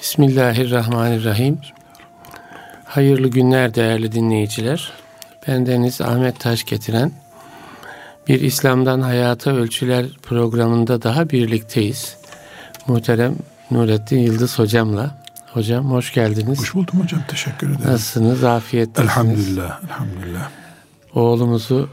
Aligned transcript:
Bismillahirrahmanirrahim. 0.00 1.58
Hayırlı 2.84 3.28
günler 3.28 3.74
değerli 3.74 4.12
dinleyiciler. 4.12 4.92
Bendeniz 5.48 6.00
Ahmet 6.00 6.40
Taş 6.40 6.64
getiren 6.64 7.12
bir 8.28 8.40
İslam'dan 8.40 9.00
Hayata 9.00 9.50
Ölçüler 9.50 10.06
programında 10.22 11.02
daha 11.02 11.30
birlikteyiz. 11.30 12.16
Muhterem 12.86 13.36
Nurettin 13.70 14.18
Yıldız 14.18 14.58
hocamla. 14.58 15.22
Hocam 15.52 15.90
hoş 15.90 16.12
geldiniz. 16.12 16.58
Hoş 16.58 16.74
buldum 16.74 17.00
hocam. 17.00 17.20
Teşekkür 17.28 17.66
ederim. 17.66 17.80
Nasılsınız? 17.84 18.44
Afiyettesiniz. 18.44 19.10
Elhamdülillah. 19.10 19.80
Elhamdülillah. 19.84 20.50
Oğlumuzu 21.14 21.88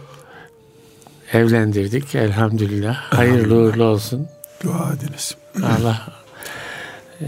evlendirdik. 1.33 2.15
Elhamdülillah. 2.15 2.95
Hayırlı 2.95 3.55
uğurlu 3.55 3.83
olsun. 3.83 4.27
Dua 4.63 4.93
ediniz. 4.93 5.35
Allah 5.63 6.24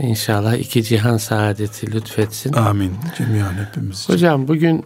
İnşallah 0.02 0.56
iki 0.56 0.84
cihan 0.84 1.18
saadeti 1.18 1.92
lütfetsin. 1.92 2.54
Amin. 2.54 2.96
Cemiyan 3.18 3.54
hepimiz 3.54 4.00
için. 4.00 4.14
Hocam 4.14 4.48
bugün 4.48 4.86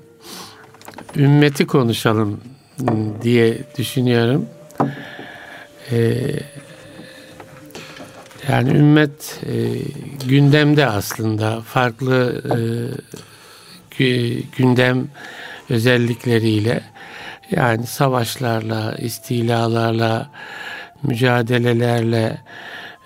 ümmeti 1.16 1.68
konuşalım 1.68 2.42
diye 3.22 3.58
düşünüyorum. 3.78 4.46
Ee, 5.92 6.22
yani 8.50 8.70
ümmet 8.70 9.40
e, 9.46 9.54
gündemde 10.28 10.86
aslında 10.86 11.62
farklı 11.62 12.42
e, 14.00 14.08
gündem 14.58 15.08
özellikleriyle 15.70 16.84
yani 17.52 17.88
savaşlarla, 17.88 18.96
istilalarla, 18.96 20.32
mücadelelerle, 21.04 22.38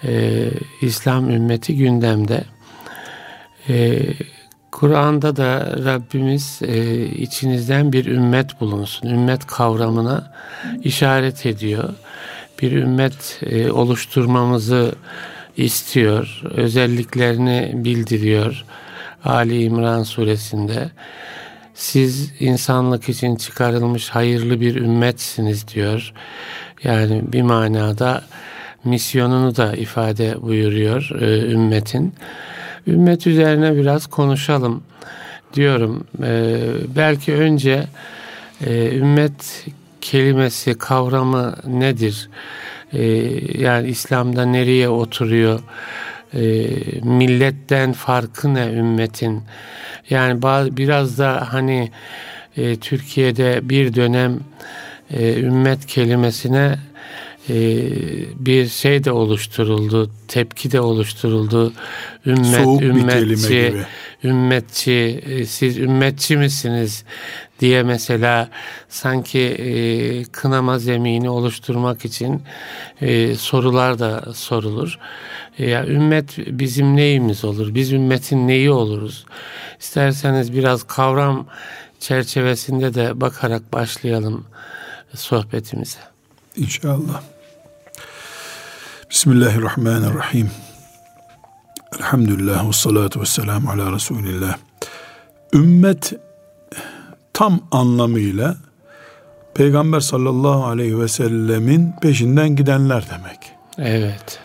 e, 0.04 0.49
İslam 0.81 1.30
ümmeti 1.30 1.77
gündemde. 1.77 2.44
E, 3.70 3.99
Kur'an'da 4.71 5.35
da 5.35 5.76
Rabbimiz 5.85 6.60
e, 6.68 7.05
içinizden 7.05 7.93
bir 7.93 8.05
ümmet 8.05 8.62
bulunsun. 8.62 9.10
Ümmet 9.10 9.48
kavramına 9.48 10.34
işaret 10.84 11.46
ediyor. 11.46 11.93
Bir 12.62 12.71
ümmet 12.71 13.40
e, 13.46 13.71
oluşturmamızı 13.71 14.96
istiyor. 15.57 16.41
Özelliklerini 16.43 17.71
bildiriyor. 17.73 18.66
Ali 19.26 19.63
İmran 19.63 20.04
suresinde. 20.04 20.90
Siz 21.73 22.32
insanlık 22.40 23.10
için 23.10 23.35
çıkarılmış 23.35 24.10
hayırlı 24.10 24.62
bir 24.62 24.76
ümmetsiniz 24.76 25.68
diyor. 25.68 26.13
Yani 26.84 27.21
bir 27.34 27.41
manada 27.41 28.21
misyonunu 28.86 29.55
da 29.55 29.76
ifade 29.76 30.41
buyuruyor 30.41 31.10
e, 31.22 31.52
ümmetin. 31.52 32.14
Ümmet 32.88 33.28
üzerine 33.28 33.76
biraz 33.76 34.08
konuşalım 34.08 34.84
diyorum. 35.54 36.08
E, 36.24 36.58
belki 36.96 37.34
önce 37.34 37.84
e, 38.66 38.96
ümmet 38.96 39.66
kelimesi, 40.02 40.78
kavramı 40.78 41.56
nedir? 41.68 42.30
E, 42.94 43.04
yani 43.62 43.88
İslam'da 43.88 44.46
nereye 44.46 44.90
oturuyor? 44.90 45.60
E, 46.34 46.68
milletten 47.04 47.94
farkı 47.94 48.54
ne 48.54 48.66
ümmetin? 48.66 49.44
Yani 50.10 50.41
bazı, 50.41 50.78
biraz 50.78 51.20
da 51.20 51.48
hani 51.54 51.91
e, 52.58 52.76
Türkiye'de 52.76 53.70
bir 53.70 53.94
dönem 53.96 54.40
e, 55.13 55.40
ümmet 55.40 55.86
kelimesine 55.86 56.76
bir 58.40 58.68
şey 58.68 59.04
de 59.04 59.12
oluşturuldu, 59.12 60.12
tepki 60.27 60.71
de 60.71 60.82
oluşturuldu. 60.82 61.74
Ümmet, 62.26 62.63
Soğuk 62.63 62.82
ümmetçi, 62.82 63.85
ümmetçi, 64.24 65.24
e, 65.25 65.46
siz 65.46 65.78
ümmetçi 65.78 66.38
misiniz 66.38 67.03
diye 67.59 67.84
mesela 67.84 68.50
sanki 68.90 69.40
e, 69.40 70.23
kınama 70.23 70.79
zemini 70.79 71.29
oluşturmak 71.29 72.06
için 72.06 72.41
e, 73.01 73.35
sorular 73.35 74.00
da 74.00 74.33
sorulur. 74.33 75.00
E, 75.59 75.69
ya 75.69 75.85
ümmet 75.85 76.38
bizim 76.38 76.95
neyimiz 76.95 77.45
olur? 77.45 77.75
Biz 77.75 77.91
ümmetin 77.91 78.47
neyi 78.47 78.72
oluruz? 78.72 79.25
İsterseniz 79.79 80.53
biraz 80.53 80.83
kavram 80.83 81.47
çerçevesinde 82.00 82.94
de 82.94 83.22
bakarak 83.22 83.73
başlayalım 83.73 84.45
sohbetimize. 85.16 86.00
İnşallah. 86.56 87.34
Bismillahirrahmanirrahim. 89.15 90.51
Elhamdülillah 91.99 92.67
ve 92.67 92.73
salatu 92.73 93.21
ve 93.21 93.25
selamu 93.25 93.69
ala 93.69 93.91
Resulillah. 93.91 94.57
Ümmet 95.53 96.13
tam 97.33 97.59
anlamıyla 97.71 98.55
Peygamber 99.53 99.99
sallallahu 99.99 100.65
aleyhi 100.65 100.99
ve 100.99 101.07
sellemin 101.07 101.91
peşinden 102.01 102.55
gidenler 102.55 103.05
demek. 103.09 103.39
Evet. 103.77 104.39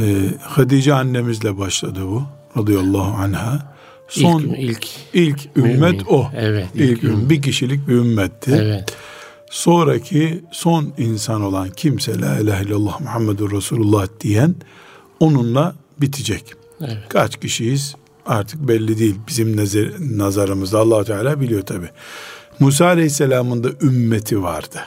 Ee, 0.00 0.16
Hadice 0.42 0.94
annemizle 0.94 1.58
başladı 1.58 2.00
bu 2.02 2.22
radıyallahu 2.56 3.22
anha. 3.22 3.74
Son 4.08 4.40
ilk 4.40 4.58
ilk, 4.58 4.86
ilk 5.12 5.56
ümmet 5.56 5.92
mümin. 5.92 6.04
o. 6.08 6.30
Evet. 6.36 6.68
İlk, 6.74 7.02
ilk 7.04 7.30
bir 7.30 7.42
kişilik 7.42 7.88
bir 7.88 7.94
ümmetti. 7.94 8.52
Evet 8.52 8.96
sonraki 9.50 10.44
son 10.52 10.92
insan 10.98 11.42
olan 11.42 11.70
kimse 11.70 12.20
la 12.20 12.38
ilahe 12.38 12.64
illallah 12.64 13.00
Muhammedur 13.00 13.52
Resulullah 13.52 14.06
diyen 14.20 14.54
onunla 15.20 15.74
bitecek. 16.00 16.44
Evet. 16.80 16.98
Kaç 17.08 17.40
kişiyiz 17.40 17.94
artık 18.26 18.68
belli 18.68 18.98
değil 18.98 19.16
bizim 19.28 19.56
nazar, 19.56 19.88
nazarımızda 20.00 20.78
allah 20.78 21.04
Teala 21.04 21.40
biliyor 21.40 21.62
tabi. 21.62 21.86
Musa 22.60 22.86
Aleyhisselam'ın 22.86 23.64
da 23.64 23.68
ümmeti 23.82 24.42
vardı. 24.42 24.78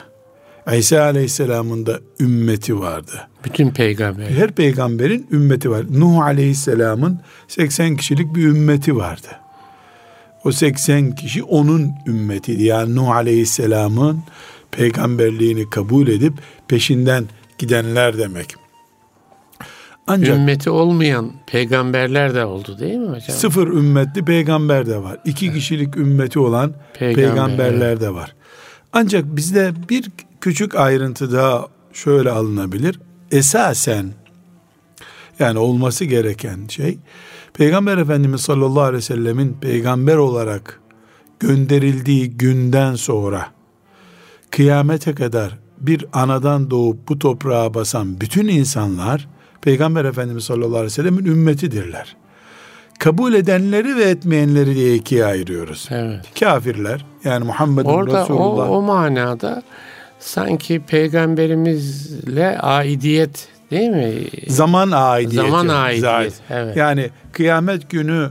İsa 0.78 1.02
Aleyhisselam'ın 1.02 1.86
da 1.86 2.00
ümmeti 2.20 2.80
vardı. 2.80 3.28
Bütün 3.44 3.70
peygamber. 3.70 4.30
Her 4.30 4.52
peygamberin 4.52 5.26
ümmeti 5.32 5.70
var. 5.70 5.84
Nuh 5.90 6.22
Aleyhisselam'ın 6.22 7.20
80 7.48 7.96
kişilik 7.96 8.34
bir 8.34 8.44
ümmeti 8.44 8.96
vardı. 8.96 9.28
O 10.44 10.52
80 10.52 11.14
kişi 11.14 11.42
onun 11.42 11.92
ümmetiydi. 12.06 12.64
Yani 12.64 12.96
Nuh 12.96 13.08
Aleyhisselam'ın 13.08 14.22
peygamberliğini 14.70 15.70
kabul 15.70 16.08
edip 16.08 16.32
peşinden 16.68 17.24
gidenler 17.58 18.18
demek. 18.18 18.54
Ancak 20.06 20.36
ümmeti 20.36 20.70
olmayan 20.70 21.32
peygamberler 21.46 22.34
de 22.34 22.44
oldu 22.44 22.78
değil 22.78 22.98
mi 22.98 23.08
hocam? 23.08 23.36
Sıfır 23.36 23.68
ümmetli 23.68 24.24
peygamber 24.24 24.86
de 24.86 25.02
var. 25.02 25.18
İki 25.24 25.52
kişilik 25.52 25.96
ümmeti 25.96 26.38
olan 26.38 26.72
Peygamber, 26.94 27.24
peygamberler 27.24 28.00
de 28.00 28.14
var. 28.14 28.34
Ancak 28.92 29.36
bizde 29.36 29.72
bir 29.88 30.10
küçük 30.40 30.74
ayrıntı 30.74 31.32
daha 31.32 31.66
şöyle 31.92 32.30
alınabilir. 32.30 33.00
Esasen 33.30 34.12
yani 35.38 35.58
olması 35.58 36.04
gereken 36.04 36.66
şey 36.68 36.98
Peygamber 37.54 37.98
Efendimiz 37.98 38.40
sallallahu 38.40 38.82
aleyhi 38.82 38.96
ve 38.96 39.02
sellemin 39.02 39.56
peygamber 39.60 40.16
olarak 40.16 40.80
gönderildiği 41.40 42.30
günden 42.30 42.94
sonra 42.94 43.46
kıyamete 44.50 45.14
kadar 45.14 45.58
bir 45.78 46.06
anadan 46.12 46.70
doğup 46.70 47.08
bu 47.08 47.18
toprağa 47.18 47.74
basan 47.74 48.20
bütün 48.20 48.48
insanlar 48.48 49.28
Peygamber 49.60 50.04
Efendimiz 50.04 50.44
sallallahu 50.44 50.68
aleyhi 50.68 50.86
ve 50.86 50.90
sellemin 50.90 51.24
ümmetidirler. 51.24 52.16
Kabul 52.98 53.34
edenleri 53.34 53.96
ve 53.96 54.04
etmeyenleri 54.04 54.74
diye 54.74 54.94
ikiye 54.94 55.24
ayırıyoruz. 55.24 55.88
Evet. 55.90 56.40
Kafirler 56.40 57.04
yani 57.24 57.44
Muhammed 57.44 57.86
Orada 57.86 58.22
Resulullah. 58.22 58.70
O, 58.70 58.76
o 58.76 58.82
manada 58.82 59.62
sanki 60.18 60.80
peygamberimizle 60.80 62.58
aidiyet 62.58 63.48
değil 63.72 63.90
mi? 63.90 64.14
Zaman 64.48 64.90
aidiyeti. 64.92 65.50
Zaman 65.50 65.68
aidiyet. 65.68 66.34
Evet. 66.50 66.76
Yani 66.76 67.10
kıyamet 67.32 67.90
günü 67.90 68.30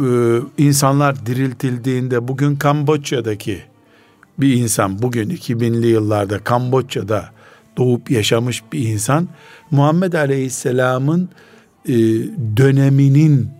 e, 0.00 0.06
insanlar 0.58 1.26
diriltildiğinde 1.26 2.28
bugün 2.28 2.56
Kamboçya'daki 2.56 3.62
bir 4.38 4.54
insan 4.54 5.02
bugün 5.02 5.30
2000'li 5.30 5.86
yıllarda 5.86 6.38
Kamboçya'da 6.38 7.30
doğup 7.76 8.10
yaşamış 8.10 8.62
bir 8.72 8.88
insan 8.88 9.28
Muhammed 9.70 10.12
Aleyhisselam'ın 10.12 11.28
e, 11.88 11.94
döneminin 12.56 13.50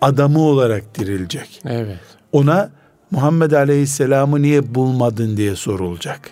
adamı 0.00 0.40
olarak 0.40 0.98
dirilecek. 0.98 1.60
Evet. 1.64 1.98
Ona 2.32 2.70
Muhammed 3.10 3.52
Aleyhisselam'ı 3.52 4.42
niye 4.42 4.74
bulmadın 4.74 5.36
diye 5.36 5.56
sorulacak. 5.56 6.30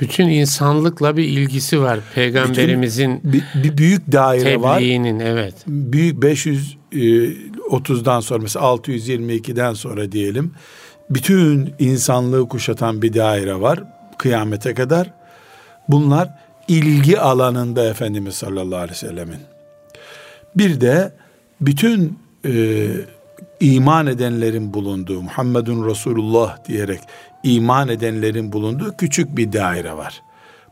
Bütün 0.00 0.28
insanlıkla 0.28 1.16
bir 1.16 1.24
ilgisi 1.24 1.80
var. 1.80 2.00
Peygamberimizin 2.14 3.20
Bütün, 3.24 3.32
bir, 3.32 3.44
bir 3.64 3.78
büyük 3.78 4.12
daire 4.12 4.44
tebliğinin, 4.44 5.20
var. 5.20 5.24
Evet. 5.24 5.54
Büyük 5.66 6.24
530'dan 6.92 8.20
sonra 8.20 8.42
mesela 8.42 8.64
622'den 8.64 9.74
sonra 9.74 10.12
diyelim 10.12 10.52
bütün 11.10 11.74
insanlığı 11.78 12.48
kuşatan 12.48 13.02
bir 13.02 13.14
daire 13.14 13.60
var 13.60 13.84
kıyamete 14.18 14.74
kadar. 14.74 15.12
Bunlar 15.88 16.28
ilgi 16.68 17.20
alanında 17.20 17.84
Efendimiz 17.84 18.34
sallallahu 18.34 18.76
aleyhi 18.76 18.90
ve 18.90 19.08
sellemin. 19.08 19.40
Bir 20.56 20.80
de 20.80 21.12
bütün 21.60 22.18
e, 22.46 22.86
iman 23.60 24.06
edenlerin 24.06 24.74
bulunduğu 24.74 25.22
Muhammedun 25.22 25.88
Resulullah 25.88 26.64
diyerek 26.68 27.00
iman 27.42 27.88
edenlerin 27.88 28.52
bulunduğu 28.52 28.96
küçük 28.96 29.36
bir 29.36 29.52
daire 29.52 29.96
var. 29.96 30.22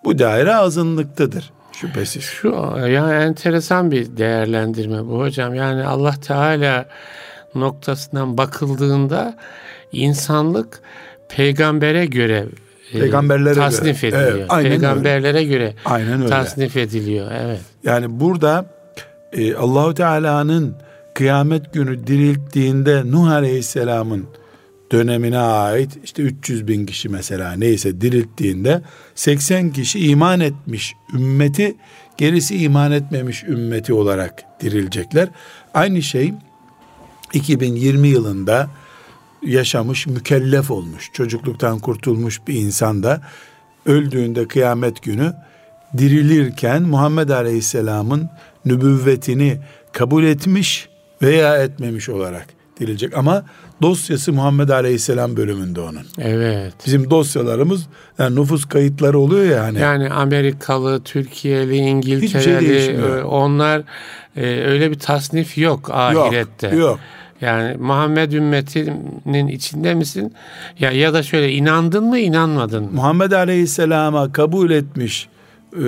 Bu 0.05 0.19
daire 0.19 0.55
azınlıktadır 0.55 1.51
şüphesiz. 1.73 2.23
Şu 2.23 2.49
yani 2.89 3.15
enteresan 3.25 3.91
bir 3.91 4.17
değerlendirme 4.17 5.07
bu 5.07 5.19
hocam. 5.19 5.55
Yani 5.55 5.85
Allah 5.85 6.15
Teala 6.23 6.87
noktasından 7.55 8.39
bakıldığında 8.39 9.37
insanlık 9.93 10.81
peygambere 11.29 12.07
göre 12.07 12.47
e, 12.95 12.99
peygamberlere 12.99 13.55
tasnif 13.55 14.03
göre. 14.03 14.11
ediliyor. 14.11 14.39
Evet, 14.39 14.47
aynen 14.49 14.71
Peygamberlere 14.71 15.39
öyle. 15.39 15.49
göre 15.49 15.75
aynen 15.85 16.19
öyle. 16.21 16.29
tasnif 16.29 16.77
ediliyor. 16.77 17.31
Evet. 17.45 17.61
Yani 17.85 18.21
burada 18.21 18.65
e, 19.33 19.55
Allahu 19.55 19.95
Teala'nın 19.95 20.77
kıyamet 21.15 21.73
günü 21.73 22.07
dirilttiğinde 22.07 23.03
Nuh 23.11 23.31
Aleyhisselam'ın 23.31 24.27
dönemine 24.93 25.39
ait 25.39 25.99
işte 26.05 26.23
300 26.23 26.69
bin 26.69 26.87
kişi 26.87 27.09
mesela 27.09 27.53
neyse 27.53 28.01
dirilttiğinde 28.01 28.83
80 29.15 29.73
kişi 29.73 29.99
iman 30.11 30.41
etmiş 30.41 30.95
ümmeti 31.15 31.77
gerisi 32.17 32.57
iman 32.57 32.93
etmemiş 32.93 33.45
ümmeti 33.45 33.93
olarak 33.93 34.45
dirilecekler. 34.61 35.29
Aynı 35.75 36.03
şey 36.03 36.35
2020 37.33 38.09
yılında 38.09 38.71
yaşamış, 39.43 40.07
mükellef 40.07 40.71
olmuş, 40.71 41.11
çocukluktan 41.13 41.79
kurtulmuş 41.79 42.41
bir 42.49 42.55
insan 42.55 43.03
da 43.03 43.23
öldüğünde 43.87 44.49
kıyamet 44.49 45.03
günü 45.03 45.35
dirilirken 45.99 46.83
Muhammed 46.83 47.29
Aleyhisselam'ın 47.29 48.31
nübüvvetini 48.65 49.59
kabul 49.93 50.25
etmiş 50.25 50.89
veya 51.23 51.63
etmemiş 51.63 52.09
olarak 52.09 52.47
dirilecek. 52.81 53.17
Ama 53.17 53.45
dosyası 53.83 54.33
Muhammed 54.33 54.69
Aleyhisselam 54.69 55.37
bölümünde 55.37 55.81
onun. 55.81 56.03
Evet. 56.19 56.75
Bizim 56.87 57.11
dosyalarımız 57.11 57.87
yani 58.19 58.41
nüfus 58.41 58.65
kayıtları 58.65 59.19
oluyor 59.19 59.45
ya 59.45 59.63
hani. 59.63 59.81
Yani 59.81 60.11
Amerikalı, 60.11 61.01
Türkiye'li, 61.03 61.77
İngiltereli 61.77 62.85
şey 62.85 62.95
e, 62.95 63.23
onlar 63.23 63.83
e, 64.37 64.47
öyle 64.47 64.91
bir 64.91 64.99
tasnif 64.99 65.59
yok 65.59 65.91
ahirette. 65.91 66.67
Yok. 66.67 66.79
yok. 66.79 66.99
Yani 67.41 67.77
Muhammed 67.77 68.33
ümmetinin 68.33 69.49
içinde 69.49 69.95
misin? 69.95 70.35
Ya 70.79 70.91
ya 70.91 71.15
da 71.15 71.23
şöyle 71.23 71.53
inandın 71.53 72.05
mı 72.05 72.19
inanmadın 72.19 72.85
mı? 72.85 72.91
Muhammed 72.93 73.33
Aleyhisselam'a 73.33 74.33
kabul 74.33 74.71
etmiş 74.71 75.29
e, 75.73 75.87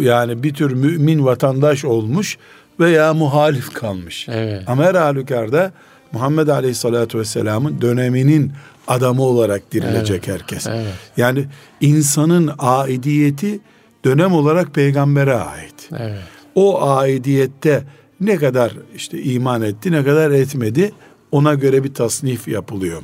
yani 0.00 0.42
bir 0.42 0.54
tür 0.54 0.72
mümin 0.72 1.24
vatandaş 1.24 1.84
olmuş 1.84 2.38
veya 2.80 3.14
muhalif 3.14 3.74
kalmış. 3.74 4.28
Evet. 4.28 4.62
Ama 4.66 4.84
her 4.84 4.94
halükarda 4.94 5.72
Muhammed 6.12 6.48
Aleyhisselatü 6.48 7.18
Vesselam'ın 7.18 7.80
döneminin 7.80 8.52
adamı 8.86 9.22
olarak 9.22 9.72
dirilecek 9.72 10.28
evet. 10.28 10.40
herkes. 10.40 10.66
Evet. 10.66 10.94
Yani 11.16 11.46
insanın 11.80 12.50
aidiyeti 12.58 13.60
dönem 14.04 14.32
olarak 14.32 14.74
peygambere 14.74 15.34
ait. 15.34 15.90
Evet. 15.98 16.18
O 16.54 16.88
aidiyette 16.88 17.84
ne 18.20 18.36
kadar 18.36 18.72
işte 18.96 19.22
iman 19.22 19.62
etti 19.62 19.92
ne 19.92 20.04
kadar 20.04 20.30
etmedi 20.30 20.92
ona 21.32 21.54
göre 21.54 21.84
bir 21.84 21.94
tasnif 21.94 22.48
yapılıyor. 22.48 23.02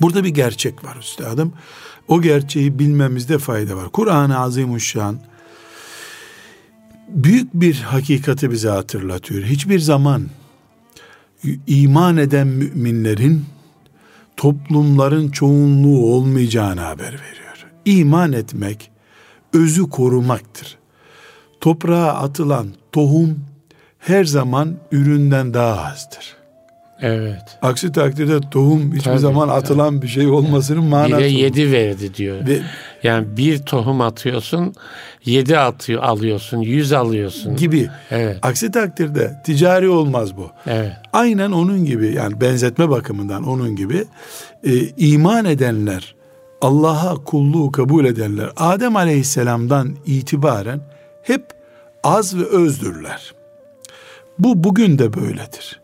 Burada 0.00 0.24
bir 0.24 0.28
gerçek 0.28 0.84
var 0.84 0.96
üstadım. 0.96 1.52
O 2.08 2.22
gerçeği 2.22 2.78
bilmemizde 2.78 3.38
fayda 3.38 3.76
var. 3.76 3.88
Kur'an-ı 3.88 4.38
Azimuşşan 4.38 5.18
büyük 7.08 7.54
bir 7.54 7.74
hakikati 7.74 8.50
bize 8.50 8.68
hatırlatıyor. 8.68 9.42
Hiçbir 9.42 9.78
zaman 9.78 10.26
iman 11.66 12.16
eden 12.16 12.46
müminlerin 12.46 13.44
toplumların 14.36 15.28
çoğunluğu 15.28 16.06
olmayacağını 16.06 16.80
haber 16.80 17.12
veriyor. 17.12 17.66
İman 17.84 18.32
etmek 18.32 18.90
özü 19.52 19.90
korumaktır. 19.90 20.78
Toprağa 21.60 22.14
atılan 22.14 22.68
tohum 22.92 23.40
her 23.98 24.24
zaman 24.24 24.76
üründen 24.92 25.54
daha 25.54 25.84
azdır. 25.84 26.35
Evet. 27.00 27.58
Aksi 27.62 27.92
takdirde 27.92 28.40
tohum 28.50 28.92
hiçbir 28.92 29.00
tabii, 29.00 29.18
zaman 29.18 29.48
atılan 29.48 29.94
tabii. 29.94 30.02
bir 30.02 30.08
şey 30.08 30.26
olmasının 30.26 30.84
manası. 30.84 31.18
Bire 31.18 31.28
yedi 31.28 31.72
verdi 31.72 32.14
diyor. 32.14 32.46
Ve, 32.46 32.60
yani 33.02 33.36
bir 33.36 33.58
tohum 33.58 34.00
atıyorsun, 34.00 34.74
yedi 35.24 35.58
atıyor, 35.58 36.02
alıyorsun, 36.02 36.60
yüz 36.60 36.92
alıyorsun. 36.92 37.56
Gibi. 37.56 37.88
Evet. 38.10 38.38
Aksi 38.42 38.70
takdirde 38.70 39.32
ticari 39.44 39.88
olmaz 39.88 40.36
bu. 40.36 40.50
Evet. 40.66 40.92
Aynen 41.12 41.52
onun 41.52 41.84
gibi 41.84 42.14
yani 42.14 42.40
benzetme 42.40 42.90
bakımından 42.90 43.48
onun 43.48 43.76
gibi 43.76 44.04
e, 44.64 44.72
iman 44.96 45.44
edenler, 45.44 46.14
Allah'a 46.60 47.14
kulluğu 47.14 47.72
kabul 47.72 48.04
edenler 48.04 48.50
Adem 48.56 48.96
Aleyhisselam'dan 48.96 49.96
itibaren 50.06 50.80
hep 51.22 51.44
az 52.04 52.38
ve 52.38 52.44
özdürler. 52.44 53.34
Bu 54.38 54.64
bugün 54.64 54.98
de 54.98 55.12
böyledir. 55.12 55.80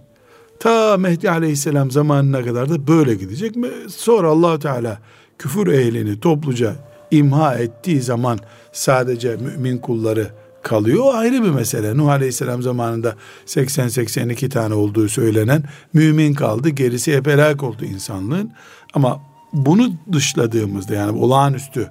Ta 0.62 0.96
Mehdi 0.96 1.30
Aleyhisselam 1.30 1.90
zamanına 1.90 2.44
kadar 2.44 2.70
da 2.70 2.86
böyle 2.86 3.14
gidecek. 3.14 3.56
Sonra 3.88 4.28
allah 4.28 4.58
Teala 4.58 4.98
küfür 5.38 5.66
ehlini 5.66 6.20
topluca 6.20 6.74
imha 7.10 7.54
ettiği 7.54 8.00
zaman 8.00 8.38
sadece 8.72 9.36
mümin 9.36 9.78
kulları 9.78 10.30
kalıyor. 10.62 11.04
O 11.04 11.14
ayrı 11.14 11.44
bir 11.44 11.50
mesele. 11.50 11.96
Nuh 11.96 12.08
Aleyhisselam 12.08 12.62
zamanında 12.62 13.14
80-82 13.46 14.48
tane 14.48 14.74
olduğu 14.74 15.08
söylenen 15.08 15.64
mümin 15.92 16.34
kaldı. 16.34 16.68
Gerisi 16.68 17.16
hep 17.16 17.26
helak 17.26 17.62
oldu 17.62 17.84
insanlığın. 17.84 18.52
Ama 18.94 19.20
bunu 19.52 19.92
dışladığımızda 20.12 20.94
yani 20.94 21.18
olağanüstü 21.18 21.88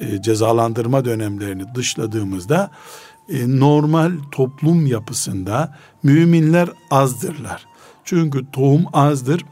e, 0.00 0.22
cezalandırma 0.22 1.04
dönemlerini 1.04 1.64
dışladığımızda 1.74 2.70
e, 3.28 3.60
normal 3.60 4.12
toplum 4.32 4.86
yapısında 4.86 5.76
müminler 6.02 6.68
azdırlar. 6.90 7.71
Çünkü 8.04 8.40
tohum 8.52 8.84
azdır 8.92 9.44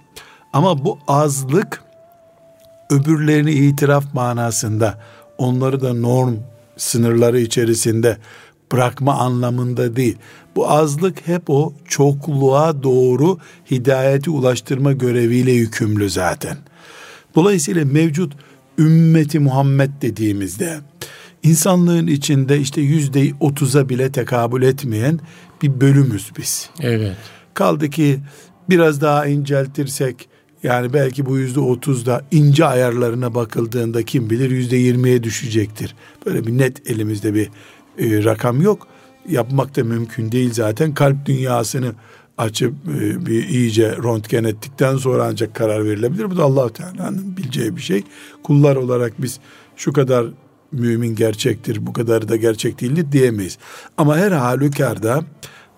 ama 0.53 0.85
bu 0.85 0.99
azlık 1.09 1.83
öbürlerini 2.91 3.53
itiraf 3.53 4.15
manasında 4.15 4.99
onları 5.39 5.81
da 5.81 5.95
norm 5.95 6.35
sınırları 6.77 7.41
içerisinde 7.41 8.17
bırakma 8.73 9.15
anlamında 9.15 9.97
değil. 9.97 10.17
Bu 10.57 10.71
azlık 10.71 11.29
hep 11.29 11.51
o 11.51 11.73
çokluğa 11.89 12.83
doğru 12.83 13.39
hidayeti 13.71 14.31
ulaştırma 14.31 14.93
göreviyle 14.93 15.53
yükümlü 15.53 16.11
zaten. 16.11 16.57
Dolayısıyla 17.35 17.85
mevcut 17.85 18.33
ümmeti 18.79 19.39
Muhammed 19.39 19.91
dediğimizde 20.03 20.81
insanlığın 21.43 22.07
içinde 22.07 22.59
işte 22.59 22.81
yüzde 22.81 23.33
otuza 23.41 23.89
bile 23.89 24.13
tekabül 24.13 24.63
etmeyen 24.63 25.21
bir 25.63 25.81
bölümüz 25.81 26.31
biz. 26.39 26.71
Evet. 26.81 27.17
Kaldı 27.55 27.91
ki 27.91 28.21
biraz 28.71 29.01
daha 29.01 29.27
inceltirsek 29.27 30.29
yani 30.63 30.93
belki 30.93 31.27
bu 31.27 31.39
yüzde 31.39 31.61
otuzda 31.61 32.25
ince 32.31 32.65
ayarlarına 32.65 33.35
bakıldığında 33.35 34.03
kim 34.03 34.31
bilir 34.31 34.51
yüzde 34.51 34.77
yirmiye 34.77 35.23
düşecektir. 35.23 35.95
Böyle 36.27 36.47
bir 36.47 36.59
net 36.59 36.91
elimizde 36.91 37.35
bir 37.35 37.51
e, 37.99 38.25
rakam 38.25 38.63
yok. 38.63 38.87
Yapmak 39.29 39.77
da 39.77 39.85
mümkün 39.85 40.33
değil 40.33 40.53
zaten. 40.53 40.95
Kalp 40.95 41.27
dünyasını 41.27 41.93
açıp 42.39 42.75
e, 43.01 43.27
bir 43.27 43.49
iyice 43.49 43.97
röntgen 43.97 44.45
ettikten 44.45 44.97
sonra 44.97 45.25
ancak 45.25 45.55
karar 45.55 45.85
verilebilir. 45.85 46.31
Bu 46.31 46.37
da 46.37 46.43
allah 46.43 46.73
Teala'nın 46.73 47.37
bileceği 47.37 47.77
bir 47.77 47.83
şey. 47.83 48.03
Kullar 48.43 48.77
olarak 48.77 49.23
biz 49.23 49.41
şu 49.77 49.93
kadar 49.93 50.27
mümin 50.73 51.15
gerçektir, 51.15 51.87
bu 51.87 51.93
kadar 51.93 52.29
da 52.29 52.37
gerçek 52.37 52.81
değildir 52.81 53.07
diyemeyiz. 53.13 53.59
Ama 53.97 54.17
her 54.17 54.33
halükarda 54.33 55.25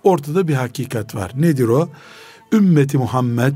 ortada 0.05 0.49
bir 0.49 0.55
hakikat 0.55 1.15
var. 1.15 1.33
Nedir 1.37 1.69
o? 1.69 1.89
Ümmeti 2.53 2.99
Muhammed 2.99 3.55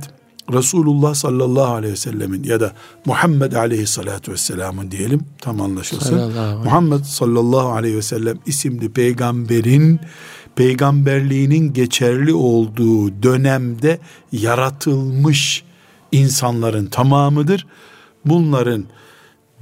Resulullah 0.52 1.14
sallallahu 1.14 1.74
aleyhi 1.74 1.92
ve 1.92 1.96
sellemin 1.96 2.44
ya 2.44 2.60
da 2.60 2.72
Muhammed 3.04 3.52
aleyhissalatu 3.52 4.32
vesselamın 4.32 4.90
diyelim 4.90 5.20
tam 5.38 5.60
anlaşılsın. 5.60 6.10
Sallallahu 6.10 6.64
Muhammed 6.64 7.04
sallallahu 7.04 7.68
aleyhi 7.68 7.96
ve 7.96 8.02
sellem 8.02 8.38
isimli 8.46 8.92
peygamberin 8.92 10.00
peygamberliğinin 10.56 11.72
geçerli 11.72 12.34
olduğu 12.34 13.22
dönemde 13.22 13.98
yaratılmış 14.32 15.64
insanların 16.12 16.86
tamamıdır. 16.86 17.66
Bunların 18.24 18.84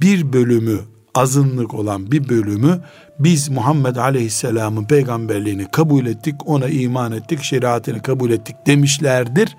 bir 0.01 0.33
bölümü 0.33 0.79
azınlık 1.15 1.73
olan 1.73 2.11
bir 2.11 2.29
bölümü 2.29 2.79
biz 3.19 3.49
Muhammed 3.49 3.95
Aleyhisselam'ın 3.95 4.85
peygamberliğini 4.85 5.67
kabul 5.71 6.05
ettik, 6.05 6.35
ona 6.45 6.67
iman 6.67 7.11
ettik, 7.11 7.43
şeriatını 7.43 8.01
kabul 8.01 8.31
ettik 8.31 8.55
demişlerdir. 8.67 9.57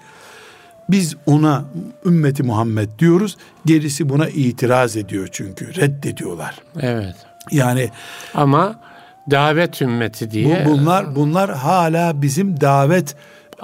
Biz 0.89 1.17
ona 1.27 1.65
ümmeti 2.05 2.43
Muhammed 2.43 2.89
diyoruz. 2.99 3.37
Gerisi 3.67 4.09
buna 4.09 4.29
itiraz 4.29 4.97
ediyor 4.97 5.29
çünkü 5.33 5.77
reddediyorlar. 5.77 6.55
Evet. 6.81 7.17
Yani 7.51 7.91
ama 8.35 8.81
davet 9.31 9.83
ümmeti 9.83 10.31
diye 10.31 10.67
bu, 10.67 10.71
bunlar 10.71 11.17
bunlar 11.17 11.55
hala 11.55 12.23
bizim 12.23 12.61
davet 12.61 13.15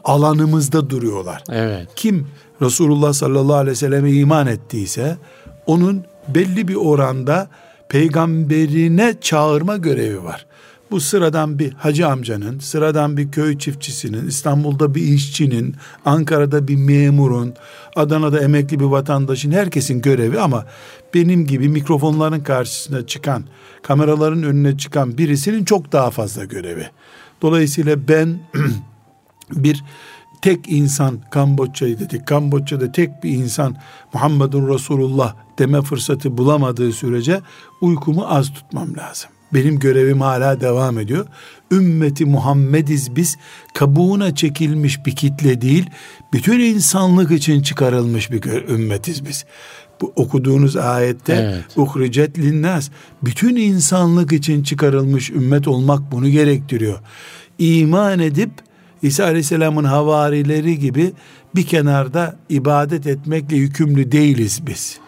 alanımızda 0.05 0.91
duruyorlar. 0.91 1.43
Evet. 1.51 1.89
Kim 1.97 2.29
Resulullah 2.63 3.13
sallallahu 3.13 3.57
aleyhi 3.57 3.71
ve 3.71 3.75
selleme 3.75 4.13
iman 4.13 4.47
ettiyse 4.47 5.17
onun 5.67 6.05
belli 6.29 6.69
bir 6.69 6.75
oranda 6.75 7.49
peygamberine 7.93 9.15
çağırma 9.21 9.77
görevi 9.77 10.25
var. 10.25 10.47
Bu 10.91 11.01
sıradan 11.01 11.59
bir 11.59 11.73
hacı 11.73 12.09
amcanın, 12.09 12.59
sıradan 12.59 13.17
bir 13.17 13.31
köy 13.31 13.59
çiftçisinin, 13.59 14.29
İstanbul'da 14.29 14.95
bir 14.95 15.03
işçinin, 15.03 15.75
Ankara'da 16.05 16.69
bir 16.69 16.77
memurun, 16.77 17.55
Adana'da 17.97 18.41
emekli 18.41 18.81
bir 18.81 18.85
vatandaşın 18.85 19.53
herkesin 19.53 20.03
görevi 20.03 20.41
ama 20.41 20.67
benim 21.15 21.47
gibi 21.47 21.69
mikrofonların 21.69 22.41
karşısına 22.41 23.07
çıkan, 23.07 23.45
kameraların 23.83 24.43
önüne 24.43 24.79
çıkan 24.79 25.19
birisinin 25.19 25.65
çok 25.65 25.93
daha 25.93 26.11
fazla 26.11 26.45
görevi. 26.45 26.91
Dolayısıyla 27.43 28.09
ben 28.09 28.39
bir 29.51 29.85
tek 30.43 30.69
insan 30.69 31.21
Kamboçya'yı 31.31 31.99
dedik. 31.99 32.27
Kamboçya'da 32.27 32.93
tek 32.93 33.25
bir 33.25 33.31
insan 33.31 33.77
Muhammedun 34.13 34.75
Resulullah 34.75 35.35
deme 35.59 35.83
fırsatı 35.83 36.39
bulamadığı 36.39 36.93
sürece 36.93 37.41
uykumu 37.81 38.27
az 38.29 38.53
tutmam 38.53 38.97
lazım. 38.97 39.31
Benim 39.55 39.79
görevim 39.79 40.21
hala 40.21 40.61
devam 40.61 40.99
ediyor. 40.99 41.27
Ümmeti 41.73 42.25
Muhammediz 42.25 43.17
biz. 43.17 43.37
Kabuğuna 43.75 44.35
çekilmiş 44.35 45.07
bir 45.07 45.17
kitle 45.17 45.61
değil, 45.61 45.91
bütün 46.33 46.61
insanlık 46.61 47.31
için 47.31 47.63
çıkarılmış 47.63 48.31
bir 48.31 48.69
ümmetiz 48.69 49.27
biz. 49.27 49.45
Bu 50.01 50.13
okuduğunuz 50.17 50.77
ayette 50.77 51.33
evet. 51.33 51.65
uhricet 51.77 52.39
linnas 52.39 52.91
bütün 53.23 53.57
insanlık 53.57 54.33
için 54.33 54.63
çıkarılmış 54.63 55.31
ümmet 55.31 55.69
olmak 55.69 56.13
bunu 56.13 56.29
gerektiriyor. 56.29 56.99
İman 57.59 58.19
edip 58.19 58.51
İsa 59.03 59.25
Aleyhisselam'ın 59.25 59.85
havarileri 59.85 60.79
gibi 60.79 61.13
bir 61.55 61.67
kenarda 61.67 62.37
ibadet 62.49 63.07
etmekle 63.07 63.57
yükümlü 63.57 64.13
değiliz 64.13 64.67
biz. 64.67 65.02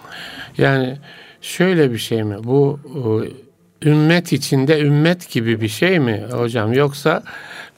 Yani 0.58 0.99
şöyle 1.40 1.92
bir 1.92 1.99
şey 1.99 2.23
mi? 2.25 2.37
Bu 2.44 2.80
ümmet 3.84 4.32
içinde 4.32 4.80
ümmet 4.80 5.30
gibi 5.30 5.61
bir 5.61 5.68
şey 5.68 5.99
mi 5.99 6.25
hocam? 6.30 6.73
Yoksa 6.73 7.23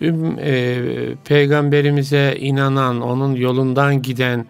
e, 0.03 0.79
peygamberimize 1.25 2.37
inanan, 2.41 3.01
onun 3.01 3.35
yolundan 3.35 4.03
giden 4.03 4.47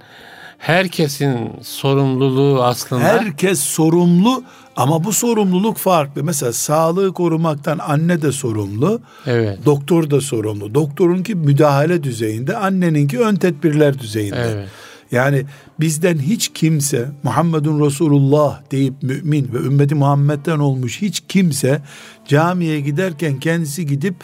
herkesin 0.59 1.51
sorumluluğu 1.63 2.63
aslında. 2.63 3.03
Herkes 3.03 3.61
sorumlu 3.61 4.45
ama 4.77 5.05
bu 5.05 5.13
sorumluluk 5.13 5.77
farklı. 5.77 6.25
Mesela 6.25 6.53
sağlığı 6.53 7.13
korumaktan 7.13 7.79
anne 7.79 8.23
de 8.23 8.33
sorumlu. 8.33 9.01
Evet. 9.27 9.59
Doktor 9.65 10.11
da 10.11 10.21
sorumlu. 10.21 10.75
Doktorunki 10.75 11.35
müdahale 11.35 12.03
düzeyinde, 12.03 12.57
anneninki 12.57 13.21
ön 13.21 13.37
tedbirler 13.37 13.99
düzeyinde. 13.99 14.47
Evet. 14.55 14.69
Yani 15.13 15.45
bizden 15.81 16.19
hiç 16.19 16.51
kimse 16.55 17.09
Muhammedun 17.23 17.87
Resulullah 17.87 18.61
deyip 18.71 19.03
mümin 19.03 19.51
ve 19.53 19.59
ümmeti 19.59 19.95
Muhammed'den 19.95 20.59
olmuş 20.59 21.03
hiç 21.03 21.23
kimse 21.29 21.83
camiye 22.29 22.81
giderken 22.81 23.41
kendisi 23.41 23.87
gidip 23.87 24.15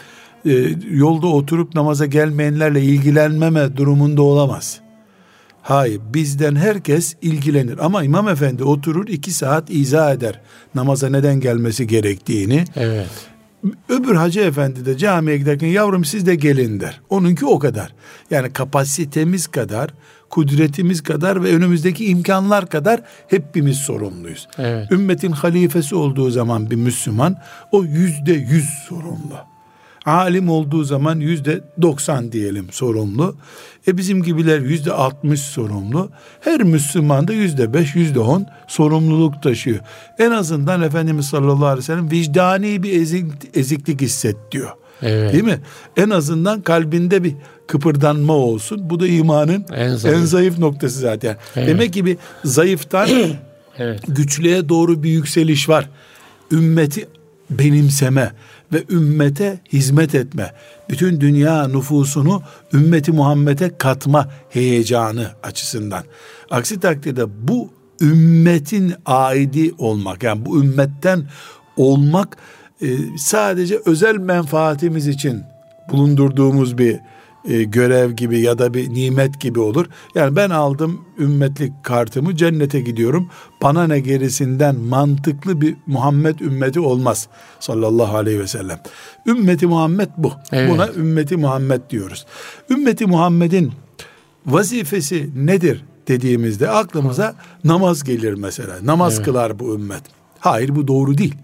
e, 0.45 0.75
yolda 0.91 1.27
oturup 1.27 1.75
namaza 1.75 2.05
gelmeyenlerle 2.05 2.81
ilgilenmeme 2.81 3.77
durumunda 3.77 4.21
olamaz. 4.21 4.79
Hayır 5.61 6.01
bizden 6.13 6.55
herkes 6.55 7.15
ilgilenir 7.21 7.85
ama 7.85 8.03
imam 8.03 8.29
efendi 8.29 8.63
oturur 8.63 9.07
iki 9.07 9.31
saat 9.31 9.69
izah 9.69 10.13
eder 10.13 10.41
namaza 10.75 11.09
neden 11.09 11.39
gelmesi 11.39 11.87
gerektiğini. 11.87 12.63
Evet. 12.75 13.09
Öbür 13.89 14.15
hacı 14.15 14.39
efendi 14.39 14.85
de 14.85 14.97
camiye 14.97 15.37
giderken 15.37 15.67
yavrum 15.67 16.05
siz 16.05 16.25
de 16.25 16.35
gelin 16.35 16.79
der. 16.79 17.01
Onunki 17.09 17.45
o 17.45 17.59
kadar. 17.59 17.93
Yani 18.31 18.53
kapasitemiz 18.53 19.47
kadar, 19.47 19.89
kudretimiz 20.33 21.03
kadar 21.03 21.43
ve 21.43 21.55
önümüzdeki 21.55 22.05
imkanlar 22.05 22.69
kadar 22.69 23.01
hepimiz 23.27 23.77
sorumluyuz. 23.77 24.47
Evet. 24.57 24.91
Ümmetin 24.91 25.31
halifesi 25.31 25.95
olduğu 25.95 26.29
zaman 26.29 26.71
bir 26.71 26.75
Müslüman 26.75 27.37
o 27.71 27.83
yüzde 27.83 28.33
yüz 28.33 28.69
sorumlu. 28.87 29.37
Alim 30.05 30.49
olduğu 30.49 30.83
zaman 30.83 31.19
yüzde 31.19 31.61
doksan 31.81 32.31
diyelim 32.31 32.67
sorumlu. 32.71 33.35
E 33.87 33.97
bizim 33.97 34.23
gibiler 34.23 34.59
yüzde 34.59 34.91
altmış 34.91 35.39
sorumlu. 35.39 36.09
Her 36.41 36.63
Müslüman 36.63 37.27
da 37.27 37.33
yüzde 37.33 37.73
beş, 37.73 37.95
yüzde 37.95 38.19
on 38.19 38.45
sorumluluk 38.67 39.43
taşıyor. 39.43 39.79
En 40.19 40.31
azından 40.31 40.81
Efendimiz 40.81 41.25
sallallahu 41.25 41.65
aleyhi 41.65 41.77
ve 41.77 41.81
sellem 41.81 42.11
vicdani 42.11 42.83
bir 42.83 43.01
ezik, 43.01 43.25
eziklik 43.53 44.01
hisset 44.01 44.35
diyor. 44.51 44.71
Evet. 45.01 45.33
Değil 45.33 45.43
mi? 45.43 45.59
En 45.97 46.09
azından 46.09 46.61
kalbinde 46.61 47.23
bir 47.23 47.35
kıpırdanma 47.67 48.33
olsun. 48.33 48.89
Bu 48.89 48.99
da 48.99 49.07
imanın 49.07 49.65
en 49.73 49.95
zayıf, 49.95 50.17
en 50.17 50.25
zayıf 50.25 50.59
noktası 50.59 50.99
zaten. 50.99 51.37
Evet. 51.55 51.67
Demek 51.67 51.93
ki 51.93 52.05
bir 52.05 52.17
zayıftan 52.45 53.09
evet. 53.77 53.99
güçlüğe 54.07 54.69
doğru 54.69 55.03
bir 55.03 55.09
yükseliş 55.09 55.69
var. 55.69 55.89
Ümmeti 56.51 57.07
benimseme 57.49 58.31
ve 58.73 58.83
ümmete 58.89 59.59
hizmet 59.73 60.15
etme. 60.15 60.53
Bütün 60.89 61.21
dünya 61.21 61.67
nüfusunu 61.67 62.41
ümmeti 62.73 63.11
Muhammed'e 63.11 63.77
katma 63.77 64.29
heyecanı 64.49 65.27
açısından. 65.43 66.03
Aksi 66.51 66.79
takdirde 66.79 67.47
bu 67.47 67.69
ümmetin 68.01 68.93
aidi 69.05 69.73
olmak 69.77 70.23
yani 70.23 70.45
bu 70.45 70.63
ümmetten 70.63 71.23
olmak 71.77 72.37
e, 72.81 72.87
sadece 73.17 73.79
özel 73.85 74.15
menfaatimiz 74.15 75.07
için 75.07 75.43
bulundurduğumuz 75.91 76.77
bir 76.77 76.99
e, 77.49 77.63
görev 77.63 78.11
gibi 78.11 78.39
ya 78.39 78.57
da 78.57 78.73
bir 78.73 78.93
nimet 78.93 79.39
gibi 79.39 79.59
olur. 79.59 79.85
Yani 80.15 80.35
ben 80.35 80.49
aldım 80.49 81.01
ümmetlik 81.19 81.73
kartımı 81.83 82.35
cennete 82.35 82.81
gidiyorum. 82.81 83.29
Bana 83.61 83.87
ne 83.87 83.99
gerisinden 83.99 84.75
mantıklı 84.75 85.61
bir 85.61 85.75
Muhammed 85.87 86.39
ümmeti 86.39 86.79
olmaz 86.79 87.27
sallallahu 87.59 88.17
aleyhi 88.17 88.39
ve 88.39 88.47
sellem. 88.47 88.79
Ümmeti 89.27 89.67
Muhammed 89.67 90.09
bu. 90.17 90.33
Evet. 90.51 90.71
Buna 90.71 90.87
ümmeti 90.87 91.37
Muhammed 91.37 91.81
diyoruz. 91.89 92.25
Ümmeti 92.69 93.05
Muhammed'in 93.05 93.71
vazifesi 94.45 95.29
nedir 95.35 95.85
dediğimizde 96.07 96.69
aklımıza 96.69 97.29
Hı. 97.29 97.67
namaz 97.67 98.03
gelir 98.03 98.33
mesela. 98.33 98.75
Namaz 98.83 99.15
evet. 99.15 99.25
kılar 99.25 99.59
bu 99.59 99.75
ümmet. 99.75 100.01
Hayır 100.39 100.75
bu 100.75 100.87
doğru 100.87 101.17
değil. 101.17 101.35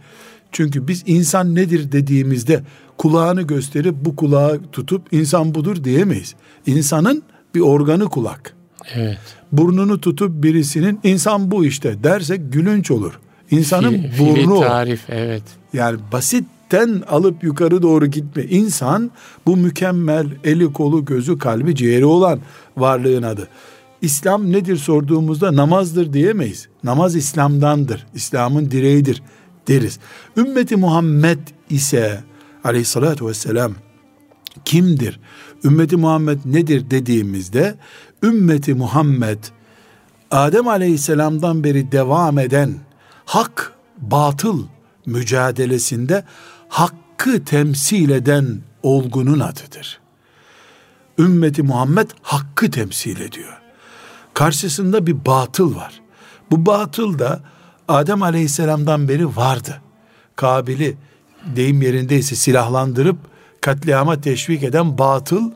Çünkü 0.51 0.88
biz 0.88 1.03
insan 1.06 1.56
nedir 1.56 1.91
dediğimizde 1.91 2.63
kulağını 3.00 3.41
gösterip 3.41 3.96
bu 4.01 4.15
kulağı 4.15 4.60
tutup 4.72 5.13
insan 5.13 5.56
budur 5.56 5.84
diyemeyiz. 5.84 6.36
İnsanın 6.65 7.24
bir 7.56 7.60
organı 7.60 8.06
kulak. 8.06 8.56
Evet. 8.96 9.18
Burnunu 9.51 10.01
tutup 10.01 10.44
birisinin 10.44 11.00
insan 11.03 11.51
bu 11.51 11.65
işte 11.65 12.03
dersek 12.03 12.53
gülünç 12.53 12.91
olur. 12.91 13.20
İnsanın 13.51 13.91
Fil, 13.91 14.20
burnu 14.20 14.60
tarif 14.60 15.10
evet. 15.10 15.44
Yani 15.74 16.00
basitten 16.12 17.03
alıp 17.10 17.44
yukarı 17.44 17.82
doğru 17.82 18.06
gitme. 18.06 18.44
İnsan 18.44 19.12
bu 19.46 19.58
mükemmel 19.58 20.27
eli 20.44 20.74
kolu 20.74 21.06
gözü 21.06 21.38
kalbi 21.38 21.75
ciğeri 21.75 22.06
olan 22.06 22.39
varlığın 22.77 23.24
adı. 23.24 23.48
İslam 24.01 24.51
nedir 24.51 24.77
sorduğumuzda 24.77 25.56
namazdır 25.56 26.13
diyemeyiz. 26.13 26.68
Namaz 26.84 27.15
İslam'dandır. 27.15 28.06
İslam'ın 28.13 28.72
direğidir 28.72 29.24
deriz. 29.68 30.00
Ümmeti 30.38 30.75
Muhammed 30.75 31.39
ise 31.70 32.24
aleyhissalatü 32.63 33.27
vesselam 33.27 33.73
kimdir? 34.65 35.19
Ümmeti 35.63 35.97
Muhammed 35.97 36.39
nedir 36.45 36.91
dediğimizde 36.91 37.75
ümmeti 38.23 38.73
Muhammed 38.73 39.39
Adem 40.31 40.67
aleyhisselamdan 40.67 41.63
beri 41.63 41.91
devam 41.91 42.39
eden 42.39 42.75
hak 43.25 43.73
batıl 43.97 44.65
mücadelesinde 45.05 46.25
hakkı 46.69 47.45
temsil 47.45 48.09
eden 48.09 48.61
olgunun 48.83 49.39
adıdır. 49.39 49.99
Ümmeti 51.19 51.63
Muhammed 51.63 52.09
hakkı 52.21 52.71
temsil 52.71 53.21
ediyor. 53.21 53.61
Karşısında 54.33 55.07
bir 55.07 55.25
batıl 55.25 55.75
var. 55.75 56.01
Bu 56.51 56.65
batıl 56.65 57.19
da 57.19 57.41
Adem 57.87 58.23
aleyhisselamdan 58.23 59.07
beri 59.07 59.35
vardı. 59.35 59.81
Kabil'i 60.35 60.97
deyim 61.55 61.81
yerindeyse 61.81 62.36
silahlandırıp 62.36 63.17
katliama 63.62 64.22
teşvik 64.22 64.63
eden 64.63 64.98
batıl 64.98 65.51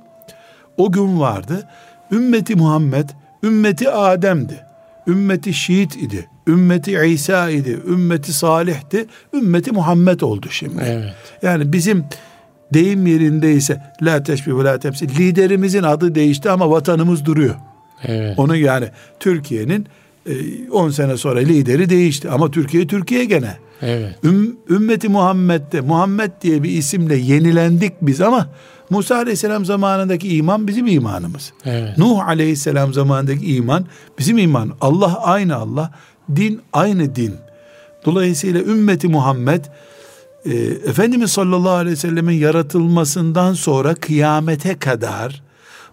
o 0.78 0.92
gün 0.92 1.20
vardı. 1.20 1.68
Ümmeti 2.12 2.56
Muhammed, 2.56 3.10
ümmeti 3.44 3.90
Adem'di. 3.90 4.66
Ümmeti 5.08 5.54
Şiit 5.54 5.96
idi. 5.96 6.30
Ümmeti 6.48 6.92
İsa 6.92 7.50
idi. 7.50 7.80
Ümmeti 7.88 8.34
Salih'ti. 8.34 9.06
Ümmeti 9.34 9.72
Muhammed 9.72 10.20
oldu 10.20 10.48
şimdi. 10.50 10.84
Evet. 10.86 11.13
Yani 11.42 11.74
bizim 11.74 12.06
deyim 12.74 13.08
yerindeyse 13.08 13.82
la 14.02 14.24
teşbih 14.24 14.54
ve 14.54 14.63
la 14.63 14.80
temsil 14.80 15.10
liderimizin 15.20 15.84
adı 15.84 16.16
değişti 16.16 16.50
ama 16.50 16.70
vatanımız 16.70 17.25
duruyor. 17.25 17.56
Evet. 18.04 18.40
Onu 18.40 18.56
yani 18.56 18.88
Türkiye'nin 19.20 19.88
10 20.72 20.90
e, 20.90 20.92
sene 20.92 21.18
sonra 21.18 21.40
lideri 21.40 21.90
değişti 21.90 22.30
ama 22.30 22.52
Türkiye 22.52 22.88
Türkiye 22.88 23.25
gene. 23.25 23.58
Evet. 23.82 24.15
Üm, 24.24 24.58
ümmeti 24.70 25.10
Muhammed'de 25.10 25.82
Muhammed 25.82 26.32
diye 26.42 26.63
bir 26.63 26.70
isimle 26.70 27.15
yenilendik 27.15 27.94
biz 28.01 28.22
ama 28.22 28.50
Musa 28.89 29.15
aleyhisselam 29.15 29.65
zamanındaki 29.65 30.36
iman 30.36 30.68
bizim 30.68 30.88
imanımız. 30.88 31.53
Evet. 31.65 31.98
Nuh 31.98 32.27
aleyhisselam 32.27 32.94
zamanındaki 32.94 33.56
iman 33.56 33.86
bizim 34.20 34.38
iman. 34.38 34.74
Allah 34.82 35.24
aynı 35.24 35.56
Allah, 35.56 35.92
din 36.36 36.62
aynı 36.74 37.15
din. 37.15 37.36
Dolayısıyla 38.06 38.62
ümmeti 38.62 39.08
Muhammed 39.08 39.65
e, 40.46 40.53
Efendimiz 40.89 41.32
sallallahu 41.32 41.74
aleyhi 41.74 41.96
ve 41.96 42.00
sellemin 42.00 42.36
yaratılmasından 42.38 43.53
sonra 43.53 43.96
kıyamete 43.96 44.80
kadar 44.80 45.44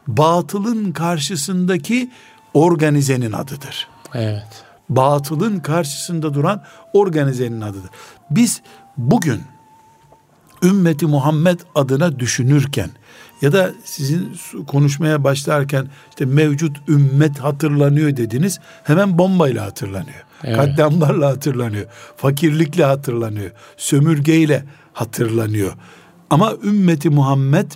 batılın 0.06 0.92
karşısındaki 0.92 2.10
organizenin 2.54 3.32
adıdır. 3.32 3.88
Evet. 4.14 4.64
Batılın 4.90 5.60
karşısında 5.60 6.34
duran 6.34 6.62
organizenin 6.92 7.60
adıdır. 7.60 7.90
Biz 8.30 8.62
bugün 8.96 9.42
ümmeti 10.62 11.06
Muhammed 11.06 11.60
adına 11.74 12.18
düşünürken 12.18 12.90
ya 13.42 13.52
da 13.52 13.70
sizin 13.84 14.36
konuşmaya 14.66 15.24
başlarken 15.24 15.86
işte 16.10 16.24
mevcut 16.24 16.76
ümmet 16.88 17.38
hatırlanıyor 17.38 18.16
dediniz 18.16 18.60
hemen 18.84 19.18
bombayla 19.18 19.66
hatırlanıyor. 19.66 20.24
Evet. 20.44 20.56
Katliamlarla 20.56 21.28
hatırlanıyor. 21.28 21.86
Fakirlikle 22.16 22.84
hatırlanıyor. 22.84 23.50
Sömürgeyle 23.76 24.64
hatırlanıyor. 24.92 25.72
Ama 26.30 26.52
ümmeti 26.64 27.10
Muhammed 27.10 27.72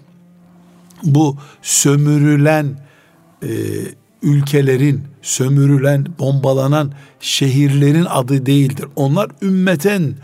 bu 1.02 1.37
sömürülen 1.62 2.78
e, 3.42 3.49
ülkelerin, 4.25 5.02
sömürülen, 5.23 6.07
bombalanan 6.19 6.93
şehirlerin 7.21 8.04
adı 8.04 8.47
değildir. 8.47 8.87
Onlar 8.97 9.31
ümmeten 9.43 10.14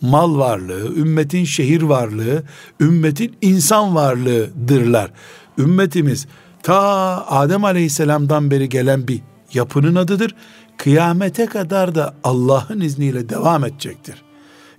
mal 0.00 0.38
varlığı, 0.38 0.94
ümmetin 0.96 1.44
şehir 1.44 1.82
varlığı, 1.82 2.42
ümmetin 2.80 3.36
insan 3.40 3.94
varlığıdırlar. 3.94 5.10
Ümmetimiz 5.58 6.26
ta 6.62 6.80
Adem 7.28 7.64
Aleyhisselam'dan 7.64 8.50
beri 8.50 8.68
gelen 8.68 9.08
bir 9.08 9.20
yapının 9.54 9.94
adıdır. 9.94 10.34
Kıyamete 10.76 11.46
kadar 11.46 11.94
da 11.94 12.14
Allah'ın 12.24 12.80
izniyle 12.80 13.28
devam 13.28 13.64
edecektir. 13.64 14.22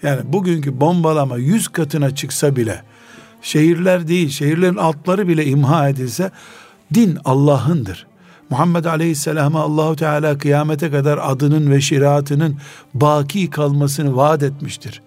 Yani 0.04 0.22
bugünkü 0.34 0.82
bombalama 0.82 1.38
yüz 1.38 1.68
katına 1.68 2.16
çıksa 2.16 2.56
bile 2.56 2.84
şehirler 3.42 4.08
değil, 4.08 4.30
şehirlerin 4.30 4.76
altları 4.76 5.28
bile 5.28 5.46
imha 5.46 5.90
edilse 5.90 6.32
din 6.94 7.18
Allah'ındır. 7.26 8.09
Muhammed 8.50 8.86
Aleyhisselam'a 8.86 9.60
Allahu 9.60 9.96
Teala 9.96 10.38
kıyamete 10.38 10.92
kadar 10.92 11.20
adının 11.22 11.72
ve 11.72 11.82
şeriatının 11.82 12.58
baki 12.94 13.50
kalmasını 13.50 14.16
vaat 14.16 14.44
etmiştir. 14.44 15.02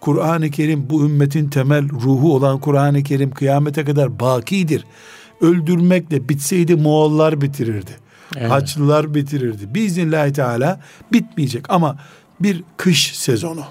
Kur'an-ı 0.00 0.50
Kerim 0.50 0.90
bu 0.90 1.04
ümmetin 1.04 1.48
temel 1.48 1.88
ruhu 1.88 2.34
olan 2.34 2.60
Kur'an-ı 2.60 3.02
Kerim 3.02 3.30
kıyamete 3.30 3.84
kadar 3.84 4.20
bakidir. 4.20 4.84
Öldürmekle 5.40 6.28
bitseydi 6.28 6.76
Moğollar 6.76 7.40
bitirirdi. 7.40 7.90
Evet. 8.36 8.50
Haçlılar 8.50 9.14
bitirirdi. 9.14 9.74
Biiznillahü 9.74 10.32
Teala 10.32 10.80
bitmeyecek 11.12 11.70
ama 11.70 11.96
bir 12.40 12.62
kış 12.76 13.16
sezonu, 13.16 13.64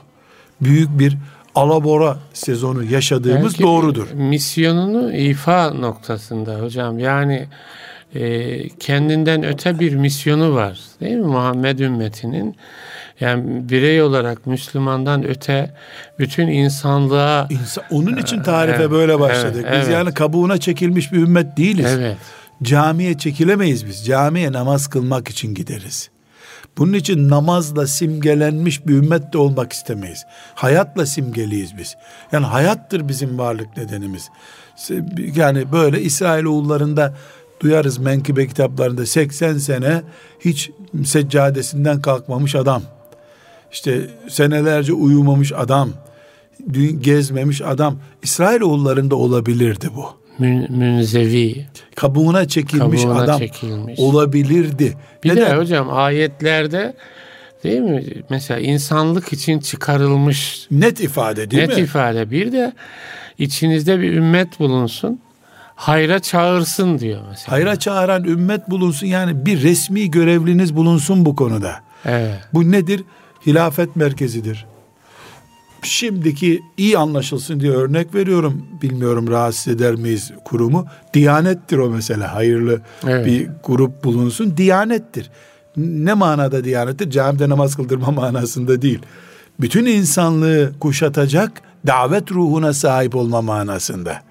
büyük 0.62 1.00
bir 1.00 1.18
alabora 1.56 2.18
sezonu 2.34 2.84
yaşadığımız 2.84 3.54
Belki 3.54 3.64
doğrudur. 3.64 4.12
Misyonunu 4.12 5.14
ifa 5.14 5.74
noktasında 5.74 6.60
hocam 6.62 7.00
yani 7.00 7.48
e, 8.16 8.70
kendinden 8.70 9.44
öte 9.44 9.80
bir 9.80 9.96
misyonu 9.96 10.56
var 10.56 10.80
değil 11.02 11.16
mi 11.16 11.26
Muhammed 11.26 11.80
ümmetinin? 11.80 12.56
Yani 13.20 13.70
birey 13.70 14.02
olarak 14.02 14.48
Müslümandan 14.48 15.28
öte 15.28 15.74
bütün 16.20 16.48
insanlığa 16.48 17.48
İnsan, 17.50 17.84
onun 17.92 18.18
için 18.18 18.44
tarife 18.44 18.78
evet, 18.82 18.92
böyle 18.92 19.20
başladık. 19.20 19.66
Evet, 19.68 19.80
biz 19.82 19.88
evet. 19.88 19.98
yani 19.98 20.14
kabuğuna 20.14 20.58
çekilmiş 20.58 21.12
bir 21.12 21.18
ümmet 21.18 21.58
değiliz. 21.58 21.86
Evet. 21.90 22.18
Camiye 22.64 23.18
çekilemeyiz 23.18 23.86
biz. 23.86 24.06
Camiye 24.06 24.52
namaz 24.52 24.88
kılmak 24.88 25.28
için 25.28 25.54
gideriz. 25.54 26.10
Bunun 26.78 26.94
için 26.94 27.30
namazla 27.30 27.88
simgelenmiş 27.88 28.88
bir 28.88 28.94
ümmet 28.94 29.34
de 29.34 29.38
olmak 29.38 29.74
istemeyiz. 29.74 30.26
Hayatla 30.56 31.06
simgeliyiz 31.06 31.78
biz. 31.78 31.96
Yani 32.32 32.46
hayattır 32.46 33.08
bizim 33.08 33.38
varlık 33.38 33.78
nedenimiz. 33.78 34.30
Yani 35.36 35.72
böyle 35.72 36.02
İsrail 36.02 36.44
oğullarında 36.44 37.14
duyarız 37.60 37.98
menkıbe 37.98 38.48
kitaplarında 38.48 39.06
80 39.06 39.58
sene 39.58 40.02
hiç 40.40 40.72
seccadesinden 41.06 42.02
kalkmamış 42.02 42.56
adam. 42.56 42.84
İşte 43.72 44.02
senelerce 44.30 44.94
uyumamış 44.94 45.52
adam, 45.52 45.90
gezmemiş 47.02 47.62
adam 47.62 47.98
İsrail 48.24 48.62
oğullarında 48.62 49.16
olabilirdi 49.16 49.90
bu. 49.96 50.06
Mün, 50.40 50.72
münzevi. 50.72 51.66
Kabuğuna 51.96 52.48
çekilmiş 52.48 53.02
Kabuğuna 53.02 53.22
adam 53.22 53.40
çekilmiş. 53.40 54.00
olabilirdi. 54.00 54.98
Bir 55.24 55.30
Neden? 55.30 55.52
de 55.52 55.56
hocam 55.56 55.88
ayetlerde 55.94 56.94
değil 57.64 57.82
mi? 57.82 58.04
Mesela 58.30 58.60
insanlık 58.60 59.34
için 59.34 59.60
çıkarılmış. 59.60 60.68
Net 60.72 61.00
ifade 61.00 61.52
değil 61.52 61.62
net 61.64 61.70
mi? 61.70 61.76
Net 61.82 61.84
ifade. 61.90 62.32
Bir 62.32 62.52
de 62.52 62.74
içinizde 63.38 64.00
bir 64.00 64.14
ümmet 64.14 64.60
bulunsun 64.60 65.20
hayra 65.76 66.20
çağırsın 66.20 67.00
diyor 67.00 67.22
mesela. 67.30 67.52
Hayra 67.52 67.80
çağıran 67.80 68.24
ümmet 68.24 68.70
bulunsun 68.70 69.08
yani 69.08 69.46
bir 69.46 69.64
resmi 69.64 70.12
görevliniz 70.12 70.76
bulunsun 70.76 71.26
bu 71.26 71.36
konuda. 71.36 71.76
Evet. 72.06 72.40
Bu 72.54 72.72
nedir? 72.72 73.04
Hilafet 73.46 73.96
merkezidir. 73.96 74.66
Şimdiki 75.82 76.62
iyi 76.78 76.98
anlaşılsın 76.98 77.60
diye 77.60 77.72
örnek 77.72 78.16
veriyorum. 78.16 78.66
Bilmiyorum 78.82 79.28
rahatsız 79.28 79.74
eder 79.74 79.96
miyiz 79.96 80.32
kurumu. 80.46 80.86
Diyanettir 81.14 81.78
o 81.78 81.90
mesela. 81.90 82.36
Hayırlı 82.36 82.82
evet. 83.08 83.26
bir 83.26 83.50
grup 83.64 84.04
bulunsun. 84.04 84.58
Diyanettir. 84.58 85.32
Ne 85.78 86.14
manada 86.14 86.64
diyanettir? 86.64 87.12
Camide 87.12 87.50
namaz 87.50 87.76
kıldırma 87.76 88.12
manasında 88.12 88.82
değil. 88.82 89.00
Bütün 89.60 89.86
insanlığı 89.86 90.74
kuşatacak 90.80 91.52
davet 91.88 92.32
ruhuna 92.32 92.74
sahip 92.74 93.16
olma 93.16 93.42
manasında. 93.42 94.22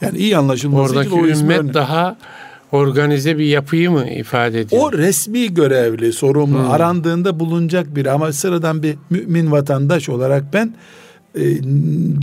Yani 0.00 0.18
iyi 0.18 0.36
anlaşılması 0.36 0.92
Oradaki 0.92 1.08
için 1.08 1.18
o 1.18 1.26
ümmet 1.26 1.60
örnek. 1.60 1.74
daha 1.74 2.16
organize 2.72 3.38
bir 3.38 3.44
yapıyı 3.44 3.90
mı 3.90 4.10
ifade 4.10 4.60
ediyor? 4.60 4.82
O 4.82 4.92
resmi 4.92 5.54
görevli, 5.54 6.12
sorumlu, 6.12 6.58
hmm. 6.58 6.70
arandığında 6.70 7.40
bulunacak 7.40 7.96
bir 7.96 8.06
ama 8.06 8.32
sıradan 8.32 8.82
bir 8.82 8.96
mümin 9.10 9.50
vatandaş 9.50 10.08
olarak 10.08 10.44
ben 10.52 10.74
e, 11.38 11.44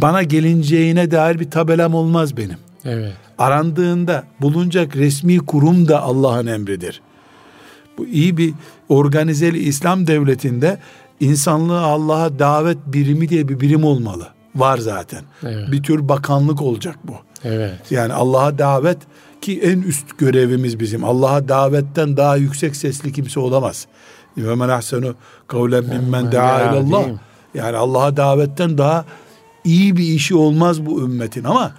bana 0.01 0.23
gelineceğine 0.23 1.11
dair 1.11 1.39
bir 1.39 1.51
tabelam 1.51 1.93
olmaz 1.95 2.37
benim. 2.37 2.57
Evet. 2.85 3.13
Arandığında 3.37 4.23
bulunacak 4.41 4.95
resmi 4.95 5.37
kurum 5.37 5.87
da 5.87 6.01
Allah'ın 6.01 6.47
emridir. 6.47 7.01
Bu 7.97 8.05
iyi 8.05 8.37
bir 8.37 8.53
organizeli 8.89 9.59
İslam 9.59 10.07
devletinde 10.07 10.77
insanlığı 11.19 11.81
Allah'a 11.81 12.39
davet 12.39 12.77
birimi 12.85 13.29
diye 13.29 13.47
bir 13.47 13.59
birim 13.59 13.83
olmalı. 13.83 14.27
Var 14.55 14.77
zaten. 14.77 15.21
Evet. 15.43 15.71
Bir 15.71 15.83
tür 15.83 16.09
bakanlık 16.09 16.61
olacak 16.61 16.95
bu. 17.03 17.13
Evet. 17.43 17.91
Yani 17.91 18.13
Allah'a 18.13 18.57
davet 18.57 18.97
ki 19.41 19.61
en 19.61 19.81
üst 19.81 20.17
görevimiz 20.17 20.79
bizim. 20.79 21.03
Allah'a 21.03 21.47
davetten 21.47 22.17
daha 22.17 22.35
yüksek 22.35 22.75
sesli 22.75 23.11
kimse 23.13 23.39
olamaz. 23.39 23.87
Ve 24.37 24.55
men 24.55 24.69
ahsenu 24.69 25.15
kavlen 25.47 25.83
mimmen 25.83 26.31
daa 26.31 26.61
ilallah. 26.61 27.05
Yani 27.53 27.77
Allah'a 27.77 28.17
davetten 28.17 28.77
daha 28.77 29.05
iyi 29.63 29.97
bir 29.97 30.03
işi 30.03 30.35
olmaz 30.35 30.85
bu 30.85 31.01
ümmetin 31.01 31.43
ama 31.43 31.71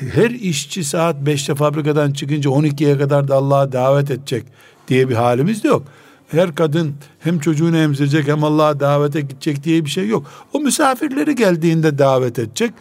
her 0.00 0.30
işçi 0.30 0.84
saat 0.84 1.16
5'te 1.16 1.54
fabrikadan 1.54 2.12
çıkınca 2.12 2.50
12'ye 2.50 2.98
kadar 2.98 3.28
da 3.28 3.34
Allah'a 3.34 3.72
davet 3.72 4.10
edecek 4.10 4.44
diye 4.88 5.08
bir 5.08 5.14
halimiz 5.14 5.64
de 5.64 5.68
yok. 5.68 5.82
Her 6.28 6.54
kadın 6.54 6.94
hem 7.20 7.38
çocuğunu 7.38 7.76
emzirecek 7.76 8.28
hem 8.28 8.44
Allah'a 8.44 8.80
davete 8.80 9.20
gidecek 9.20 9.64
diye 9.64 9.84
bir 9.84 9.90
şey 9.90 10.08
yok. 10.08 10.26
O 10.52 10.60
misafirleri 10.60 11.34
geldiğinde 11.34 11.98
davet 11.98 12.38
edecek. 12.38 12.74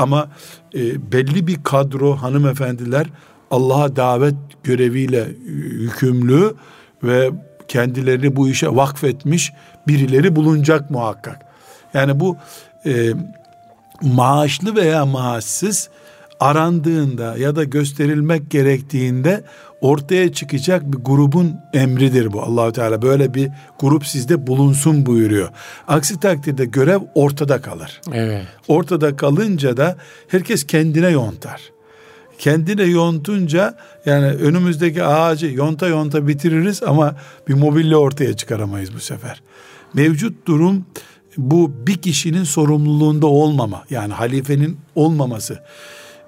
Ama 0.00 0.28
e, 0.74 1.12
belli 1.12 1.46
bir 1.46 1.62
kadro 1.62 2.16
hanımefendiler 2.16 3.06
Allah'a 3.50 3.96
davet 3.96 4.34
göreviyle 4.62 5.28
yükümlü 5.70 6.54
ve 7.02 7.30
kendilerini 7.68 8.36
bu 8.36 8.48
işe 8.48 8.68
vakfetmiş 8.68 9.52
birileri 9.88 10.36
bulunacak 10.36 10.90
muhakkak. 10.90 11.40
Yani 11.94 12.20
bu 12.20 12.36
e, 12.86 13.12
maaşlı 14.02 14.76
veya 14.76 15.06
maaşsız 15.06 15.90
arandığında 16.40 17.38
ya 17.38 17.56
da 17.56 17.64
gösterilmek 17.64 18.50
gerektiğinde 18.50 19.44
ortaya 19.80 20.32
çıkacak 20.32 20.92
bir 20.92 20.98
grubun 20.98 21.56
emridir 21.74 22.32
bu. 22.32 22.42
Allahu 22.42 22.72
Teala 22.72 23.02
böyle 23.02 23.34
bir 23.34 23.50
grup 23.78 24.06
sizde 24.06 24.46
bulunsun 24.46 25.06
buyuruyor. 25.06 25.48
Aksi 25.88 26.20
takdirde 26.20 26.64
görev 26.64 27.00
ortada 27.14 27.60
kalır. 27.60 28.00
Evet. 28.12 28.46
Ortada 28.68 29.16
kalınca 29.16 29.76
da 29.76 29.96
herkes 30.28 30.66
kendine 30.66 31.08
yontar. 31.08 31.60
Kendine 32.38 32.82
yontunca 32.82 33.74
yani 34.06 34.26
önümüzdeki 34.26 35.04
ağacı 35.04 35.46
yonta 35.46 35.86
yonta 35.86 36.28
bitiririz 36.28 36.82
ama 36.82 37.16
bir 37.48 37.54
mobilya 37.54 37.96
ortaya 37.96 38.36
çıkaramayız 38.36 38.94
bu 38.94 39.00
sefer. 39.00 39.42
Mevcut 39.94 40.46
durum 40.46 40.86
bu 41.36 41.72
bir 41.86 41.96
kişinin 41.96 42.44
sorumluluğunda 42.44 43.26
olmama 43.26 43.84
yani 43.90 44.12
halifenin 44.12 44.78
olmaması 44.94 45.62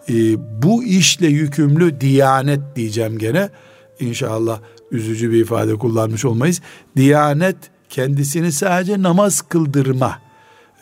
e, 0.08 0.14
bu 0.62 0.84
işle 0.84 1.26
yükümlü 1.26 2.00
diyanet 2.00 2.60
diyeceğim 2.76 3.18
gene. 3.18 3.48
İnşallah 4.00 4.60
üzücü 4.90 5.32
bir 5.32 5.40
ifade 5.40 5.74
kullanmış 5.74 6.24
olmayız. 6.24 6.60
Diyanet 6.96 7.56
kendisini 7.90 8.52
sadece 8.52 9.02
namaz 9.02 9.42
kıldırma 9.42 10.18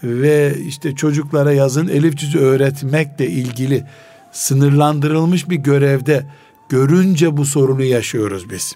ve 0.03 0.55
işte 0.67 0.95
çocuklara 0.95 1.53
yazın 1.53 1.89
elif 1.89 2.17
cüzü 2.17 2.39
öğretmekle 2.39 3.27
ilgili 3.27 3.85
sınırlandırılmış 4.33 5.51
bir 5.51 5.57
görevde 5.57 6.27
görünce 6.69 7.37
bu 7.37 7.45
sorunu 7.45 7.83
yaşıyoruz 7.83 8.51
biz. 8.51 8.73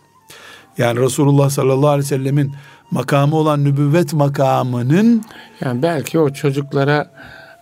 Yani 0.78 1.00
Resulullah 1.00 1.50
sallallahu 1.50 1.88
aleyhi 1.88 2.04
ve 2.04 2.16
sellemin 2.16 2.54
makamı 2.90 3.36
olan 3.36 3.64
nübüvvet 3.64 4.12
makamının 4.12 5.24
yani 5.60 5.82
belki 5.82 6.18
o 6.18 6.32
çocuklara 6.32 7.10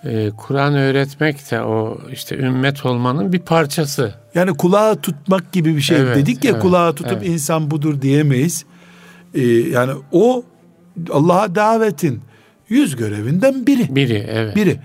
e, 0.04 0.30
Kur'an 0.36 0.74
öğretmek 0.74 1.50
de 1.50 1.62
o 1.62 1.98
işte 2.12 2.36
ümmet 2.36 2.86
olmanın 2.86 3.32
bir 3.32 3.38
parçası. 3.38 4.14
Yani 4.34 4.56
kulağı 4.56 5.00
tutmak 5.00 5.52
gibi 5.52 5.76
bir 5.76 5.80
şey 5.80 6.00
evet, 6.00 6.16
dedik 6.16 6.44
ya 6.44 6.50
evet, 6.50 6.62
kulağı 6.62 6.94
tutup 6.94 7.12
evet. 7.12 7.28
insan 7.28 7.70
budur 7.70 8.02
diyemeyiz. 8.02 8.64
Ee, 9.34 9.42
yani 9.46 9.92
o 10.12 10.44
Allah'a 11.10 11.54
davetin 11.54 12.20
yüz 12.68 12.96
görevinden 12.96 13.66
biri. 13.66 13.96
Biri 13.96 14.26
evet. 14.30 14.56
Biri. 14.56 14.80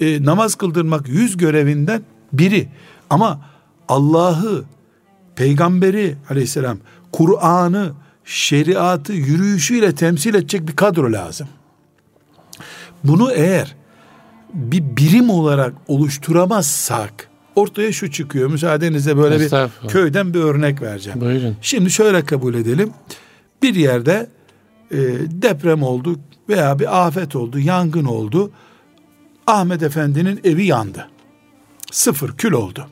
Ee, 0.00 0.24
namaz 0.24 0.54
kıldırmak 0.54 1.08
yüz 1.08 1.36
görevinden 1.36 2.02
biri. 2.32 2.68
Ama 3.10 3.40
Allah'ı, 3.88 4.64
peygamberi 5.36 6.16
aleyhisselam, 6.30 6.78
Kur'an'ı, 7.12 7.92
şeriatı 8.24 9.12
yürüyüşüyle 9.12 9.94
temsil 9.94 10.34
edecek 10.34 10.68
bir 10.68 10.76
kadro 10.76 11.12
lazım. 11.12 11.48
Bunu 13.04 13.32
eğer 13.32 13.76
bir 14.54 14.96
birim 14.96 15.30
olarak 15.30 15.74
oluşturamazsak 15.88 17.28
ortaya 17.56 17.92
şu 17.92 18.10
çıkıyor. 18.10 18.50
Müsaadenizle 18.50 19.16
böyle 19.16 19.40
bir 19.40 19.50
köyden 19.88 20.34
bir 20.34 20.40
örnek 20.40 20.82
vereceğim. 20.82 21.20
Buyurun. 21.20 21.56
Şimdi 21.62 21.90
şöyle 21.90 22.24
kabul 22.24 22.54
edelim. 22.54 22.90
Bir 23.62 23.74
yerde 23.74 24.30
e, 24.90 24.98
deprem 25.28 25.82
oldu 25.82 26.20
veya 26.48 26.78
bir 26.78 27.06
afet 27.06 27.36
oldu, 27.36 27.58
yangın 27.58 28.04
oldu. 28.04 28.50
Ahmet 29.46 29.82
Efendi'nin 29.82 30.40
evi 30.44 30.64
yandı. 30.64 31.08
Sıfır 31.92 32.36
kül 32.36 32.52
oldu. 32.52 32.86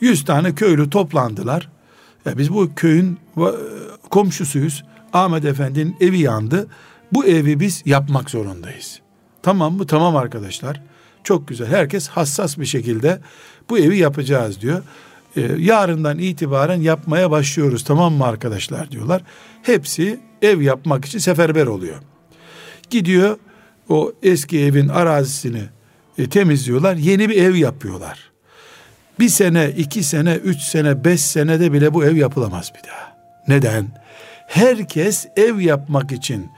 Yüz 0.00 0.24
tane 0.24 0.54
köylü 0.54 0.90
toplandılar. 0.90 1.70
Ya 2.26 2.38
biz 2.38 2.54
bu 2.54 2.74
köyün 2.76 3.18
komşusuyuz. 4.10 4.84
Ahmet 5.12 5.44
Efendi'nin 5.44 5.96
evi 6.00 6.18
yandı. 6.18 6.66
Bu 7.12 7.24
evi 7.24 7.60
biz 7.60 7.82
yapmak 7.86 8.30
zorundayız. 8.30 9.00
Tamam 9.44 9.76
mı? 9.76 9.86
Tamam 9.86 10.16
arkadaşlar. 10.16 10.80
Çok 11.24 11.48
güzel. 11.48 11.66
Herkes 11.66 12.08
hassas 12.08 12.58
bir 12.58 12.66
şekilde 12.66 13.20
bu 13.70 13.78
evi 13.78 13.98
yapacağız 13.98 14.60
diyor. 14.60 14.82
Ee, 15.36 15.40
yarından 15.58 16.18
itibaren 16.18 16.80
yapmaya 16.80 17.30
başlıyoruz 17.30 17.84
tamam 17.84 18.12
mı 18.12 18.24
arkadaşlar 18.24 18.90
diyorlar. 18.90 19.22
Hepsi 19.62 20.20
ev 20.42 20.60
yapmak 20.60 21.04
için 21.04 21.18
seferber 21.18 21.66
oluyor. 21.66 21.96
Gidiyor 22.90 23.38
o 23.88 24.12
eski 24.22 24.60
evin 24.60 24.88
arazisini 24.88 25.62
e, 26.18 26.28
temizliyorlar. 26.28 26.94
Yeni 26.94 27.28
bir 27.28 27.42
ev 27.42 27.54
yapıyorlar. 27.54 28.30
Bir 29.20 29.28
sene, 29.28 29.70
iki 29.76 30.02
sene, 30.02 30.34
üç 30.34 30.60
sene, 30.60 31.04
beş 31.04 31.20
senede 31.20 31.72
bile 31.72 31.94
bu 31.94 32.04
ev 32.04 32.16
yapılamaz 32.16 32.72
bir 32.78 32.88
daha. 32.88 33.16
Neden? 33.48 34.02
Herkes 34.46 35.26
ev 35.36 35.60
yapmak 35.60 36.12
için 36.12 36.50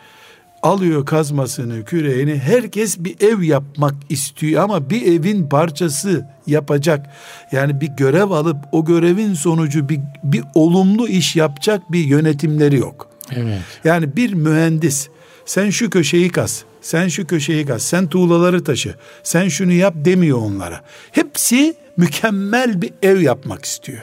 alıyor 0.66 1.06
kazmasını, 1.06 1.84
küreğini. 1.84 2.38
Herkes 2.38 2.98
bir 2.98 3.16
ev 3.20 3.42
yapmak 3.42 3.94
istiyor 4.08 4.62
ama 4.62 4.90
bir 4.90 5.02
evin 5.02 5.48
parçası 5.48 6.26
yapacak. 6.46 7.06
Yani 7.52 7.80
bir 7.80 7.86
görev 7.86 8.30
alıp 8.30 8.56
o 8.72 8.84
görevin 8.84 9.34
sonucu 9.34 9.88
bir, 9.88 10.00
bir 10.24 10.44
olumlu 10.54 11.08
iş 11.08 11.36
yapacak 11.36 11.92
bir 11.92 12.04
yönetimleri 12.04 12.76
yok. 12.76 13.10
Evet. 13.30 13.60
Yani 13.84 14.16
bir 14.16 14.32
mühendis 14.32 15.08
sen 15.44 15.70
şu 15.70 15.90
köşeyi 15.90 16.30
kaz, 16.30 16.64
sen 16.82 17.08
şu 17.08 17.26
köşeyi 17.26 17.66
kaz, 17.66 17.82
sen 17.82 18.06
tuğlaları 18.06 18.64
taşı, 18.64 18.94
sen 19.22 19.48
şunu 19.48 19.72
yap 19.72 19.94
demiyor 19.96 20.38
onlara. 20.38 20.84
Hepsi 21.12 21.74
mükemmel 21.96 22.82
bir 22.82 22.90
ev 23.02 23.20
yapmak 23.20 23.64
istiyor. 23.64 24.02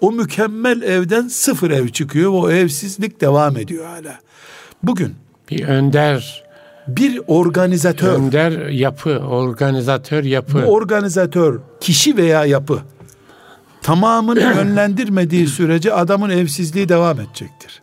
O 0.00 0.12
mükemmel 0.12 0.82
evden 0.82 1.28
sıfır 1.28 1.70
ev 1.70 1.88
çıkıyor 1.88 2.32
ve 2.32 2.36
o 2.36 2.50
evsizlik 2.50 3.20
devam 3.20 3.56
ediyor 3.56 3.86
hala. 3.86 4.18
Bugün 4.82 5.23
bir 5.50 5.64
önder 5.64 6.44
bir 6.88 7.20
organizatör 7.26 8.08
önder 8.08 8.68
yapı 8.68 9.18
organizatör 9.18 10.24
yapı 10.24 10.62
bu 10.66 10.72
organizatör 10.72 11.60
kişi 11.80 12.16
veya 12.16 12.44
yapı 12.44 12.78
tamamını 13.82 14.40
yönlendirmediği 14.56 15.46
sürece 15.46 15.92
adamın 15.92 16.30
evsizliği 16.30 16.88
devam 16.88 17.20
edecektir. 17.20 17.82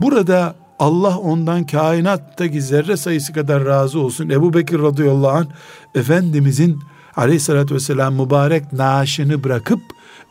Burada 0.00 0.54
Allah 0.78 1.18
ondan 1.18 1.66
kainattaki 1.66 2.62
zerre 2.62 2.96
sayısı 2.96 3.32
kadar 3.32 3.64
razı 3.64 4.00
olsun. 4.00 4.28
Ebu 4.28 4.54
Bekir 4.54 4.78
radıyallahu 4.78 5.28
anh 5.28 5.46
Efendimizin 5.94 6.78
aleyhissalatü 7.16 7.74
vesselam 7.74 8.14
mübarek 8.14 8.72
naaşını 8.72 9.44
bırakıp 9.44 9.80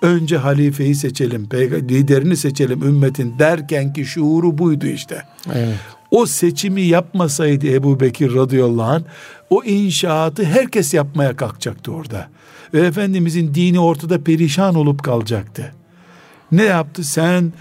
önce 0.01 0.37
halifeyi 0.37 0.95
seçelim, 0.95 1.49
liderini 1.89 2.37
seçelim 2.37 2.83
ümmetin 2.83 3.39
derken 3.39 3.93
ki 3.93 4.05
şuuru 4.05 4.57
buydu 4.57 4.85
işte. 4.85 5.23
Evet. 5.53 5.75
O 6.11 6.25
seçimi 6.25 6.81
yapmasaydı 6.81 7.67
Ebu 7.67 7.99
Bekir 7.99 8.35
radıyallahu 8.35 8.91
anh 8.91 9.03
o 9.49 9.63
inşaatı 9.63 10.43
herkes 10.43 10.93
yapmaya 10.93 11.35
kalkacaktı 11.35 11.91
orada. 11.91 12.29
Ve 12.73 12.79
Efendimizin 12.79 13.53
dini 13.53 13.79
ortada 13.79 14.23
perişan 14.23 14.75
olup 14.75 15.03
kalacaktı. 15.03 15.73
Ne 16.51 16.63
yaptı? 16.63 17.03
Sen 17.03 17.53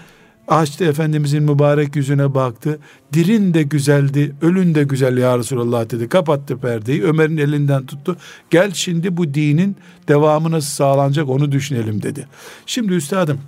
açtı 0.47 0.85
Efendimizin 0.85 1.43
mübarek 1.43 1.95
yüzüne 1.95 2.33
baktı. 2.33 2.79
Dirin 3.13 3.53
de 3.53 3.63
güzeldi, 3.63 4.35
ölün 4.41 4.75
de 4.75 4.83
güzel 4.83 5.17
ya 5.17 5.37
Resulallah 5.37 5.89
dedi. 5.89 6.09
Kapattı 6.09 6.57
perdeyi, 6.57 7.03
Ömer'in 7.03 7.37
elinden 7.37 7.85
tuttu. 7.85 8.17
Gel 8.49 8.71
şimdi 8.73 9.17
bu 9.17 9.33
dinin 9.33 9.75
devamı 10.07 10.51
nasıl 10.51 10.69
sağlanacak 10.69 11.29
onu 11.29 11.51
düşünelim 11.51 12.03
dedi. 12.03 12.27
Şimdi 12.65 12.93
üstadım, 12.93 13.39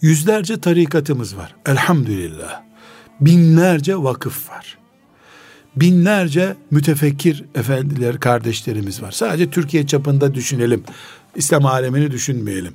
yüzlerce 0.00 0.60
tarikatımız 0.60 1.36
var. 1.36 1.54
Elhamdülillah 1.66 2.69
binlerce 3.20 3.96
vakıf 3.96 4.50
var. 4.50 4.78
Binlerce 5.76 6.56
mütefekkir 6.70 7.44
efendiler, 7.54 8.20
kardeşlerimiz 8.20 9.02
var. 9.02 9.12
Sadece 9.12 9.50
Türkiye 9.50 9.86
çapında 9.86 10.34
düşünelim. 10.34 10.82
İslam 11.34 11.66
alemini 11.66 12.10
düşünmeyelim. 12.10 12.72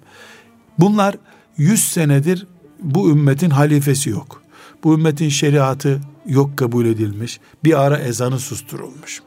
Bunlar 0.79 1.15
yüz 1.57 1.83
senedir 1.83 2.47
bu 2.81 3.09
ümmetin 3.09 3.49
halifesi 3.49 4.09
yok. 4.09 4.41
Bu 4.83 4.93
ümmetin 4.93 5.29
şeriatı 5.29 6.01
yok 6.27 6.57
kabul 6.57 6.85
edilmiş. 6.85 7.39
Bir 7.63 7.81
ara 7.81 7.97
ezanı 7.97 8.39
susturulmuş. 8.39 9.21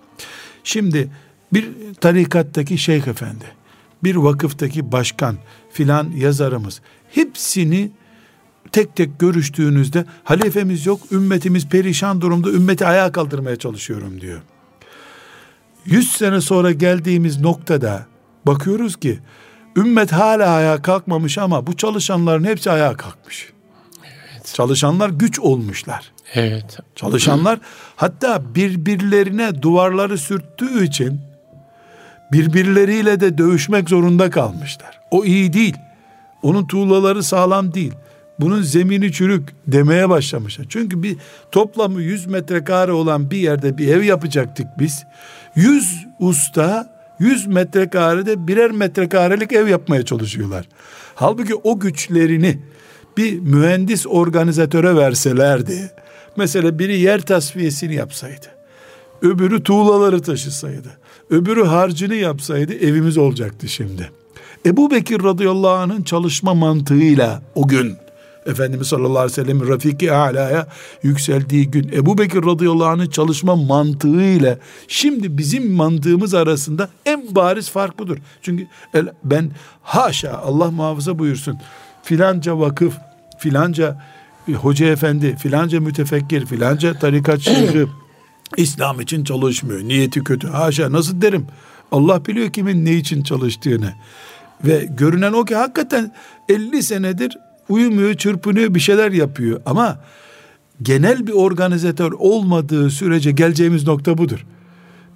Şimdi 0.64 1.10
bir 1.52 1.68
tarikattaki 2.00 2.78
şeyh 2.78 3.06
efendi, 3.06 3.44
bir 4.04 4.16
vakıftaki 4.16 4.92
başkan 4.92 5.36
filan 5.72 6.10
yazarımız 6.10 6.80
hepsini 7.10 7.90
tek 8.72 8.96
tek 8.96 9.18
görüştüğünüzde 9.18 10.04
halifemiz 10.24 10.86
yok, 10.86 11.00
ümmetimiz 11.12 11.68
perişan 11.68 12.20
durumda, 12.20 12.50
ümmeti 12.50 12.86
ayağa 12.86 13.12
kaldırmaya 13.12 13.56
çalışıyorum 13.56 14.20
diyor. 14.20 14.40
Yüz 15.84 16.12
sene 16.12 16.40
sonra 16.40 16.72
geldiğimiz 16.72 17.40
noktada 17.40 18.06
bakıyoruz 18.46 18.96
ki 18.96 19.18
ümmet 19.76 20.12
hala 20.12 20.50
ayağa 20.50 20.82
kalkmamış 20.82 21.38
ama 21.38 21.66
bu 21.66 21.76
çalışanların 21.76 22.44
hepsi 22.44 22.70
ayağa 22.70 22.96
kalkmış. 22.96 23.52
Evet. 24.04 24.54
Çalışanlar 24.54 25.08
güç 25.10 25.38
olmuşlar. 25.38 26.12
Evet. 26.34 26.78
Çalışanlar 26.94 27.58
hatta 27.96 28.54
birbirlerine 28.54 29.62
duvarları 29.62 30.18
sürttüğü 30.18 30.84
için 30.84 31.20
birbirleriyle 32.32 33.20
de 33.20 33.38
dövüşmek 33.38 33.88
zorunda 33.88 34.30
kalmışlar. 34.30 35.00
O 35.10 35.24
iyi 35.24 35.52
değil. 35.52 35.76
Onun 36.42 36.66
tuğlaları 36.66 37.22
sağlam 37.22 37.74
değil 37.74 37.92
bunun 38.40 38.62
zemini 38.62 39.12
çürük 39.12 39.48
demeye 39.66 40.08
başlamışlar. 40.08 40.66
Çünkü 40.68 41.02
bir 41.02 41.16
toplamı 41.52 42.02
100 42.02 42.26
metrekare 42.26 42.92
olan 42.92 43.30
bir 43.30 43.38
yerde 43.38 43.78
bir 43.78 43.88
ev 43.88 44.02
yapacaktık 44.02 44.66
biz. 44.78 45.04
100 45.56 46.06
usta 46.20 46.98
100 47.18 47.46
metrekarede 47.46 48.48
birer 48.48 48.70
metrekarelik 48.70 49.52
ev 49.52 49.68
yapmaya 49.68 50.04
çalışıyorlar. 50.04 50.68
Halbuki 51.14 51.54
o 51.54 51.80
güçlerini 51.80 52.58
bir 53.16 53.38
mühendis 53.38 54.06
organizatöre 54.06 54.96
verselerdi. 54.96 55.90
Mesela 56.36 56.78
biri 56.78 56.98
yer 56.98 57.20
tasfiyesini 57.20 57.94
yapsaydı. 57.94 58.46
Öbürü 59.22 59.62
tuğlaları 59.62 60.22
taşısaydı. 60.22 60.88
Öbürü 61.30 61.64
harcını 61.64 62.14
yapsaydı 62.14 62.74
evimiz 62.74 63.18
olacaktı 63.18 63.68
şimdi. 63.68 64.10
Ebu 64.66 64.90
Bekir 64.90 65.24
radıyallahu 65.24 65.72
anh'ın 65.72 66.02
çalışma 66.02 66.54
mantığıyla 66.54 67.42
o 67.54 67.68
gün 67.68 67.96
Efendimiz 68.48 68.86
sallallahu 68.86 69.18
aleyhi 69.18 69.40
ve 69.40 69.44
sellem 69.44 69.68
Rafiki 69.68 70.12
Ala'ya 70.12 70.66
yükseldiği 71.02 71.70
gün 71.70 71.90
Ebu 71.92 72.18
Bekir 72.18 72.44
radıyallahu 72.44 72.88
anh'ın 72.88 73.10
çalışma 73.10 73.56
mantığı 73.56 74.22
ile 74.22 74.58
şimdi 74.88 75.38
bizim 75.38 75.72
mantığımız 75.72 76.34
arasında 76.34 76.88
en 77.06 77.34
bariz 77.34 77.70
fark 77.70 77.98
budur. 77.98 78.18
Çünkü 78.42 78.66
ben 79.24 79.50
haşa 79.82 80.32
Allah 80.32 80.70
muhafaza 80.70 81.18
buyursun 81.18 81.58
filanca 82.02 82.58
vakıf 82.58 82.94
filanca 83.38 83.96
hoca 84.54 84.86
efendi 84.86 85.36
filanca 85.36 85.80
mütefekkir 85.80 86.46
filanca 86.46 86.98
tarikat 86.98 87.40
şeyhi 87.40 87.86
İslam 88.56 89.00
için 89.00 89.24
çalışmıyor. 89.24 89.80
Niyeti 89.80 90.24
kötü. 90.24 90.48
Haşa 90.48 90.92
nasıl 90.92 91.20
derim? 91.20 91.46
Allah 91.92 92.26
biliyor 92.26 92.52
kimin 92.52 92.84
ne 92.84 92.92
için 92.92 93.22
çalıştığını. 93.22 93.94
Ve 94.64 94.88
görünen 94.90 95.32
o 95.32 95.44
ki 95.44 95.54
hakikaten 95.56 96.14
50 96.48 96.82
senedir 96.82 97.38
uyumuyor, 97.68 98.14
çırpınıyor, 98.14 98.74
bir 98.74 98.80
şeyler 98.80 99.12
yapıyor. 99.12 99.60
Ama 99.66 100.00
genel 100.82 101.26
bir 101.26 101.32
organizatör 101.32 102.12
olmadığı 102.12 102.90
sürece 102.90 103.30
geleceğimiz 103.30 103.86
nokta 103.86 104.18
budur. 104.18 104.46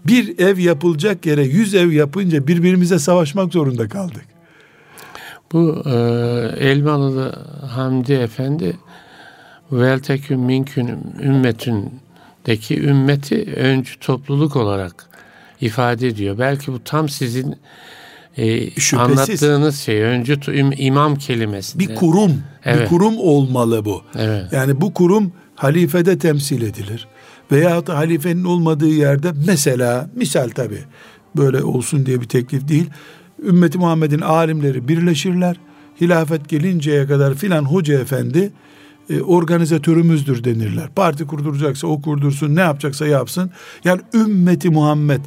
Bir 0.06 0.38
ev 0.38 0.58
yapılacak 0.58 1.26
yere 1.26 1.44
yüz 1.44 1.74
ev 1.74 1.90
yapınca 1.90 2.46
birbirimize 2.46 2.98
savaşmak 2.98 3.52
zorunda 3.52 3.88
kaldık. 3.88 4.24
Bu 5.52 5.82
e, 5.86 5.92
Elmalılı 6.58 7.46
Hamdi 7.70 8.12
Efendi 8.12 8.76
veltekün 9.72 10.40
minkün 10.40 10.98
ümmetündeki 11.22 12.82
ümmeti 12.82 13.52
öncü 13.56 13.98
topluluk 13.98 14.56
olarak 14.56 15.08
ifade 15.60 16.06
ediyor. 16.06 16.38
Belki 16.38 16.72
bu 16.72 16.84
tam 16.84 17.08
sizin 17.08 17.56
e, 18.36 18.68
anlattığınız 18.96 19.80
şey 19.80 20.02
öncü 20.02 20.38
imam 20.76 21.16
kelimesi. 21.16 21.78
Bir 21.78 21.94
kurum, 21.94 22.42
evet. 22.64 22.80
bir 22.80 22.86
kurum 22.86 23.18
olmalı 23.18 23.84
bu. 23.84 24.02
Evet. 24.18 24.52
Yani 24.52 24.80
bu 24.80 24.94
kurum 24.94 25.32
halifede 25.54 26.18
temsil 26.18 26.62
edilir. 26.62 27.08
Veya 27.52 27.86
da 27.86 27.96
halifenin 27.96 28.44
olmadığı 28.44 28.88
yerde 28.88 29.32
mesela 29.46 30.10
misal 30.16 30.48
tabi 30.48 30.78
böyle 31.36 31.62
olsun 31.62 32.06
diye 32.06 32.20
bir 32.20 32.28
teklif 32.28 32.68
değil. 32.68 32.90
Ümmeti 33.42 33.78
Muhammed'in 33.78 34.20
alimleri 34.20 34.88
birleşirler. 34.88 35.56
Hilafet 36.00 36.48
gelinceye 36.48 37.06
kadar 37.06 37.34
filan 37.34 37.64
hoca 37.64 38.00
efendi 38.00 38.52
e, 39.10 39.20
organizatörümüzdür 39.20 40.44
denirler. 40.44 40.88
Parti 40.96 41.26
kurduracaksa 41.26 41.86
o 41.86 42.02
kurdursun, 42.02 42.56
ne 42.56 42.60
yapacaksa 42.60 43.06
yapsın. 43.06 43.50
Yani 43.84 44.00
ümmeti 44.14 44.70
Muhammed 44.70 45.20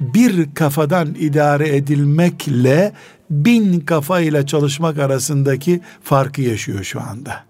bir 0.00 0.54
kafadan 0.54 1.14
idare 1.18 1.76
edilmekle 1.76 2.92
bin 3.30 3.80
kafayla 3.80 4.46
çalışmak 4.46 4.98
arasındaki 4.98 5.80
farkı 6.02 6.42
yaşıyor 6.42 6.84
şu 6.84 7.00
anda. 7.00 7.44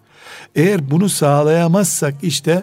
Eğer 0.55 0.91
bunu 0.91 1.09
sağlayamazsak 1.09 2.15
işte 2.23 2.63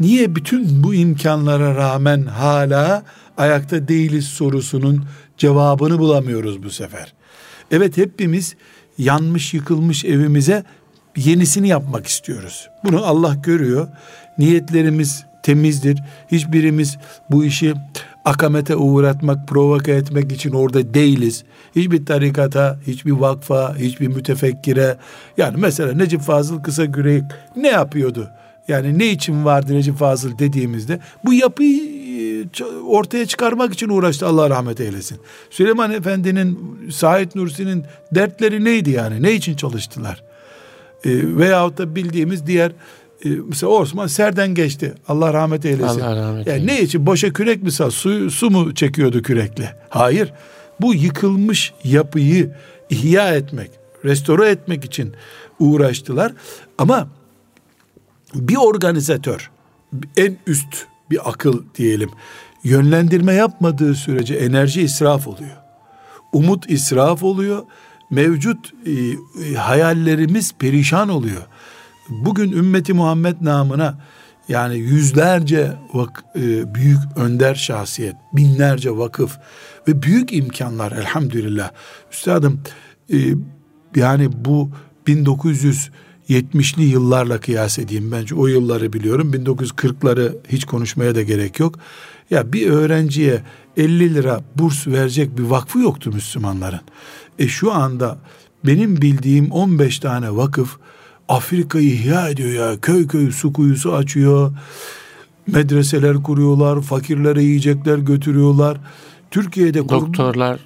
niye 0.00 0.36
bütün 0.36 0.84
bu 0.84 0.94
imkanlara 0.94 1.74
rağmen 1.74 2.22
hala 2.22 3.02
ayakta 3.36 3.88
değiliz 3.88 4.24
sorusunun 4.24 5.04
cevabını 5.38 5.98
bulamıyoruz 5.98 6.62
bu 6.62 6.70
sefer. 6.70 7.14
Evet 7.70 7.96
hepimiz 7.96 8.56
yanmış 8.98 9.54
yıkılmış 9.54 10.04
evimize 10.04 10.64
yenisini 11.16 11.68
yapmak 11.68 12.06
istiyoruz. 12.06 12.68
Bunu 12.84 13.06
Allah 13.06 13.34
görüyor. 13.34 13.88
Niyetlerimiz 14.38 15.25
temizdir. 15.46 15.98
Hiçbirimiz 16.32 16.98
bu 17.30 17.44
işi 17.44 17.74
akamete 18.24 18.76
uğratmak, 18.76 19.48
provoke 19.48 19.92
etmek 19.92 20.32
için 20.32 20.52
orada 20.52 20.94
değiliz. 20.94 21.44
Hiçbir 21.76 22.06
tarikata, 22.06 22.78
hiçbir 22.86 23.10
vakfa, 23.10 23.76
hiçbir 23.76 24.08
mütefekkire. 24.08 24.96
Yani 25.36 25.56
mesela 25.58 25.92
Necip 25.92 26.20
Fazıl 26.20 26.62
Kısa 26.62 26.84
Gürek 26.84 27.22
ne 27.56 27.68
yapıyordu? 27.68 28.30
Yani 28.68 28.98
ne 28.98 29.06
için 29.06 29.44
vardı 29.44 29.74
Necip 29.74 29.96
Fazıl 29.96 30.38
dediğimizde 30.38 30.98
bu 31.24 31.34
yapıyı 31.34 31.82
e, 32.60 32.64
ortaya 32.88 33.26
çıkarmak 33.26 33.74
için 33.74 33.88
uğraştı 33.88 34.26
Allah 34.26 34.50
rahmet 34.50 34.80
eylesin. 34.80 35.18
Süleyman 35.50 35.92
Efendi'nin, 35.92 36.58
Said 36.90 37.30
Nursi'nin 37.34 37.84
dertleri 38.12 38.64
neydi 38.64 38.90
yani? 38.90 39.22
Ne 39.22 39.32
için 39.32 39.56
çalıştılar? 39.56 40.22
E, 41.04 41.10
veyahut 41.38 41.78
da 41.78 41.94
bildiğimiz 41.94 42.46
diğer 42.46 42.72
e, 43.26 43.40
mesela 43.48 43.72
Osman 43.72 44.06
serden 44.06 44.54
geçti. 44.54 44.94
Allah 45.08 45.32
rahmet 45.32 45.64
eylesin. 45.64 46.00
Allah 46.00 46.16
rahmet 46.16 46.46
yani 46.46 46.66
ne 46.66 46.82
için? 46.82 47.06
Boşa 47.06 47.32
kürek 47.32 47.62
mi 47.62 47.72
sal? 47.72 47.90
Su, 47.90 48.30
su 48.30 48.50
mu 48.50 48.74
çekiyordu 48.74 49.22
kürekle? 49.22 49.76
Hayır. 49.88 50.32
Bu 50.80 50.94
yıkılmış 50.94 51.72
yapıyı 51.84 52.54
ihya 52.90 53.34
etmek, 53.34 53.70
restore 54.04 54.48
etmek 54.48 54.84
için 54.84 55.12
uğraştılar. 55.58 56.32
Ama 56.78 57.08
bir 58.34 58.56
organizatör, 58.56 59.50
en 60.16 60.36
üst 60.46 60.86
bir 61.10 61.30
akıl 61.30 61.62
diyelim, 61.74 62.10
yönlendirme 62.64 63.34
yapmadığı 63.34 63.94
sürece 63.94 64.34
enerji 64.34 64.82
israf 64.82 65.26
oluyor. 65.26 65.56
Umut 66.32 66.70
israf 66.70 67.22
oluyor. 67.22 67.62
Mevcut 68.10 68.72
e, 68.86 68.90
e, 68.90 69.54
hayallerimiz 69.54 70.54
perişan 70.58 71.08
oluyor 71.08 71.42
bugün 72.08 72.52
ümmeti 72.52 72.92
Muhammed 72.92 73.36
namına 73.40 73.98
yani 74.48 74.78
yüzlerce 74.78 75.72
vak, 75.94 76.24
e, 76.36 76.74
büyük 76.74 76.98
önder 77.16 77.54
şahsiyet, 77.54 78.14
binlerce 78.32 78.96
vakıf 78.96 79.38
ve 79.88 80.02
büyük 80.02 80.32
imkanlar 80.32 80.92
elhamdülillah. 80.92 81.70
Üstadım 82.12 82.60
e, 83.12 83.16
yani 83.96 84.44
bu 84.44 84.70
1970'li 85.06 86.82
yıllarla 86.84 87.40
kıyas 87.40 87.78
edeyim 87.78 88.12
bence 88.12 88.34
o 88.34 88.46
yılları 88.46 88.92
biliyorum 88.92 89.32
1940'ları 89.34 90.36
hiç 90.48 90.64
konuşmaya 90.64 91.14
da 91.14 91.22
gerek 91.22 91.60
yok. 91.60 91.78
Ya 92.30 92.52
bir 92.52 92.70
öğrenciye 92.70 93.42
50 93.76 94.14
lira 94.14 94.40
burs 94.56 94.86
verecek 94.86 95.38
bir 95.38 95.42
vakfı 95.42 95.78
yoktu 95.78 96.10
Müslümanların. 96.14 96.80
E 97.38 97.48
şu 97.48 97.72
anda 97.72 98.18
benim 98.64 99.02
bildiğim 99.02 99.50
15 99.50 99.98
tane 99.98 100.36
vakıf 100.36 100.78
Afrika'yı 101.28 101.92
ihya 101.92 102.28
ediyor 102.28 102.50
ya. 102.50 102.80
Köy 102.80 103.06
köy 103.06 103.30
su 103.30 103.52
kuyusu 103.52 103.94
açıyor. 103.94 104.52
Medreseler 105.46 106.16
kuruyorlar. 106.16 106.80
Fakirlere 106.80 107.42
yiyecekler 107.42 107.98
götürüyorlar. 107.98 108.76
Türkiye'de 109.30 109.88
doktorlar 109.88 110.58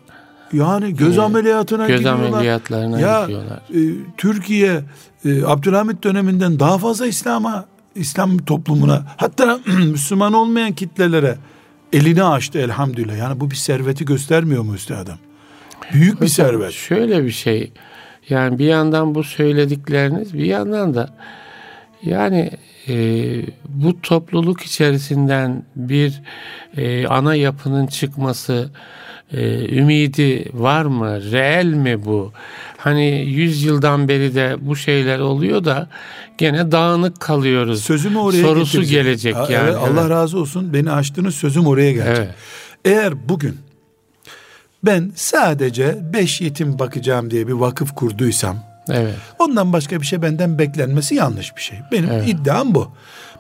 yani 0.53 0.97
göz 0.97 1.19
ameliyatına 1.19 1.89
göz 1.89 1.99
gidiyorlar. 1.99 2.29
ameliyatlarına 2.29 3.01
ya, 3.01 3.23
gidiyorlar. 3.23 3.59
E, 3.75 3.81
Türkiye 4.17 4.83
e, 5.25 5.45
Abdülhamit 5.45 6.05
döneminden 6.05 6.61
daha 6.61 6.79
fazla 6.79 7.07
İslam'a 7.07 7.65
İslam 7.95 8.39
toplumuna 8.39 9.03
hatta 9.17 9.61
Müslüman 9.67 10.33
olmayan 10.33 10.73
kitlelere 10.73 11.39
elini 11.93 12.25
açtı 12.25 12.59
elhamdülillah. 12.59 13.19
Yani 13.19 13.41
bu 13.41 13.51
bir 13.51 13.57
serveti 13.57 14.05
göstermiyor 14.05 14.63
mu 14.63 14.75
üstadım? 14.75 15.19
Büyük 15.93 16.15
Hocam, 16.15 16.23
bir 16.23 16.29
servet. 16.29 16.73
Şöyle 16.73 17.25
bir 17.25 17.31
şey. 17.31 17.73
Yani 18.31 18.59
bir 18.59 18.65
yandan 18.67 19.15
bu 19.15 19.25
söyledikleriniz 19.25 20.35
bir 20.35 20.45
yandan 20.45 20.95
da 20.95 21.11
yani 22.03 22.51
e, 22.89 22.95
bu 23.69 24.01
topluluk 24.01 24.63
içerisinden 24.63 25.63
bir 25.77 26.23
e, 26.77 27.07
ana 27.07 27.35
yapının 27.35 27.87
çıkması 27.87 28.71
e, 29.33 29.69
ümidi 29.79 30.45
var 30.53 30.85
mı? 30.85 31.33
Reel 31.33 31.67
mi 31.67 32.05
bu? 32.05 32.33
Hani 32.77 33.25
yüz 33.27 33.63
yıldan 33.63 34.09
beri 34.09 34.35
de 34.35 34.57
bu 34.61 34.77
şeyler 34.77 35.19
oluyor 35.19 35.65
da 35.65 35.89
gene 36.39 36.73
dağınık 36.73 37.21
kalıyoruz. 37.21 37.83
Sözümü 37.85 38.19
oraya 38.19 38.43
Sorusu 38.43 38.73
getireceğim. 38.81 39.05
gelecek 39.05 39.35
yani. 39.35 39.71
Evet, 39.71 39.77
Allah 39.77 40.11
razı 40.11 40.39
olsun 40.39 40.73
beni 40.73 40.91
açtınız 40.91 41.35
sözüm 41.35 41.67
oraya 41.67 41.93
gelecek. 41.93 42.17
Evet. 42.19 42.35
Eğer 42.85 43.29
bugün 43.29 43.57
ben 44.85 45.13
sadece 45.15 45.99
beş 46.13 46.41
yetim 46.41 46.79
bakacağım 46.79 47.31
diye 47.31 47.47
bir 47.49 47.53
vakıf 47.53 47.95
kurduysam 47.95 48.57
evet. 48.89 49.15
ondan 49.39 49.73
başka 49.73 50.01
bir 50.01 50.07
şey 50.07 50.23
benden 50.23 50.59
beklenmesi 50.59 51.15
yanlış 51.15 51.57
bir 51.57 51.61
şey. 51.61 51.79
Benim 51.93 52.11
evet. 52.11 52.29
iddiam 52.29 52.75
bu. 52.75 52.93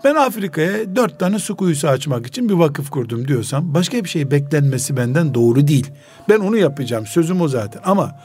Ben 0.05 0.15
Afrika'ya 0.15 0.97
dört 0.97 1.19
tane 1.19 1.39
su 1.39 1.57
kuyusu 1.57 1.89
açmak 1.89 2.27
için 2.27 2.49
bir 2.49 2.55
vakıf 2.55 2.91
kurdum 2.91 3.29
diyorsam 3.29 3.75
başka 3.75 4.05
bir 4.05 4.09
şey 4.09 4.31
beklenmesi 4.31 4.97
benden 4.97 5.35
doğru 5.35 5.69
değil. 5.69 5.91
Ben 6.29 6.41
onu 6.41 6.57
yapacağım 6.57 7.07
sözüm 7.07 7.41
o 7.41 7.49
zaten 7.49 7.83
ama 7.85 8.21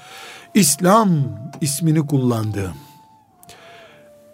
İslam 0.54 1.10
ismini 1.62 2.08
kullandığım 2.08 2.74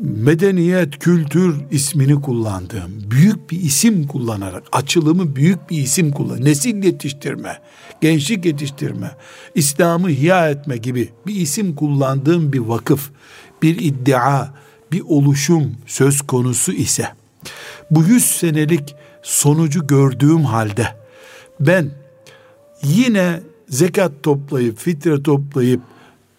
medeniyet, 0.01 0.99
kültür 0.99 1.55
ismini 1.71 2.21
kullandığım, 2.21 2.91
büyük 3.11 3.51
bir 3.51 3.61
isim 3.61 4.07
kullanarak, 4.07 4.63
açılımı 4.71 5.35
büyük 5.35 5.69
bir 5.69 5.77
isim 5.77 6.11
kullan, 6.11 6.45
nesil 6.45 6.83
yetiştirme, 6.83 7.61
gençlik 8.01 8.45
yetiştirme, 8.45 9.11
İslam'ı 9.55 10.11
ihya 10.11 10.49
etme 10.49 10.77
gibi 10.77 11.09
bir 11.27 11.35
isim 11.35 11.75
kullandığım 11.75 12.53
bir 12.53 12.59
vakıf, 12.59 13.09
bir 13.61 13.79
iddia, 13.79 14.47
bir 14.91 15.01
oluşum 15.01 15.75
söz 15.85 16.21
konusu 16.21 16.71
ise, 16.71 17.07
bu 17.91 18.03
yüz 18.03 18.25
senelik 18.25 18.95
sonucu 19.23 19.87
gördüğüm 19.87 20.43
halde, 20.43 20.87
ben 21.59 21.91
yine 22.83 23.39
zekat 23.69 24.11
toplayıp, 24.23 24.77
fitre 24.77 25.23
toplayıp, 25.23 25.81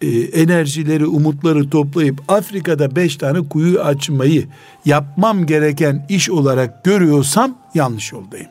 e, 0.02 0.06
enerjileri, 0.42 1.06
umutları 1.06 1.70
toplayıp 1.70 2.22
Afrika'da 2.28 2.96
beş 2.96 3.16
tane 3.16 3.48
kuyu 3.48 3.80
açmayı 3.80 4.46
yapmam 4.84 5.46
gereken 5.46 6.06
iş 6.08 6.30
olarak 6.30 6.84
görüyorsam 6.84 7.58
yanlış 7.74 8.12
yoldayım. 8.12 8.48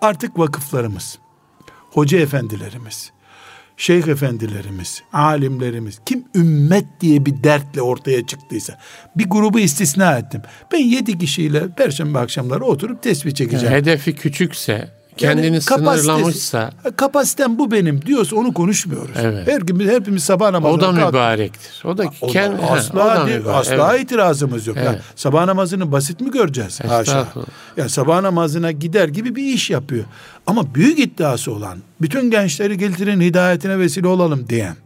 Artık 0.00 0.38
vakıflarımız, 0.38 1.18
hoca 1.90 2.18
efendilerimiz, 2.18 3.12
şeyh 3.76 4.06
efendilerimiz, 4.06 5.02
alimlerimiz, 5.12 6.00
kim 6.06 6.24
ümmet 6.34 6.84
diye 7.00 7.26
bir 7.26 7.44
dertle 7.44 7.82
ortaya 7.82 8.26
çıktıysa, 8.26 8.78
bir 9.16 9.30
grubu 9.30 9.58
istisna 9.58 10.18
ettim. 10.18 10.42
Ben 10.72 10.78
yedi 10.78 11.18
kişiyle 11.18 11.68
perşembe 11.68 12.18
akşamları 12.18 12.64
oturup 12.64 13.02
tesbih 13.02 13.34
çekeceğim. 13.34 13.74
Hedefi 13.74 14.14
küçükse, 14.14 14.90
kendini 15.16 15.46
yani 15.46 15.60
sınırlamışsa 15.60 16.70
kapasitem 16.96 17.58
bu 17.58 17.70
benim 17.70 18.02
diyorsa 18.02 18.36
onu 18.36 18.54
konuşmuyoruz. 18.54 19.16
Evet. 19.20 19.48
Her 19.48 19.60
gün 19.60 19.88
hepimiz 19.88 20.24
sabah 20.24 20.50
namazına 20.50 20.88
O 20.88 20.94
da 20.94 21.00
kalk. 21.00 21.12
mübarektir. 21.12 21.82
O 21.84 21.98
da 21.98 22.04
o 22.20 22.26
kendi 22.26 22.62
asla 22.62 23.04
o 23.04 23.16
da 23.16 23.24
mübarek. 23.24 23.46
asla 23.46 23.94
evet. 23.94 24.04
itirazımız 24.04 24.66
yok. 24.66 24.76
Evet. 24.76 24.86
Yani 24.86 24.98
sabah 25.16 25.44
namazını 25.44 25.92
basit 25.92 26.20
mi 26.20 26.30
göreceğiz? 26.30 26.80
Haşa. 26.80 27.28
Yani 27.76 27.90
sabah 27.90 28.20
namazına 28.20 28.72
gider 28.72 29.08
gibi 29.08 29.36
bir 29.36 29.44
iş 29.44 29.70
yapıyor. 29.70 30.04
Ama 30.46 30.74
büyük 30.74 30.98
iddiası 30.98 31.52
olan 31.52 31.78
bütün 32.00 32.30
gençleri 32.30 32.78
getirin 32.78 33.20
hidayetine 33.20 33.78
vesile 33.78 34.06
olalım 34.08 34.48
diyen 34.48 34.76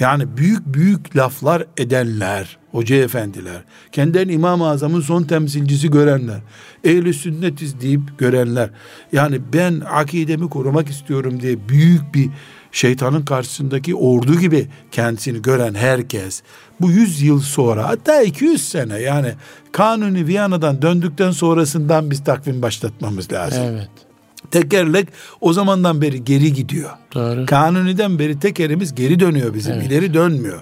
yani 0.00 0.36
büyük 0.36 0.66
büyük 0.66 1.16
laflar 1.16 1.64
edenler, 1.76 2.58
hoca 2.70 2.96
efendiler, 2.96 3.62
kendilerini 3.92 4.32
İmam-ı 4.32 4.68
Azam'ın 4.68 5.00
son 5.00 5.22
temsilcisi 5.22 5.90
görenler, 5.90 6.40
ehli 6.84 7.14
sünnetiz 7.14 7.80
deyip 7.80 8.18
görenler, 8.18 8.70
yani 9.12 9.40
ben 9.52 9.82
akidemi 9.90 10.50
korumak 10.50 10.88
istiyorum 10.88 11.40
diye 11.40 11.68
büyük 11.68 12.14
bir 12.14 12.30
şeytanın 12.72 13.22
karşısındaki 13.22 13.94
ordu 13.94 14.40
gibi 14.40 14.68
kendisini 14.90 15.42
gören 15.42 15.74
herkes, 15.74 16.42
bu 16.80 16.90
yüz 16.90 17.22
yıl 17.22 17.40
sonra 17.40 17.88
hatta 17.88 18.22
200 18.22 18.68
sene 18.68 18.98
yani 18.98 19.32
Kanuni 19.72 20.26
Viyana'dan 20.26 20.82
döndükten 20.82 21.30
sonrasından 21.30 22.10
biz 22.10 22.24
takvim 22.24 22.62
başlatmamız 22.62 23.32
lazım. 23.32 23.62
Evet. 23.62 24.09
Tekerlek 24.50 25.08
o 25.40 25.52
zamandan 25.52 26.02
beri 26.02 26.24
geri 26.24 26.52
gidiyor. 26.52 26.90
Doğru. 27.14 27.46
Kanuni'den 27.46 28.18
beri 28.18 28.40
tekerimiz 28.40 28.94
geri 28.94 29.20
dönüyor 29.20 29.54
bizim. 29.54 29.72
Evet. 29.72 29.86
ileri 29.86 30.14
dönmüyor. 30.14 30.60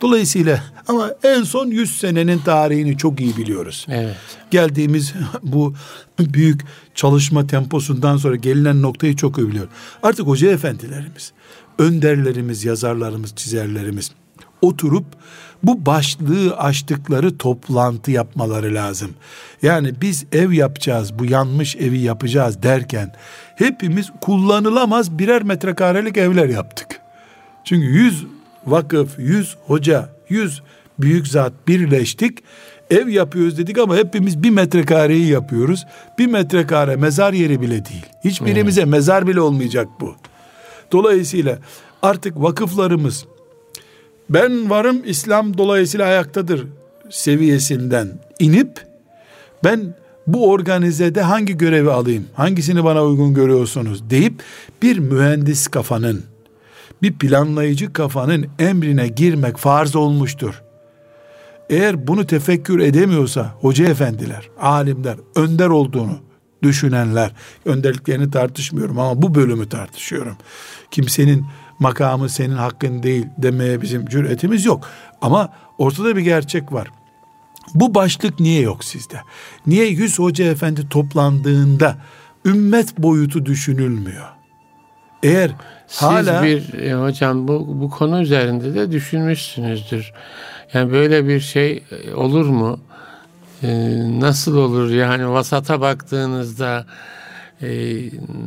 Dolayısıyla 0.00 0.64
ama 0.88 1.10
en 1.22 1.42
son 1.42 1.66
100 1.66 1.98
senenin 1.98 2.38
tarihini 2.38 2.98
çok 2.98 3.20
iyi 3.20 3.36
biliyoruz. 3.36 3.86
Evet. 3.88 4.16
Geldiğimiz 4.50 5.14
bu 5.42 5.74
büyük 6.18 6.60
çalışma 6.94 7.46
temposundan 7.46 8.16
sonra 8.16 8.36
gelinen 8.36 8.82
noktayı 8.82 9.16
çok 9.16 9.38
iyi 9.38 9.48
biliyor. 9.48 9.68
Artık 10.02 10.26
hoca 10.26 10.50
efendilerimiz, 10.50 11.32
önderlerimiz, 11.78 12.64
yazarlarımız, 12.64 13.34
çizerlerimiz 13.36 14.10
oturup 14.62 15.04
bu 15.66 15.86
başlığı 15.86 16.56
açtıkları 16.56 17.38
toplantı 17.38 18.10
yapmaları 18.10 18.74
lazım. 18.74 19.10
Yani 19.62 19.92
biz 20.00 20.24
ev 20.32 20.52
yapacağız, 20.52 21.18
bu 21.18 21.24
yanmış 21.24 21.76
evi 21.76 21.98
yapacağız 21.98 22.62
derken 22.62 23.14
hepimiz 23.56 24.12
kullanılamaz 24.20 25.18
birer 25.18 25.42
metrekarelik 25.42 26.16
evler 26.16 26.48
yaptık. 26.48 27.00
Çünkü 27.64 27.86
yüz 27.86 28.26
vakıf, 28.66 29.18
yüz 29.18 29.56
hoca, 29.66 30.08
yüz 30.28 30.62
büyük 30.98 31.28
zat 31.28 31.52
birleştik. 31.68 32.38
Ev 32.90 33.08
yapıyoruz 33.08 33.58
dedik 33.58 33.78
ama 33.78 33.96
hepimiz 33.96 34.42
bir 34.42 34.50
metrekareyi 34.50 35.26
yapıyoruz. 35.26 35.86
Bir 36.18 36.26
metrekare 36.26 36.96
mezar 36.96 37.32
yeri 37.32 37.60
bile 37.60 37.84
değil. 37.84 38.06
Hiçbirimize 38.24 38.82
hmm. 38.82 38.90
mezar 38.90 39.26
bile 39.26 39.40
olmayacak 39.40 39.88
bu. 40.00 40.14
Dolayısıyla 40.92 41.58
artık 42.02 42.36
vakıflarımız 42.36 43.24
ben 44.30 44.70
varım 44.70 45.02
İslam 45.04 45.58
dolayısıyla 45.58 46.06
ayaktadır 46.06 46.66
seviyesinden 47.10 48.08
inip 48.38 48.86
ben 49.64 49.94
bu 50.26 50.50
organizede 50.50 51.22
hangi 51.22 51.56
görevi 51.58 51.90
alayım, 51.90 52.24
hangisini 52.34 52.84
bana 52.84 53.04
uygun 53.04 53.34
görüyorsunuz 53.34 54.10
deyip 54.10 54.42
bir 54.82 54.98
mühendis 54.98 55.68
kafanın, 55.68 56.24
bir 57.02 57.12
planlayıcı 57.12 57.92
kafanın 57.92 58.46
emrine 58.58 59.08
girmek 59.08 59.56
farz 59.56 59.96
olmuştur. 59.96 60.62
Eğer 61.70 62.06
bunu 62.06 62.26
tefekkür 62.26 62.78
edemiyorsa 62.78 63.54
hoca 63.60 63.84
efendiler, 63.84 64.48
alimler, 64.60 65.16
önder 65.36 65.68
olduğunu 65.68 66.18
düşünenler, 66.62 67.32
önderliklerini 67.64 68.30
tartışmıyorum 68.30 68.98
ama 68.98 69.22
bu 69.22 69.34
bölümü 69.34 69.68
tartışıyorum. 69.68 70.36
Kimsenin 70.90 71.44
makamı 71.78 72.28
senin 72.28 72.54
hakkın 72.54 73.02
değil 73.02 73.26
demeye 73.38 73.82
bizim 73.82 74.06
cüretimiz 74.06 74.64
yok. 74.64 74.88
Ama 75.22 75.52
ortada 75.78 76.16
bir 76.16 76.22
gerçek 76.22 76.72
var. 76.72 76.88
Bu 77.74 77.94
başlık 77.94 78.40
niye 78.40 78.60
yok 78.60 78.84
sizde? 78.84 79.20
Niye 79.66 79.86
yüz 79.86 80.18
hoca 80.18 80.44
efendi 80.44 80.88
toplandığında 80.88 81.96
ümmet 82.44 82.98
boyutu 82.98 83.46
düşünülmüyor? 83.46 84.28
Eğer 85.22 85.50
Siz 85.86 86.02
hala 86.02 86.42
bir 86.42 86.74
e, 86.74 86.94
hocam 86.94 87.48
bu 87.48 87.80
bu 87.80 87.90
konu 87.90 88.22
üzerinde 88.22 88.74
de 88.74 88.92
düşünmüşsünüzdür. 88.92 90.12
Yani 90.72 90.92
böyle 90.92 91.28
bir 91.28 91.40
şey 91.40 91.82
e, 91.90 92.14
olur 92.14 92.46
mu? 92.46 92.80
E, 93.62 93.68
nasıl 94.20 94.56
olur? 94.56 94.90
Yani 94.90 95.28
vasata 95.28 95.80
baktığınızda 95.80 96.86
e, 97.62 97.96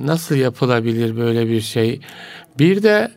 nasıl 0.04 0.36
yapılabilir 0.36 1.18
böyle 1.18 1.50
bir 1.50 1.62
şey? 1.62 2.02
Bir 2.60 2.84
de 2.84 3.12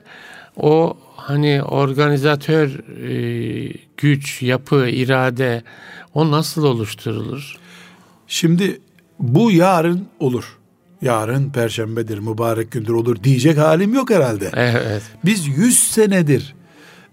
o 0.57 0.96
hani 1.16 1.62
organizatör 1.62 2.68
e, 3.09 3.72
güç, 3.96 4.42
yapı, 4.42 4.88
irade 4.88 5.62
o 6.14 6.31
nasıl 6.31 6.64
oluşturulur? 6.64 7.57
Şimdi 8.26 8.81
bu 9.18 9.50
yarın 9.50 10.09
olur. 10.18 10.57
Yarın 11.03 11.50
perşembedir, 11.50 12.18
mübarek 12.18 12.72
gündür 12.72 12.92
olur 12.92 13.22
diyecek 13.24 13.59
halim 13.59 13.94
yok 13.94 14.11
herhalde. 14.11 14.50
Evet. 14.55 15.03
Biz 15.24 15.48
yüz 15.48 15.79
senedir 15.79 16.55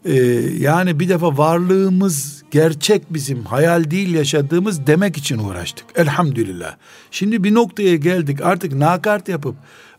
e, 0.05 0.13
yani 0.59 0.99
bir 0.99 1.09
defa 1.09 1.37
varlığımız 1.37 2.36
gerçek 2.51 3.13
bizim, 3.13 3.43
hayal 3.43 3.91
değil 3.91 4.13
yaşadığımız 4.13 4.87
demek 4.87 5.17
için 5.17 5.37
uğraştık. 5.37 5.85
Elhamdülillah. 5.95 6.75
Şimdi 7.11 7.43
bir 7.43 7.53
noktaya 7.53 7.95
geldik 7.95 8.41
artık 8.41 8.73
nakart 8.73 9.29
yapıp 9.29 9.55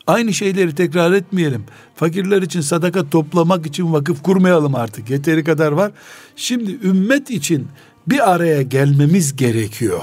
Aynı 0.09 0.35
şeyleri 0.35 0.75
tekrar 0.75 1.13
etmeyelim. 1.13 1.65
Fakirler 1.95 2.43
için 2.43 2.61
sadaka 2.61 3.11
toplamak 3.11 3.67
için 3.67 3.93
vakıf 3.93 4.23
kurmayalım 4.23 4.75
artık. 4.75 5.11
Yeteri 5.11 5.45
kadar 5.45 5.73
var. 5.73 5.93
Şimdi 6.37 6.79
ümmet 6.83 7.31
için 7.31 7.69
bir 8.07 8.33
araya 8.33 8.63
gelmemiz 8.63 9.37
gerekiyor. 9.37 10.01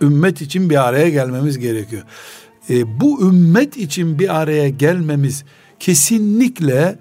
Ümmet 0.00 0.40
için 0.40 0.70
bir 0.70 0.88
araya 0.88 1.08
gelmemiz 1.08 1.58
gerekiyor. 1.58 2.02
E, 2.70 3.00
bu 3.00 3.28
ümmet 3.28 3.76
için 3.76 4.18
bir 4.18 4.40
araya 4.40 4.68
gelmemiz 4.68 5.44
kesinlikle 5.80 6.98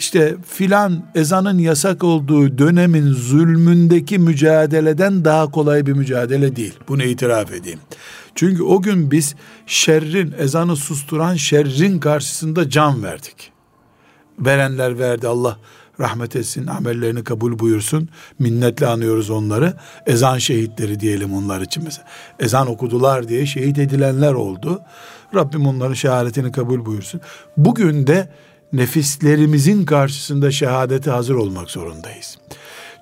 işte 0.00 0.36
filan 0.46 1.02
ezanın 1.14 1.58
yasak 1.58 2.04
olduğu 2.04 2.58
dönemin 2.58 3.12
zulmündeki 3.12 4.18
mücadeleden 4.18 5.24
daha 5.24 5.50
kolay 5.50 5.86
bir 5.86 5.92
mücadele 5.92 6.56
değil. 6.56 6.74
Bunu 6.88 7.02
itiraf 7.02 7.52
edeyim. 7.52 7.78
Çünkü 8.34 8.62
o 8.62 8.82
gün 8.82 9.10
biz 9.10 9.34
şerrin, 9.66 10.34
ezanı 10.38 10.76
susturan 10.76 11.34
şerrin 11.34 11.98
karşısında 11.98 12.70
can 12.70 13.02
verdik. 13.02 13.52
Verenler 14.38 14.98
verdi 14.98 15.28
Allah 15.28 15.58
rahmet 16.00 16.36
etsin, 16.36 16.66
amellerini 16.66 17.24
kabul 17.24 17.58
buyursun. 17.58 18.08
Minnetle 18.38 18.86
anıyoruz 18.86 19.30
onları. 19.30 19.74
Ezan 20.06 20.38
şehitleri 20.38 21.00
diyelim 21.00 21.34
onlar 21.34 21.60
için 21.60 21.84
mesela. 21.84 22.06
Ezan 22.38 22.66
okudular 22.66 23.28
diye 23.28 23.46
şehit 23.46 23.78
edilenler 23.78 24.32
oldu. 24.32 24.80
Rabbim 25.34 25.66
onların 25.66 25.94
şehadetini 25.94 26.52
kabul 26.52 26.86
buyursun. 26.86 27.20
Bugün 27.56 28.06
de 28.06 28.28
nefislerimizin 28.72 29.84
karşısında 29.84 30.50
şehadete 30.50 31.10
hazır 31.10 31.34
olmak 31.34 31.70
zorundayız. 31.70 32.38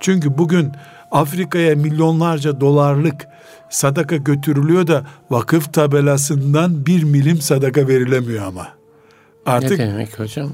Çünkü 0.01 0.39
bugün 0.39 0.73
Afrika'ya 1.11 1.77
milyonlarca 1.77 2.61
dolarlık 2.61 3.27
sadaka 3.71 4.17
götürülüyor 4.17 4.87
da 4.87 5.07
vakıf 5.31 5.73
tabelasından 5.73 6.87
bir 6.87 7.03
milim 7.03 7.41
sadaka 7.41 7.89
verilemiyor 7.89 8.47
ama. 8.47 8.69
Artık, 9.47 9.79
ne 9.79 9.87
demek 9.87 10.19
hocam? 10.19 10.53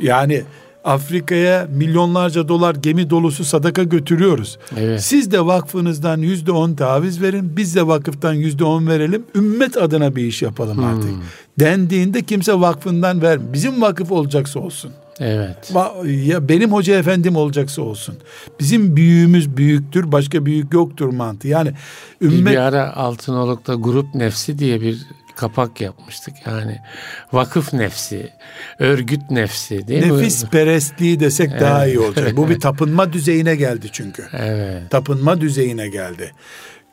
Yani 0.00 0.44
Afrika'ya 0.84 1.68
milyonlarca 1.76 2.48
dolar 2.48 2.74
gemi 2.74 3.10
dolusu 3.10 3.44
sadaka 3.44 3.82
götürüyoruz. 3.82 4.58
Evet. 4.76 5.02
Siz 5.02 5.30
de 5.30 5.46
vakfınızdan 5.46 6.18
yüzde 6.18 6.52
on 6.52 6.74
taviz 6.74 7.22
verin, 7.22 7.56
biz 7.56 7.76
de 7.76 7.86
vakıftan 7.86 8.32
yüzde 8.32 8.64
on 8.64 8.86
verelim, 8.86 9.22
ümmet 9.34 9.76
adına 9.76 10.16
bir 10.16 10.24
iş 10.24 10.42
yapalım 10.42 10.76
hmm. 10.76 10.84
artık. 10.84 11.10
Dendiğinde 11.58 12.22
kimse 12.22 12.60
vakfından 12.60 13.22
ver, 13.22 13.52
bizim 13.52 13.82
vakıf 13.82 14.12
olacaksa 14.12 14.60
olsun. 14.60 14.90
Evet. 15.20 15.72
Ya 16.04 16.48
benim 16.48 16.72
hoca 16.72 16.98
efendim 16.98 17.36
olacaksa 17.36 17.82
olsun. 17.82 18.14
Bizim 18.60 18.96
büyüğümüz 18.96 19.56
büyüktür, 19.56 20.12
başka 20.12 20.46
büyük 20.46 20.74
yoktur 20.74 21.08
mantığı. 21.12 21.48
Yani 21.48 21.72
ümmet... 22.20 22.52
Bir 22.52 22.58
ara 22.58 22.96
Altınoluk'ta 22.96 23.74
grup 23.74 24.14
nefsi 24.14 24.58
diye 24.58 24.80
bir 24.80 24.98
kapak 25.40 25.80
yapmıştık. 25.80 26.34
Yani 26.46 26.78
vakıf 27.32 27.72
nefsi, 27.72 28.30
örgüt 28.78 29.30
nefsi 29.30 29.88
değil 29.88 30.00
Nefis 30.00 30.12
mi? 30.12 30.18
Nefis 30.18 30.44
perestliği 30.44 31.20
desek 31.20 31.48
evet. 31.52 31.60
daha 31.60 31.86
iyi 31.86 31.98
olacak. 31.98 32.36
Bu 32.36 32.48
bir 32.48 32.60
tapınma 32.60 33.12
düzeyine 33.12 33.56
geldi 33.56 33.88
çünkü. 33.92 34.24
Evet. 34.32 34.90
Tapınma 34.90 35.40
düzeyine 35.40 35.88
geldi. 35.88 36.32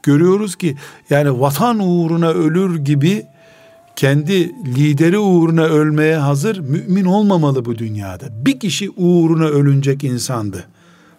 Görüyoruz 0.04 0.56
ki 0.56 0.76
yani 1.10 1.40
vatan 1.40 1.80
uğruna 1.80 2.30
ölür 2.30 2.80
gibi 2.80 3.26
kendi 3.96 4.50
lideri 4.76 5.18
uğruna 5.18 5.64
ölmeye 5.64 6.16
hazır 6.16 6.60
mümin 6.60 7.06
olmamalı 7.06 7.66
bu 7.66 7.78
dünyada. 7.78 8.26
Bir 8.46 8.60
kişi 8.60 8.90
uğruna 8.90 9.46
ölünecek 9.46 10.04
insandı. 10.04 10.68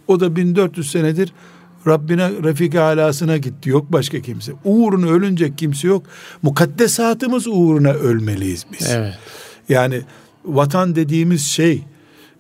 O 0.06 0.20
da 0.20 0.36
1400 0.36 0.90
senedir 0.90 1.32
Rabbine 1.88 2.30
Refik 2.42 2.74
alasına 2.74 3.36
gitti. 3.36 3.70
Yok 3.70 3.92
başka 3.92 4.20
kimse. 4.20 4.52
Uğruna 4.64 5.06
ölünecek 5.06 5.58
kimse 5.58 5.88
yok. 5.88 6.02
Mukaddesatımız 6.42 7.46
uğruna 7.46 7.90
ölmeliyiz 7.90 8.66
biz. 8.72 8.90
Evet. 8.90 9.14
Yani 9.68 10.00
vatan 10.44 10.96
dediğimiz 10.96 11.46
şey, 11.46 11.82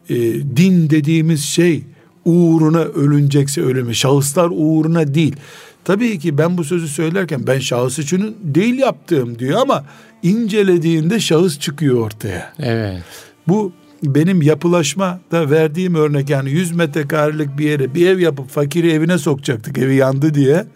e, 0.08 0.16
din 0.56 0.90
dediğimiz 0.90 1.44
şey 1.44 1.84
uğruna 2.24 2.80
ölünecekse 2.80 3.62
ölümü. 3.62 3.94
Şahıslar 3.94 4.48
uğruna 4.52 5.14
değil. 5.14 5.36
Tabii 5.84 6.18
ki 6.18 6.38
ben 6.38 6.58
bu 6.58 6.64
sözü 6.64 6.88
söylerken 6.88 7.46
ben 7.46 7.58
şahıs 7.58 7.98
için 7.98 8.36
değil 8.42 8.78
yaptığım 8.78 9.38
diyor 9.38 9.60
ama 9.60 9.84
incelediğinde 10.22 11.20
şahıs 11.20 11.58
çıkıyor 11.58 12.06
ortaya. 12.06 12.52
Evet. 12.58 13.02
Bu 13.48 13.72
benim 14.02 14.42
yapılaşma 14.42 15.20
da 15.32 15.50
verdiğim 15.50 15.94
örnek 15.94 16.30
yani 16.30 16.50
100 16.50 16.72
metrekarelik 16.72 17.58
bir 17.58 17.70
yere 17.70 17.94
bir 17.94 18.06
ev 18.06 18.18
yapıp 18.18 18.50
fakiri 18.50 18.92
evine 18.92 19.18
sokacaktık 19.18 19.78
evi 19.78 19.94
yandı 19.94 20.34
diye. 20.34 20.66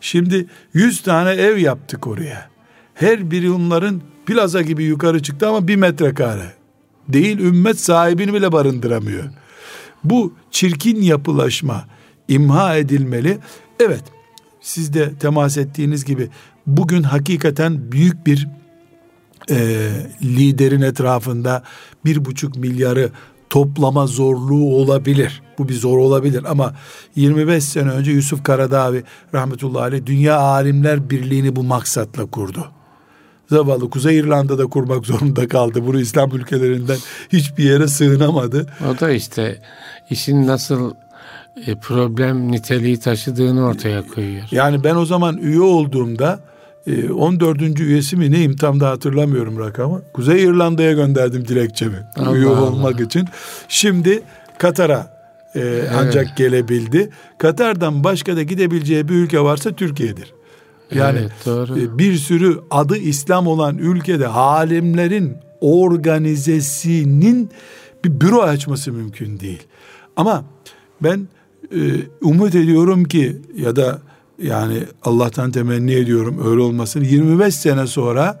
Şimdi 0.00 0.46
100 0.74 1.02
tane 1.02 1.30
ev 1.30 1.56
yaptık 1.56 2.06
oraya. 2.06 2.50
Her 2.94 3.30
biri 3.30 3.50
onların 3.50 4.00
plaza 4.26 4.62
gibi 4.62 4.84
yukarı 4.84 5.22
çıktı 5.22 5.48
ama 5.48 5.68
bir 5.68 5.76
metrekare. 5.76 6.52
Değil 7.08 7.38
ümmet 7.38 7.80
sahibini 7.80 8.34
bile 8.34 8.52
barındıramıyor. 8.52 9.24
Bu 10.04 10.34
çirkin 10.50 11.02
yapılaşma 11.02 11.84
imha 12.28 12.76
edilmeli. 12.76 13.38
Evet 13.80 14.02
siz 14.60 14.94
de 14.94 15.14
temas 15.20 15.56
ettiğiniz 15.58 16.04
gibi 16.04 16.28
bugün 16.66 17.02
hakikaten 17.02 17.92
büyük 17.92 18.26
bir 18.26 18.48
e, 19.50 19.90
liderin 20.22 20.82
etrafında 20.82 21.62
bir 22.04 22.24
buçuk 22.24 22.56
milyarı 22.56 23.10
toplama 23.50 24.06
zorluğu 24.06 24.74
olabilir. 24.74 25.42
Bu 25.58 25.68
bir 25.68 25.74
zor 25.74 25.98
olabilir 25.98 26.44
ama 26.48 26.74
25 27.16 27.64
sene 27.64 27.90
önce 27.90 28.10
Yusuf 28.12 28.44
Karadavi 28.44 29.04
rahmetullahi 29.34 29.82
aleyh 29.82 30.06
Dünya 30.06 30.38
Alimler 30.38 31.10
Birliği'ni 31.10 31.56
bu 31.56 31.62
maksatla 31.62 32.26
kurdu. 32.26 32.66
Zavallı 33.50 33.90
Kuzey 33.90 34.18
İrlanda'da 34.18 34.66
kurmak 34.66 35.06
zorunda 35.06 35.48
kaldı. 35.48 35.86
Bunu 35.86 36.00
İslam 36.00 36.30
ülkelerinden 36.30 36.98
hiçbir 37.32 37.64
yere 37.64 37.88
sığınamadı. 37.88 38.66
O 38.90 39.00
da 39.00 39.10
işte 39.10 39.62
işin 40.10 40.46
nasıl 40.46 40.92
e, 41.66 41.74
problem 41.74 42.52
niteliği 42.52 43.00
taşıdığını 43.00 43.64
ortaya 43.64 44.06
koyuyor. 44.06 44.44
Yani 44.50 44.84
ben 44.84 44.94
o 44.94 45.06
zaman 45.06 45.36
üye 45.36 45.60
olduğumda 45.60 46.40
14. 46.86 47.62
E, 47.62 47.82
üyesi 47.82 48.16
mi 48.16 48.30
neyim 48.30 48.56
tam 48.56 48.80
da 48.80 48.90
hatırlamıyorum 48.90 49.58
rakamı. 49.58 50.02
Kuzey 50.12 50.42
İrlanda'ya 50.42 50.92
gönderdim 50.92 51.48
dilekçemi 51.48 51.98
Allah 52.16 52.36
üye 52.36 52.46
olmak 52.46 53.00
için. 53.00 53.28
Şimdi 53.68 54.22
Katar'a 54.58 55.14
e, 55.54 55.60
evet. 55.60 55.90
ancak 55.96 56.36
gelebildi. 56.36 57.10
Katar'dan 57.38 58.04
başka 58.04 58.36
da 58.36 58.42
gidebileceği 58.42 59.08
bir 59.08 59.14
ülke 59.14 59.40
varsa 59.40 59.72
Türkiye'dir. 59.72 60.34
Yani 60.94 61.18
evet, 61.18 61.32
doğru. 61.46 61.78
E, 61.78 61.98
bir 61.98 62.14
sürü 62.14 62.60
adı 62.70 62.96
İslam 62.96 63.46
olan 63.46 63.78
ülkede 63.78 64.28
alimlerin 64.28 65.36
organizesinin 65.60 67.50
bir 68.04 68.20
büro 68.20 68.40
açması 68.40 68.92
mümkün 68.92 69.40
değil. 69.40 69.62
Ama 70.16 70.44
ben 71.02 71.28
e, 71.72 71.80
umut 72.20 72.54
ediyorum 72.54 73.04
ki 73.04 73.36
ya 73.56 73.76
da 73.76 73.98
yani 74.42 74.78
Allah'tan 75.02 75.50
temenni 75.50 75.92
ediyorum 75.92 76.40
öyle 76.46 76.60
olmasını 76.60 77.04
25 77.04 77.54
sene 77.54 77.86
sonra 77.86 78.40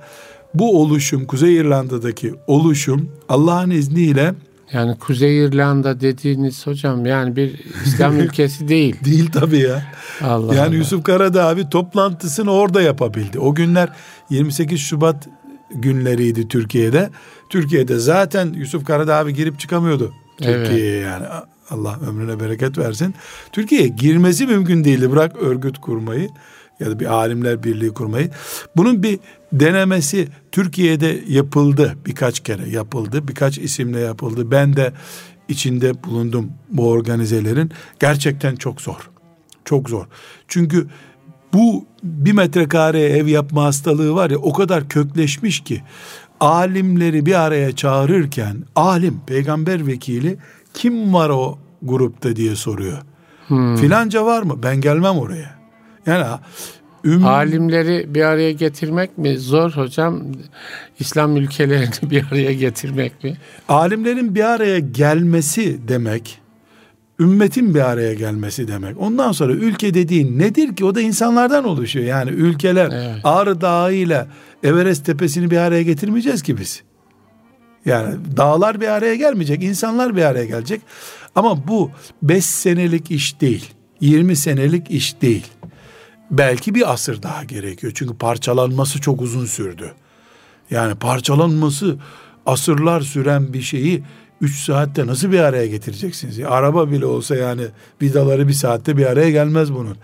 bu 0.54 0.80
oluşum 0.80 1.26
Kuzey 1.26 1.56
İrlanda'daki 1.56 2.34
oluşum 2.46 3.10
Allah'ın 3.28 3.70
izniyle 3.70 4.34
yani 4.72 4.98
Kuzey 4.98 5.44
İrlanda 5.44 6.00
dediğiniz 6.00 6.66
hocam 6.66 7.06
yani 7.06 7.36
bir 7.36 7.60
İslam 7.84 8.18
ülkesi 8.20 8.68
değil. 8.68 8.96
değil 9.04 9.30
tabii 9.32 9.58
ya. 9.58 9.82
Allah 10.22 10.54
yani 10.54 10.68
Allah. 10.68 10.76
Yusuf 10.76 11.04
Karadağ 11.04 11.46
abi 11.46 11.68
toplantısını 11.68 12.50
orada 12.52 12.82
yapabildi. 12.82 13.38
O 13.38 13.54
günler 13.54 13.88
28 14.30 14.80
Şubat 14.80 15.28
günleriydi 15.70 16.48
Türkiye'de. 16.48 17.10
Türkiye'de 17.48 17.98
zaten 17.98 18.52
Yusuf 18.52 18.84
Karadağ 18.84 19.16
abi 19.16 19.34
girip 19.34 19.60
çıkamıyordu. 19.60 20.12
Türkiye'ye 20.38 20.96
evet. 20.96 21.06
yani 21.06 21.26
Allah 21.70 21.98
ömrüne 22.08 22.40
bereket 22.40 22.78
versin. 22.78 23.14
Türkiye'ye 23.52 23.88
girmesi 23.88 24.46
mümkün 24.46 24.84
değildi. 24.84 25.10
Bırak 25.10 25.36
örgüt 25.36 25.78
kurmayı 25.78 26.28
ya 26.80 26.90
da 26.90 27.00
bir 27.00 27.06
alimler 27.06 27.62
birliği 27.62 27.90
kurmayı. 27.90 28.30
Bunun 28.76 29.02
bir 29.02 29.18
denemesi 29.52 30.28
Türkiye'de 30.52 31.20
yapıldı. 31.28 31.96
Birkaç 32.06 32.40
kere 32.40 32.68
yapıldı. 32.68 33.28
Birkaç 33.28 33.58
isimle 33.58 34.00
yapıldı. 34.00 34.50
Ben 34.50 34.76
de 34.76 34.92
içinde 35.48 36.04
bulundum 36.04 36.52
bu 36.70 36.88
organizelerin. 36.88 37.72
Gerçekten 38.00 38.56
çok 38.56 38.80
zor. 38.80 39.10
Çok 39.64 39.90
zor. 39.90 40.06
Çünkü 40.48 40.86
bu 41.52 41.86
bir 42.02 42.32
metrekare 42.32 43.00
ev 43.00 43.26
yapma 43.26 43.64
hastalığı 43.64 44.14
var 44.14 44.30
ya 44.30 44.38
o 44.38 44.52
kadar 44.52 44.88
kökleşmiş 44.88 45.60
ki 45.60 45.82
alimleri 46.40 47.26
bir 47.26 47.40
araya 47.40 47.76
çağırırken 47.76 48.56
alim 48.76 49.20
peygamber 49.26 49.86
vekili 49.86 50.36
kim 50.74 51.14
var 51.14 51.30
o 51.30 51.58
grupta 51.82 52.36
diye 52.36 52.56
soruyor. 52.56 52.98
Hmm. 53.48 53.76
Filanca 53.76 54.26
var 54.26 54.42
mı? 54.42 54.62
Ben 54.62 54.80
gelmem 54.80 55.18
oraya. 55.18 55.54
Yani 56.06 56.24
üm... 57.04 57.26
alimleri 57.26 58.14
bir 58.14 58.22
araya 58.22 58.52
getirmek 58.52 59.18
mi 59.18 59.38
zor 59.38 59.70
hocam? 59.70 60.22
İslam 60.98 61.36
ülkelerini 61.36 61.90
bir 62.10 62.24
araya 62.32 62.52
getirmek 62.52 63.24
mi? 63.24 63.36
Alimlerin 63.68 64.34
bir 64.34 64.44
araya 64.44 64.78
gelmesi 64.78 65.88
demek 65.88 66.40
ümmetin 67.20 67.74
bir 67.74 67.90
araya 67.90 68.14
gelmesi 68.14 68.68
demek. 68.68 69.00
Ondan 69.00 69.32
sonra 69.32 69.52
ülke 69.52 69.94
dediğin 69.94 70.38
nedir 70.38 70.76
ki? 70.76 70.84
O 70.84 70.94
da 70.94 71.00
insanlardan 71.00 71.64
oluşuyor. 71.64 72.06
Yani 72.06 72.30
ülkeler 72.30 72.90
evet. 72.92 73.20
Ağrı 73.24 73.60
Dağı 73.60 73.94
ile 73.94 74.26
Everest 74.62 75.06
Tepesi'ni 75.06 75.50
bir 75.50 75.56
araya 75.56 75.82
getirmeyeceğiz 75.82 76.42
ki 76.42 76.58
biz. 76.58 76.82
Yani 77.86 78.14
dağlar 78.36 78.80
bir 78.80 78.88
araya 78.88 79.14
gelmeyecek, 79.14 79.62
insanlar 79.62 80.16
bir 80.16 80.22
araya 80.22 80.44
gelecek. 80.44 80.80
Ama 81.34 81.68
bu 81.68 81.90
5 82.22 82.44
senelik 82.44 83.10
iş 83.10 83.40
değil, 83.40 83.70
20 84.00 84.36
senelik 84.36 84.90
iş 84.90 85.20
değil. 85.22 85.46
Belki 86.30 86.74
bir 86.74 86.92
asır 86.92 87.22
daha 87.22 87.44
gerekiyor. 87.44 87.92
Çünkü 87.96 88.14
parçalanması 88.14 89.00
çok 89.00 89.22
uzun 89.22 89.46
sürdü. 89.46 89.92
Yani 90.70 90.94
parçalanması 90.94 91.96
asırlar 92.46 93.00
süren 93.00 93.52
bir 93.52 93.62
şeyi 93.62 94.02
3 94.40 94.64
saatte 94.64 95.06
nasıl 95.06 95.32
bir 95.32 95.38
araya 95.38 95.66
getireceksiniz? 95.66 96.40
Araba 96.40 96.90
bile 96.90 97.06
olsa 97.06 97.36
yani 97.36 97.62
vidaları 98.02 98.48
bir 98.48 98.52
saatte 98.52 98.96
bir 98.96 99.06
araya 99.06 99.30
gelmez 99.30 99.72
bunun. 99.72 99.96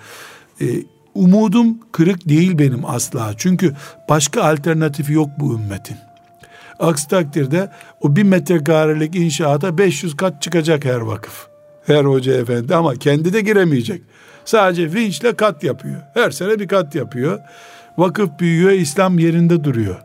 Ee, 0.61 0.67
umudum 1.15 1.79
kırık 1.93 2.29
değil 2.29 2.59
benim 2.59 2.87
asla. 2.87 3.35
Çünkü 3.37 3.75
başka 4.09 4.43
alternatifi 4.43 5.13
yok 5.13 5.29
bu 5.39 5.55
ümmetin. 5.55 5.97
Aksi 6.81 7.09
takdirde 7.09 7.71
o 8.01 8.17
bir 8.17 8.23
metrekarelik 8.23 9.17
inşaata 9.17 9.79
500 9.79 10.17
kat 10.17 10.43
çıkacak 10.43 10.85
her 10.85 11.01
vakıf. 11.01 11.47
Her 11.87 12.05
hoca 12.05 12.35
efendi 12.35 12.75
ama 12.75 12.95
kendi 12.95 13.33
de 13.33 13.41
giremeyecek. 13.41 14.03
Sadece 14.45 14.93
vinçle 14.93 15.37
kat 15.37 15.65
yapıyor. 15.65 16.01
Her 16.15 16.31
sene 16.31 16.59
bir 16.59 16.69
kat 16.69 16.95
yapıyor. 16.95 17.39
Vakıf 17.99 18.31
büyüyor, 18.41 18.71
İslam 18.71 19.19
yerinde 19.19 19.65
duruyor. 19.65 19.97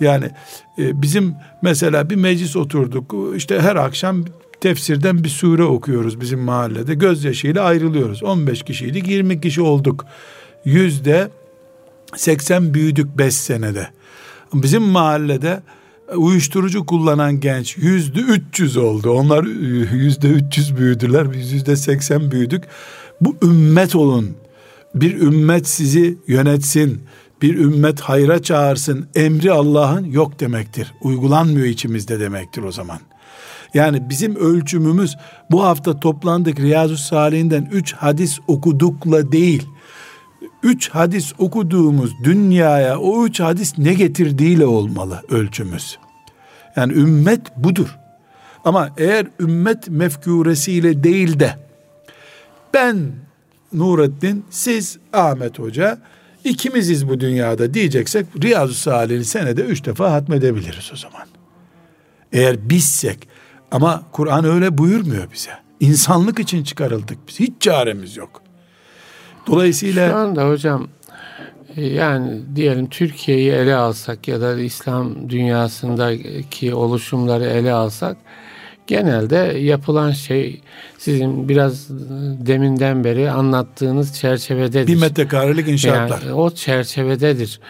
Yani 0.00 0.30
e, 0.78 1.02
bizim 1.02 1.34
mesela 1.62 2.10
bir 2.10 2.16
meclis 2.16 2.56
oturduk. 2.56 3.14
İşte 3.36 3.60
her 3.60 3.76
akşam 3.76 4.24
tefsirden 4.60 5.24
bir 5.24 5.28
sure 5.28 5.64
okuyoruz 5.64 6.20
bizim 6.20 6.40
mahallede. 6.40 6.94
Gözyaşıyla 6.94 7.64
ayrılıyoruz. 7.64 8.22
15 8.22 8.62
kişiydik, 8.62 9.08
20 9.08 9.40
kişi 9.40 9.62
olduk. 9.62 10.06
Yüzde 10.64 11.30
80 12.16 12.74
büyüdük 12.74 13.18
5 13.18 13.34
senede. 13.34 13.88
Bizim 14.54 14.82
mahallede 14.82 15.62
uyuşturucu 16.16 16.86
kullanan 16.86 17.40
genç 17.40 17.76
yüzde 17.76 18.20
300 18.20 18.76
oldu. 18.76 19.10
Onlar 19.10 19.44
yüzde 19.94 20.28
300 20.28 20.76
büyüdüler. 20.76 21.32
Biz 21.32 21.52
yüzde 21.52 21.76
80 21.76 22.30
büyüdük. 22.30 22.64
Bu 23.20 23.36
ümmet 23.42 23.96
olun. 23.96 24.30
Bir 24.94 25.20
ümmet 25.20 25.68
sizi 25.68 26.18
yönetsin. 26.26 27.02
Bir 27.42 27.58
ümmet 27.58 28.00
hayra 28.00 28.42
çağırsın. 28.42 29.06
Emri 29.14 29.52
Allah'ın 29.52 30.04
yok 30.04 30.40
demektir. 30.40 30.94
Uygulanmıyor 31.02 31.66
içimizde 31.66 32.20
demektir 32.20 32.62
o 32.62 32.72
zaman. 32.72 32.98
Yani 33.74 34.08
bizim 34.10 34.36
ölçümümüz 34.36 35.16
bu 35.50 35.64
hafta 35.64 36.00
toplandık 36.00 36.60
Riyazu 36.60 36.96
Salih'inden 36.96 37.68
üç 37.72 37.92
hadis 37.92 38.38
okudukla 38.46 39.32
değil. 39.32 39.68
üç 40.62 40.88
hadis 40.88 41.32
okuduğumuz 41.38 42.12
dünyaya 42.24 42.98
o 42.98 43.26
üç 43.26 43.40
hadis 43.40 43.78
ne 43.78 43.94
getirdiğiyle 43.94 44.66
olmalı 44.66 45.22
ölçümüz. 45.28 45.98
Yani 46.76 46.92
ümmet 46.92 47.56
budur. 47.56 47.98
Ama 48.64 48.90
eğer 48.96 49.26
ümmet 49.40 49.88
mefkuresiyle 49.88 51.04
değil 51.04 51.40
de 51.40 51.56
ben 52.74 53.12
Nurettin, 53.72 54.44
siz 54.50 54.98
Ahmet 55.12 55.58
Hoca, 55.58 55.98
ikimiziz 56.44 57.08
bu 57.08 57.20
dünyada 57.20 57.74
diyeceksek 57.74 58.26
Riyazu 58.42 58.74
Salih'i 58.74 59.24
senede 59.24 59.62
üç 59.62 59.84
defa 59.84 60.12
hatmedebiliriz 60.12 60.90
o 60.92 60.96
zaman. 60.96 61.26
Eğer 62.32 62.70
bizsek 62.70 63.28
ama 63.70 64.02
Kur'an 64.12 64.44
öyle 64.44 64.78
buyurmuyor 64.78 65.32
bize. 65.32 65.50
İnsanlık 65.80 66.38
için 66.38 66.64
çıkarıldık 66.64 67.18
biz. 67.28 67.40
Hiç 67.40 67.52
çaremiz 67.60 68.16
yok. 68.16 68.42
Dolayısıyla... 69.46 70.10
Şu 70.10 70.16
anda 70.16 70.48
hocam 70.48 70.88
yani 71.76 72.40
diyelim 72.56 72.88
Türkiye'yi 72.88 73.50
ele 73.50 73.74
alsak 73.74 74.28
ya 74.28 74.40
da 74.40 74.60
İslam 74.60 75.30
dünyasındaki 75.30 76.74
oluşumları 76.74 77.44
ele 77.44 77.72
alsak 77.72 78.16
genelde 78.86 79.36
yapılan 79.58 80.10
şey 80.10 80.60
sizin 80.98 81.48
biraz 81.48 81.88
deminden 82.46 83.04
beri 83.04 83.30
anlattığınız 83.30 84.14
çerçevededir. 84.14 84.86
Bir 84.86 85.00
metrekarelik 85.00 85.68
inşaatlar. 85.68 86.22
Yani 86.22 86.32
o 86.32 86.50
çerçevededir. 86.50 87.60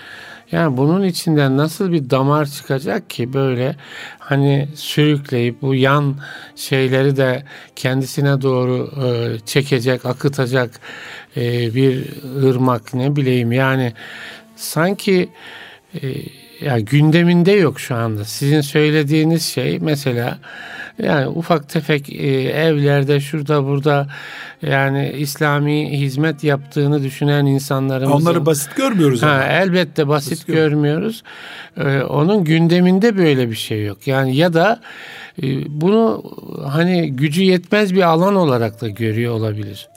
Yani 0.52 0.76
bunun 0.76 1.02
içinden 1.02 1.56
nasıl 1.56 1.92
bir 1.92 2.10
damar 2.10 2.46
çıkacak 2.46 3.10
ki 3.10 3.32
böyle 3.32 3.76
hani 4.18 4.68
sürükleyip 4.74 5.62
bu 5.62 5.74
yan 5.74 6.16
şeyleri 6.56 7.16
de 7.16 7.44
kendisine 7.76 8.42
doğru 8.42 8.90
e, 9.06 9.38
çekecek, 9.46 10.06
akıtacak 10.06 10.70
e, 11.36 11.74
bir 11.74 12.06
ırmak 12.42 12.94
ne 12.94 13.16
bileyim 13.16 13.52
yani 13.52 13.92
sanki 14.56 15.28
e, 16.02 16.08
ya 16.60 16.80
gündeminde 16.80 17.52
yok 17.52 17.80
şu 17.80 17.94
anda. 17.94 18.24
Sizin 18.24 18.60
söylediğiniz 18.60 19.42
şey 19.44 19.78
mesela 19.78 20.38
yani 20.98 21.28
ufak 21.28 21.68
tefek 21.68 22.10
e, 22.10 22.26
evlerde 22.48 23.20
şurada 23.20 23.64
burada 23.64 24.06
yani 24.62 25.12
İslami 25.18 26.00
hizmet 26.00 26.44
yaptığını 26.44 27.02
düşünen 27.02 27.46
insanlarımız 27.46 28.22
onları 28.22 28.46
basit 28.46 28.76
görmüyoruz 28.76 29.22
ha, 29.22 29.30
ama. 29.30 29.44
elbette 29.44 30.08
basit, 30.08 30.32
basit 30.32 30.46
görmüyoruz. 30.46 31.22
Ee, 31.76 32.02
onun 32.02 32.44
gündeminde 32.44 33.16
böyle 33.16 33.50
bir 33.50 33.56
şey 33.56 33.84
yok. 33.84 34.06
Yani 34.06 34.36
ya 34.36 34.52
da 34.52 34.80
e, 35.42 35.46
bunu 35.80 36.22
hani 36.68 37.12
gücü 37.12 37.42
yetmez 37.42 37.94
bir 37.94 38.02
alan 38.02 38.34
olarak 38.34 38.80
da 38.80 38.88
görüyor 38.88 39.34
olabilir. 39.34 39.88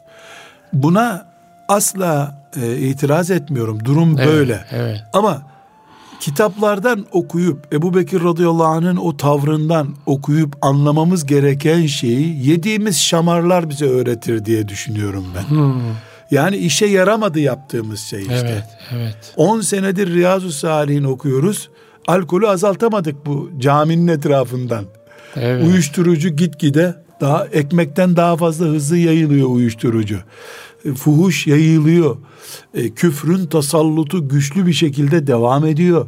Buna 0.74 1.26
asla 1.68 2.42
e, 2.62 2.78
itiraz 2.78 3.32
etmiyorum. 3.32 3.86
Durum 3.86 4.16
evet, 4.20 4.28
böyle. 4.28 4.66
Evet. 4.72 5.04
Ama 5.14 5.55
kitaplardan 6.20 7.06
okuyup 7.12 7.74
Ebu 7.74 7.96
Bekir 7.96 8.24
radıyallahu 8.24 8.64
anh'ın 8.64 8.98
o 8.98 9.18
tavrından 9.18 9.96
okuyup 10.06 10.56
anlamamız 10.62 11.26
gereken 11.26 11.86
şeyi 11.86 12.50
yediğimiz 12.50 13.00
şamarlar 13.00 13.70
bize 13.70 13.86
öğretir 13.86 14.46
diye 14.46 14.68
düşünüyorum 14.68 15.26
ben. 15.36 15.56
Hmm. 15.56 15.82
Yani 16.32 16.58
işe 16.58 16.86
yaramadı 16.86 17.40
yaptığımız 17.40 18.00
şey 18.00 18.22
işte. 18.22 18.36
Evet, 18.36 18.66
evet. 18.96 19.34
10 19.36 19.62
senedir 19.62 20.14
Riyazu 20.14 20.52
Salih'in 20.52 21.04
okuyoruz. 21.04 21.70
Alkolü 22.08 22.48
azaltamadık 22.48 23.26
bu 23.26 23.52
caminin 23.60 24.08
etrafından. 24.08 24.86
Evet. 25.36 25.68
Uyuşturucu 25.68 26.30
gitgide 26.30 26.96
daha 27.22 27.46
ekmekten 27.46 28.16
daha 28.16 28.38
fazla 28.38 28.66
hızlı 28.66 28.98
yayılıyor 28.98 29.50
uyuşturucu. 29.50 30.20
E, 30.86 30.94
fuhuş 30.94 31.48
yayılıyor. 31.48 32.18
E, 32.74 32.90
küfrün 32.90 33.46
tasallutu 33.46 34.30
güçlü 34.30 34.68
bir 34.68 34.74
şekilde 34.74 35.28
devam 35.28 35.66
ediyor. 35.66 36.08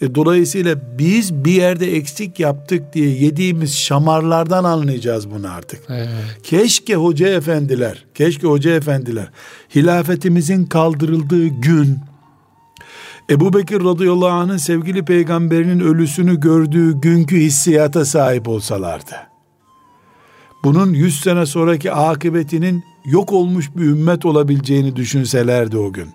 E, 0.00 0.14
dolayısıyla 0.14 0.98
biz 0.98 1.34
bir 1.44 1.52
yerde 1.52 1.96
eksik 1.96 2.40
yaptık 2.40 2.92
diye 2.94 3.08
yediğimiz 3.08 3.74
şamarlardan 3.76 4.64
anlayacağız 4.64 5.30
bunu 5.30 5.50
artık. 5.50 5.80
Evet. 5.88 6.08
Keşke 6.42 6.94
hoca 6.94 7.28
efendiler, 7.28 8.04
keşke 8.14 8.46
hoca 8.46 8.70
efendiler 8.70 9.30
hilafetimizin 9.74 10.66
kaldırıldığı 10.66 11.46
gün 11.46 11.98
Ebu 13.30 13.52
Bekir 13.52 13.84
radıyallahu 13.84 14.28
anh'ın 14.28 14.56
sevgili 14.56 15.04
peygamberinin 15.04 15.80
ölüsünü 15.80 16.40
gördüğü 16.40 17.00
günkü 17.00 17.36
hissiyata 17.36 18.04
sahip 18.04 18.48
olsalardı. 18.48 19.35
Bunun 20.66 20.92
yüz 20.92 21.20
sene 21.20 21.46
sonraki 21.46 21.92
akıbetinin 21.92 22.84
yok 23.04 23.32
olmuş 23.32 23.70
bir 23.76 23.82
ümmet 23.82 24.26
olabileceğini 24.26 24.96
düşünselerdi 24.96 25.78
o 25.78 25.92
gün. 25.92 26.08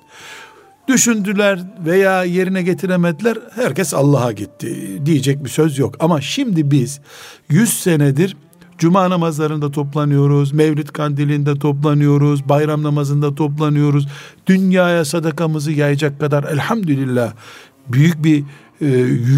Düşündüler 0.87 1.59
veya 1.85 2.23
yerine 2.23 2.61
getiremediler. 2.61 3.37
Herkes 3.55 3.93
Allah'a 3.93 4.31
gitti. 4.31 4.99
Diyecek 5.05 5.43
bir 5.43 5.49
söz 5.49 5.77
yok. 5.77 5.95
Ama 5.99 6.21
şimdi 6.21 6.71
biz 6.71 7.01
100 7.49 7.73
senedir 7.73 8.37
Cuma 8.77 9.09
namazlarında 9.09 9.71
toplanıyoruz, 9.71 10.51
Mevlid 10.51 10.87
kandilinde 10.87 11.59
toplanıyoruz, 11.59 12.49
bayram 12.49 12.83
namazında 12.83 13.35
toplanıyoruz. 13.35 14.07
Dünyaya 14.47 15.05
sadakamızı 15.05 15.71
yayacak 15.71 16.19
kadar 16.19 16.43
elhamdülillah 16.43 17.33
büyük 17.87 18.23
bir 18.23 18.43
e, 18.81 18.87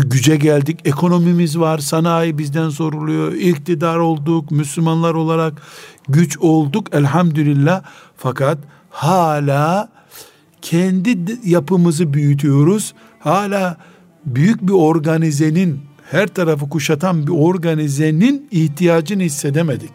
güce 0.05 0.35
geldik. 0.35 0.79
Ekonomimiz 0.85 1.59
var, 1.59 1.77
sanayi 1.77 2.37
bizden 2.37 2.69
soruluyor. 2.69 3.33
İktidar 3.33 3.97
olduk, 3.97 4.51
Müslümanlar 4.51 5.13
olarak 5.13 5.61
güç 6.09 6.37
olduk 6.37 6.95
elhamdülillah. 6.95 7.83
Fakat 8.17 8.57
hala 8.89 9.89
kendi 10.61 11.17
yapımızı 11.45 12.13
büyütüyoruz. 12.13 12.93
Hala 13.19 13.77
büyük 14.25 14.61
bir 14.61 14.73
organizenin 14.73 15.79
her 16.11 16.27
tarafı 16.27 16.69
kuşatan 16.69 17.27
bir 17.27 17.31
organizenin 17.31 18.47
ihtiyacını 18.51 19.23
hissedemedik. 19.23 19.91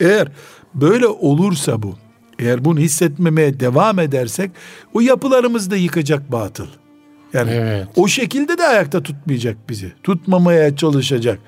Eğer 0.00 0.28
böyle 0.74 1.06
olursa 1.06 1.82
bu, 1.82 1.94
eğer 2.38 2.64
bunu 2.64 2.78
hissetmemeye 2.78 3.60
devam 3.60 3.98
edersek 3.98 4.50
o 4.94 5.00
yapılarımızı 5.00 5.70
da 5.70 5.76
yıkacak 5.76 6.32
batıl. 6.32 6.66
Yani 7.32 7.50
evet. 7.50 7.86
o 7.96 8.08
şekilde 8.08 8.58
de 8.58 8.66
ayakta 8.66 9.02
tutmayacak 9.02 9.56
bizi. 9.68 9.92
Tutmamaya 10.02 10.76
çalışacak. 10.76 11.38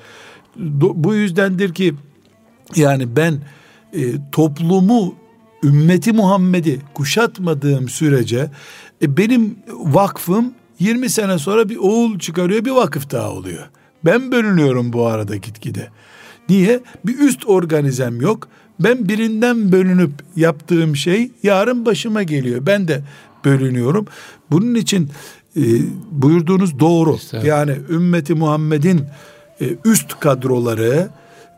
Bu 0.57 1.15
yüzdendir 1.15 1.75
ki 1.75 1.95
yani 2.77 3.17
ben 3.17 3.35
e, 3.93 4.01
toplumu 4.33 5.15
ümmeti 5.65 6.13
Muhammed'i 6.13 6.79
kuşatmadığım 6.95 7.89
sürece 7.89 8.51
e, 9.03 9.17
benim 9.17 9.59
vakfım 9.69 10.55
20 10.79 11.11
sene 11.11 11.39
sonra 11.39 11.69
bir 11.69 11.77
oğul 11.77 12.19
çıkarıyor 12.19 12.65
bir 12.65 12.71
vakıf 12.71 13.11
daha 13.11 13.31
oluyor. 13.31 13.69
Ben 14.05 14.33
bölünüyorum 14.33 14.93
bu 14.93 15.07
arada 15.07 15.37
gitgide. 15.37 15.89
Niye? 16.49 16.81
Bir 17.07 17.19
üst 17.19 17.47
organizem 17.47 18.21
yok. 18.21 18.49
Ben 18.81 19.09
birinden 19.09 19.73
bölünüp 19.73 20.11
yaptığım 20.37 20.97
şey 20.97 21.31
yarın 21.43 21.87
başıma 21.87 22.23
geliyor. 22.23 22.67
Ben 22.67 22.89
de 22.89 23.03
bölünüyorum. 23.45 24.07
Bunun 24.51 24.75
için 24.75 25.11
e, 25.57 25.63
buyurduğunuz 26.11 26.81
doğru. 26.81 27.17
Yani 27.43 27.77
ümmeti 27.89 28.35
Muhammed'in 28.35 29.05
e, 29.61 29.65
üst 29.85 30.21
kadroları 30.21 31.09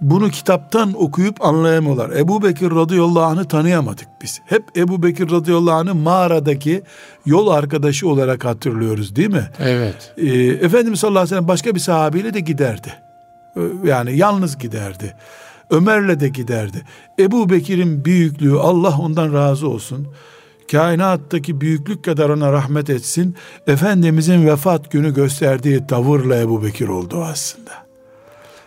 bunu 0.03 0.31
kitaptan 0.31 1.03
okuyup 1.03 1.45
anlayamıyorlar. 1.45 2.11
Ebu 2.11 2.43
Bekir 2.43 2.71
radıyallahu 2.71 3.25
anh'ı 3.25 3.49
tanıyamadık 3.49 4.09
biz. 4.23 4.41
Hep 4.47 4.63
Ebu 4.77 5.03
Bekir 5.03 5.31
radıyallahu 5.31 5.75
anh'ı 5.75 5.95
mağaradaki 5.95 6.83
yol 7.27 7.49
arkadaşı 7.49 8.09
olarak 8.09 8.45
hatırlıyoruz 8.45 9.17
değil 9.17 9.31
mi? 9.31 9.51
Evet. 9.59 10.15
Ee, 10.17 10.29
Efendimiz 10.39 11.01
sallallahu 11.01 11.19
aleyhi 11.19 11.31
ve 11.31 11.37
sellem 11.37 11.49
başka 11.49 11.75
bir 11.75 11.81
sahabeyle 11.81 12.35
de 12.35 12.41
giderdi. 12.41 12.95
Ee, 13.57 13.61
yani 13.85 14.17
yalnız 14.17 14.59
giderdi. 14.59 15.15
Ömer'le 15.71 16.21
de 16.21 16.29
giderdi. 16.29 16.83
Ebu 17.19 17.51
Bekir'in 17.51 18.05
büyüklüğü 18.05 18.59
Allah 18.59 18.99
ondan 18.99 19.33
razı 19.33 19.69
olsun. 19.69 20.09
Kainattaki 20.73 21.61
büyüklük 21.61 22.05
kadar 22.05 22.29
ona 22.29 22.53
rahmet 22.53 22.91
etsin. 22.91 23.37
Efendimizin 23.67 24.47
vefat 24.47 24.91
günü 24.91 25.15
gösterdiği 25.15 25.87
tavırla 25.87 26.37
Ebu 26.37 26.65
Bekir 26.65 26.89
oldu 26.89 27.25
aslında. 27.25 27.71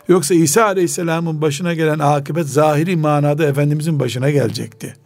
Yoksa 0.08 0.34
İsa 0.34 0.64
Aleyhisselam'ın 0.64 1.42
başına 1.42 1.74
gelen 1.74 1.98
akıbet 1.98 2.46
zahiri 2.46 2.96
manada 2.96 3.44
Efendimizin 3.46 4.00
başına 4.00 4.30
gelecekti. 4.30 4.96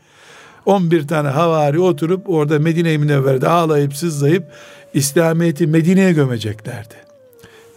11 0.67 1.09
tane 1.09 1.29
havari 1.29 1.81
oturup 1.81 2.31
orada 2.31 2.59
Medine-i 2.59 2.99
Münevvere'de 2.99 3.49
ağlayıp 3.49 3.97
sızlayıp 3.97 4.45
İslamiyet'i 4.95 5.67
Medine'ye 5.67 6.13
gömeceklerdi. 6.13 6.95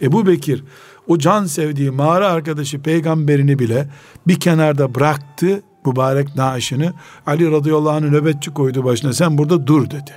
Ebu 0.02 0.26
Bekir 0.26 0.64
o 1.08 1.18
can 1.18 1.46
sevdiği 1.46 1.90
mağara 1.90 2.28
arkadaşı 2.28 2.82
peygamberini 2.82 3.58
bile 3.58 3.88
bir 4.26 4.40
kenarda 4.40 4.94
bıraktı 4.94 5.62
mübarek 5.86 6.36
naaşını 6.36 6.92
Ali 7.26 7.50
radıyallahu 7.50 7.90
anh'ı 7.90 8.12
nöbetçi 8.12 8.54
koydu 8.54 8.84
başına 8.84 9.12
sen 9.12 9.38
burada 9.38 9.66
dur 9.66 9.90
dedi. 9.90 10.12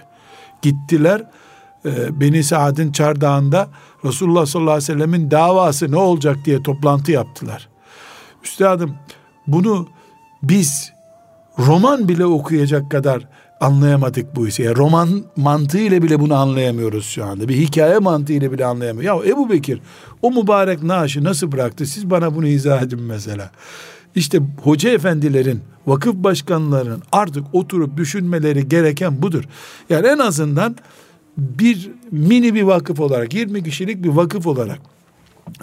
Gittiler 0.61 1.23
e, 1.85 2.19
Beni 2.19 2.43
Saad'ın 2.43 2.91
çardağında 2.91 3.67
Resulullah 4.05 4.45
sallallahu 4.45 4.71
aleyhi 4.71 4.91
ve 4.91 4.93
sellemin 4.93 5.31
davası 5.31 5.91
ne 5.91 5.97
olacak 5.97 6.37
diye 6.45 6.63
toplantı 6.63 7.11
yaptılar. 7.11 7.67
Üstadım 8.43 8.95
bunu 9.47 9.87
biz 10.43 10.93
roman 11.59 12.07
bile 12.07 12.25
okuyacak 12.25 12.91
kadar 12.91 13.27
anlayamadık 13.59 14.35
bu 14.35 14.47
işi. 14.47 14.63
Yani 14.63 14.75
roman 14.77 15.23
mantığıyla 15.35 16.01
bile 16.01 16.19
bunu 16.19 16.35
anlayamıyoruz 16.35 17.05
şu 17.05 17.25
anda. 17.25 17.47
Bir 17.47 17.55
hikaye 17.55 17.99
mantığıyla 17.99 18.51
bile 18.51 18.65
anlayamıyoruz. 18.65 19.25
Ya 19.25 19.33
Ebu 19.33 19.49
Bekir 19.49 19.81
o 20.21 20.31
mübarek 20.31 20.83
naaşı 20.83 21.23
nasıl 21.23 21.51
bıraktı? 21.51 21.85
Siz 21.85 22.09
bana 22.09 22.35
bunu 22.35 22.47
izah 22.47 22.81
edin 22.81 23.01
mesela. 23.01 23.51
İşte 24.17 24.41
hoca 24.63 24.89
efendilerin, 24.89 25.61
vakıf 25.87 26.15
başkanlarının 26.15 27.03
artık 27.11 27.43
oturup 27.53 27.97
düşünmeleri 27.97 28.67
gereken 28.67 29.21
budur. 29.21 29.43
Yani 29.89 30.07
en 30.07 30.17
azından 30.17 30.75
bir 31.37 31.89
mini 32.11 32.53
bir 32.53 32.63
vakıf 32.63 32.99
olarak, 32.99 33.33
20 33.33 33.63
kişilik 33.63 34.03
bir 34.03 34.09
vakıf 34.09 34.47
olarak, 34.47 34.79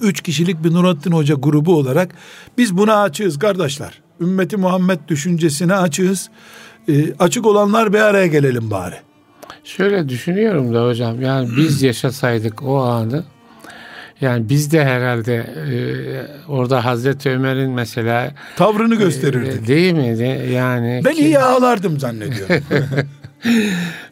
3 0.01 0.21
kişilik 0.21 0.65
bir 0.65 0.73
Nurattin 0.73 1.13
Hoca 1.13 1.35
grubu 1.35 1.77
olarak 1.77 2.15
biz 2.59 2.77
buna 2.77 3.03
açığız 3.03 3.39
kardeşler. 3.39 4.03
Ümmeti 4.21 4.57
Muhammed 4.57 4.99
düşüncesine 5.09 5.75
açığız. 5.75 6.31
E, 6.89 7.15
açık 7.19 7.47
olanlar 7.47 7.93
bir 7.93 7.99
araya 7.99 8.27
gelelim 8.27 8.71
bari. 8.71 8.97
Şöyle 9.65 10.09
düşünüyorum 10.09 10.75
da 10.75 10.87
hocam 10.87 11.23
yani 11.23 11.49
biz 11.57 11.83
yaşasaydık 11.83 12.63
o 12.63 12.83
anı 12.83 13.25
yani 14.21 14.49
biz 14.49 14.73
de 14.73 14.85
herhalde 14.85 15.35
e, 15.35 15.75
orada 16.49 16.85
Hazreti 16.85 17.31
Ömer'in 17.31 17.71
mesela 17.71 18.31
tavrını 18.57 18.95
gösterirdik. 18.95 19.65
E, 19.65 19.67
değil 19.67 19.93
mi? 19.93 20.19
Yani 20.53 21.03
ben 21.05 21.15
ki... 21.15 21.23
iyi 21.23 21.39
ağlardım 21.39 22.01
zannediyorum. 22.01 22.57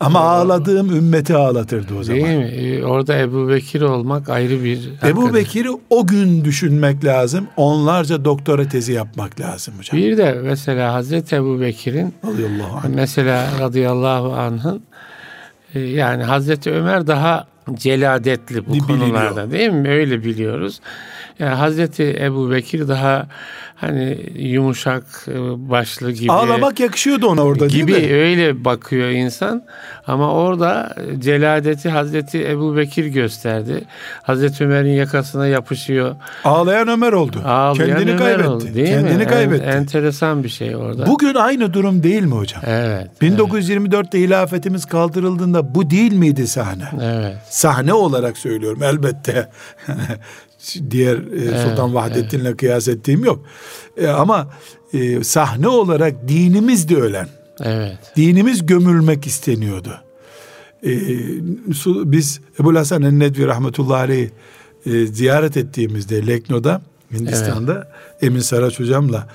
Ama 0.00 0.20
ağladığım 0.20 0.96
ümmeti 0.96 1.36
ağlatırdı 1.36 1.94
o 1.94 2.02
zaman. 2.02 2.22
Değil 2.22 2.38
mi? 2.38 2.44
E, 2.44 2.84
orada 2.84 3.18
Ebu 3.18 3.48
Bekir 3.48 3.80
olmak 3.80 4.28
ayrı 4.28 4.64
bir... 4.64 4.90
Ebu 5.06 5.34
Bekir'i 5.34 5.68
o 5.90 6.06
gün 6.06 6.44
düşünmek 6.44 7.04
lazım. 7.04 7.46
Onlarca 7.56 8.24
doktora 8.24 8.68
tezi 8.68 8.92
yapmak 8.92 9.40
lazım 9.40 9.74
hocam. 9.78 10.00
Bir 10.00 10.16
de 10.16 10.38
mesela 10.42 10.94
Hazreti 10.94 11.36
Ebu 11.36 11.60
Bekir'in 11.60 12.14
mesela 12.88 13.46
radıyallahu 13.60 14.32
anh'ın 14.32 14.82
e, 15.74 15.80
yani 15.80 16.22
Hazreti 16.22 16.70
Ömer 16.70 17.06
daha 17.06 17.51
celadetli 17.74 18.66
bu 18.66 18.72
Biliniyor. 18.72 18.88
konularda 18.88 19.50
değil 19.50 19.70
mi? 19.70 19.88
Öyle 19.88 20.24
biliyoruz. 20.24 20.80
Yani 21.38 21.54
Hazreti 21.54 22.16
Ebu 22.20 22.50
Bekir 22.50 22.88
daha 22.88 23.26
hani 23.82 24.18
yumuşak 24.36 25.04
e, 25.28 25.34
başlı 25.70 26.12
gibi. 26.12 26.32
Ağlamak 26.32 26.80
yakışıyordu 26.80 27.26
ona 27.26 27.42
orada 27.42 27.66
gibi 27.66 27.92
değil 27.92 28.10
mi? 28.10 28.16
öyle 28.16 28.64
bakıyor 28.64 29.08
insan. 29.08 29.62
Ama 30.06 30.32
orada 30.32 30.94
celadeti 31.18 31.88
Hazreti 31.88 32.48
Ebu 32.48 32.76
Bekir 32.76 33.06
gösterdi. 33.06 33.84
Hazreti 34.22 34.64
Ömer'in 34.64 34.92
yakasına 34.92 35.46
yapışıyor. 35.46 36.16
Ağlayan 36.44 36.88
Ömer 36.88 37.12
oldu. 37.12 37.42
Ağlayan 37.44 37.88
Kendini 37.88 38.10
Ömer 38.10 38.18
kaybetti. 38.18 38.48
Oldu, 38.48 38.64
değil 38.74 38.88
Kendini 38.88 39.16
mi? 39.16 39.26
kaybetti. 39.26 39.64
En, 39.64 39.76
enteresan 39.76 40.44
bir 40.44 40.48
şey 40.48 40.76
orada. 40.76 41.06
Bugün 41.06 41.34
aynı 41.34 41.72
durum 41.72 42.02
değil 42.02 42.22
mi 42.22 42.34
hocam? 42.34 42.62
Evet. 42.66 43.10
1924'te 43.22 44.18
evet. 44.18 44.28
hilafetimiz 44.28 44.84
kaldırıldığında 44.84 45.74
bu 45.74 45.90
değil 45.90 46.12
miydi 46.12 46.46
sahne? 46.46 46.84
Evet. 47.02 47.36
Sahne 47.52 47.92
olarak 47.92 48.38
söylüyorum 48.38 48.82
elbette. 48.82 49.48
diğer 50.90 51.16
e, 51.16 51.68
Sultan 51.68 51.86
evet, 51.86 51.94
Vahdettin'le 51.94 52.44
evet. 52.44 52.56
kıyas 52.56 52.88
ettiğim 52.88 53.24
yok. 53.24 53.44
E, 53.96 54.06
ama 54.06 54.50
e, 54.92 55.24
sahne 55.24 55.68
olarak 55.68 56.28
dinimiz 56.28 56.88
de 56.88 56.96
ölen. 56.96 57.28
Evet. 57.60 57.98
Dinimiz 58.16 58.66
gömülmek 58.66 59.26
isteniyordu. 59.26 60.00
E, 60.86 60.92
biz 61.86 62.40
Ebu 62.60 62.74
Hasan 62.74 63.02
el-Nedvi 63.02 63.46
rahmetullahi 63.46 64.00
aleyh 64.00 64.28
e, 64.86 65.06
ziyaret 65.06 65.56
ettiğimizde 65.56 66.26
Lekno'da 66.26 66.82
Hindistan'da 67.12 67.74
evet. 67.74 68.22
Emin 68.22 68.40
Saraç 68.40 68.80
hocamla 68.80 69.28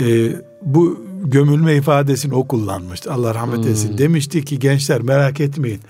e, 0.00 0.32
bu 0.62 1.06
gömülme 1.24 1.76
ifadesini 1.76 2.34
o 2.34 2.48
kullanmıştı. 2.48 3.12
Allah 3.12 3.34
rahmet 3.34 3.66
eylesin. 3.66 3.90
Hmm. 3.90 3.98
Demişti 3.98 4.44
ki 4.44 4.58
gençler 4.58 5.00
merak 5.00 5.40
etmeyin. 5.40 5.80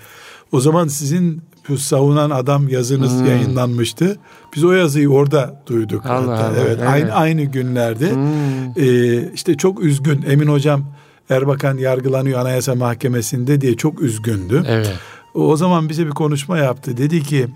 O 0.51 0.59
zaman 0.59 0.87
sizin 0.87 1.41
savunan 1.77 2.29
adam 2.29 2.69
yazınız 2.69 3.19
hmm. 3.19 3.25
yayınlanmıştı. 3.25 4.17
Biz 4.55 4.63
o 4.63 4.71
yazıyı 4.71 5.09
orada 5.09 5.63
duyduk. 5.67 6.05
Allah 6.05 6.31
hatta. 6.31 6.47
Allah, 6.47 6.57
evet, 6.61 6.77
evet, 6.79 6.89
aynı 6.89 7.13
aynı 7.13 7.43
günlerde. 7.43 8.11
Hmm. 8.11 8.83
Ee, 8.83 9.31
işte 9.33 9.57
çok 9.57 9.83
üzgün 9.83 10.23
Emin 10.27 10.47
hocam 10.47 10.85
Erbakan 11.29 11.77
yargılanıyor 11.77 12.39
Anayasa 12.39 12.75
Mahkemesi'nde 12.75 13.61
diye 13.61 13.77
çok 13.77 14.01
üzgündü. 14.01 14.63
Evet. 14.67 14.93
O, 15.33 15.57
zaman 15.57 15.89
bize 15.89 16.05
bir 16.05 16.11
konuşma 16.11 16.57
yaptı. 16.57 16.97
Dedi 16.97 17.23
ki 17.23 17.47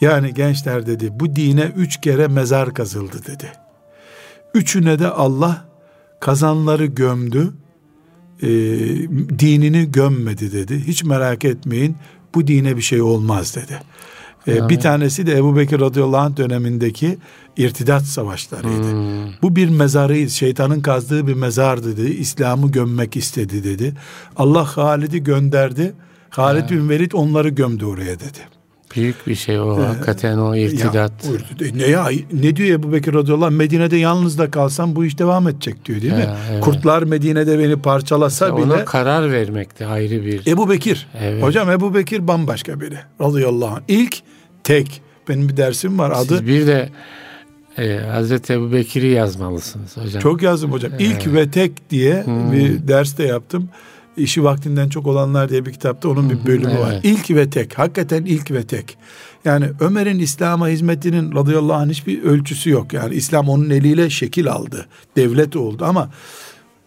yani 0.00 0.34
gençler 0.34 0.86
dedi 0.86 1.08
bu 1.20 1.36
dine 1.36 1.72
üç 1.76 2.00
kere 2.00 2.28
mezar 2.28 2.74
kazıldı 2.74 3.16
dedi. 3.26 3.52
Üçüne 4.54 4.98
de 4.98 5.08
Allah 5.08 5.64
kazanları 6.20 6.86
gömdü. 6.86 7.52
E, 8.42 8.48
dinini 9.38 9.92
gömmedi 9.92 10.52
dedi. 10.52 10.86
Hiç 10.86 11.04
merak 11.04 11.44
etmeyin 11.44 11.96
bu 12.34 12.46
dine 12.46 12.76
bir 12.76 12.82
şey 12.82 13.02
olmaz 13.02 13.56
dedi. 13.56 13.80
Ee, 14.48 14.68
bir 14.68 14.80
tanesi 14.80 15.26
de 15.26 15.36
Ebu 15.36 15.56
Bekir 15.56 15.80
radıyallahu 15.80 16.20
anh 16.20 16.36
dönemindeki 16.36 17.18
irtidat 17.56 18.02
savaşlarıydı. 18.02 18.92
Hmm. 18.92 19.32
Bu 19.42 19.56
bir 19.56 19.68
mezarı, 19.68 20.30
şeytanın 20.30 20.80
kazdığı 20.80 21.26
bir 21.26 21.34
mezardı 21.34 21.96
dedi. 21.96 22.10
İslam'ı 22.10 22.72
gömmek 22.72 23.16
istedi 23.16 23.64
dedi. 23.64 23.94
Allah 24.36 24.76
Halid'i 24.76 25.24
gönderdi. 25.24 25.92
Halid 26.30 26.60
evet. 26.60 26.70
bin 26.70 26.88
Velid 26.88 27.12
onları 27.12 27.48
gömdü 27.48 27.84
oraya 27.84 28.20
dedi. 28.20 28.53
Büyük 28.96 29.26
bir 29.26 29.34
şey 29.34 29.60
o 29.60 29.80
ee, 29.80 29.84
hakikaten 29.84 30.38
o 30.38 30.56
irtidat. 30.56 31.12
Ya, 31.60 31.68
ne 31.74 31.86
ya 31.86 32.08
ne 32.32 32.56
diyor 32.56 32.78
Ebu 32.78 32.92
Bekir 32.92 33.14
radıyallahu 33.14 33.46
anh 33.46 33.52
Medine'de 33.52 33.96
yalnız 33.96 34.38
da 34.38 34.50
kalsam 34.50 34.96
bu 34.96 35.04
iş 35.04 35.18
devam 35.18 35.48
edecek 35.48 35.84
diyor 35.84 36.02
değil 36.02 36.12
mi? 36.12 36.28
evet. 36.52 36.64
Kurtlar 36.64 37.02
Medine'de 37.02 37.58
beni 37.58 37.76
parçalasa 37.76 38.48
işte 38.48 38.56
bile. 38.56 38.74
Ona 38.74 38.84
karar 38.84 39.32
vermekti 39.32 39.86
ayrı 39.86 40.24
bir. 40.24 40.46
Ebu 40.46 40.70
Bekir. 40.70 41.06
Evet. 41.20 41.42
Hocam 41.42 41.70
Ebu 41.70 41.94
Bekir 41.94 42.28
bambaşka 42.28 42.80
biri 42.80 42.98
radıyallahu 43.20 43.74
anh. 43.74 43.82
İlk 43.88 44.16
tek 44.64 45.02
benim 45.28 45.48
bir 45.48 45.56
dersim 45.56 45.98
var 45.98 46.10
adı. 46.10 46.38
Siz 46.38 46.46
bir 46.46 46.66
de 46.66 46.88
e, 47.78 47.98
Hazreti 47.98 48.52
Ebu 48.52 48.72
Bekir'i 48.72 49.08
yazmalısınız 49.08 49.96
hocam. 49.96 50.22
Çok 50.22 50.42
yazdım 50.42 50.72
hocam. 50.72 50.92
İlk 50.98 51.26
evet. 51.26 51.34
ve 51.34 51.50
tek 51.50 51.90
diye 51.90 52.24
hmm. 52.24 52.52
bir 52.52 52.88
ders 52.88 53.18
de 53.18 53.24
yaptım 53.24 53.68
işi 54.16 54.44
vaktinden 54.44 54.88
çok 54.88 55.06
olanlar 55.06 55.48
diye 55.48 55.66
bir 55.66 55.72
kitapta 55.72 56.08
onun 56.08 56.30
bir 56.30 56.46
bölümü 56.46 56.70
evet. 56.70 56.80
var. 56.80 57.00
İlk 57.02 57.30
ve 57.30 57.50
tek. 57.50 57.78
Hakikaten 57.78 58.24
ilk 58.24 58.50
ve 58.50 58.66
tek. 58.66 58.98
Yani 59.44 59.66
Ömer'in 59.80 60.18
İslam'a 60.18 60.68
hizmetinin 60.68 61.34
radıyallahu 61.34 61.76
anh 61.76 61.90
hiçbir 61.90 62.22
ölçüsü 62.22 62.70
yok. 62.70 62.92
Yani 62.92 63.14
İslam 63.14 63.48
onun 63.48 63.70
eliyle 63.70 64.10
şekil 64.10 64.48
aldı. 64.48 64.86
Devlet 65.16 65.56
oldu 65.56 65.84
ama 65.84 66.10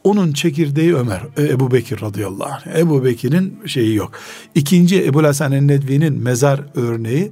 onun 0.03 0.33
çekirdeği 0.33 0.95
Ömer, 0.95 1.21
e, 1.37 1.43
Ebu 1.43 1.71
Bekir 1.71 2.01
radıyallahu 2.01 2.49
anh. 2.53 2.79
Ebu 2.79 3.05
Bekir'in 3.05 3.59
şeyi 3.65 3.95
yok. 3.95 4.11
İkinci 4.55 5.05
Ebu 5.05 5.23
Hasan 5.23 5.51
el-Nedvi'nin 5.51 6.13
mezar 6.23 6.61
örneği 6.75 7.31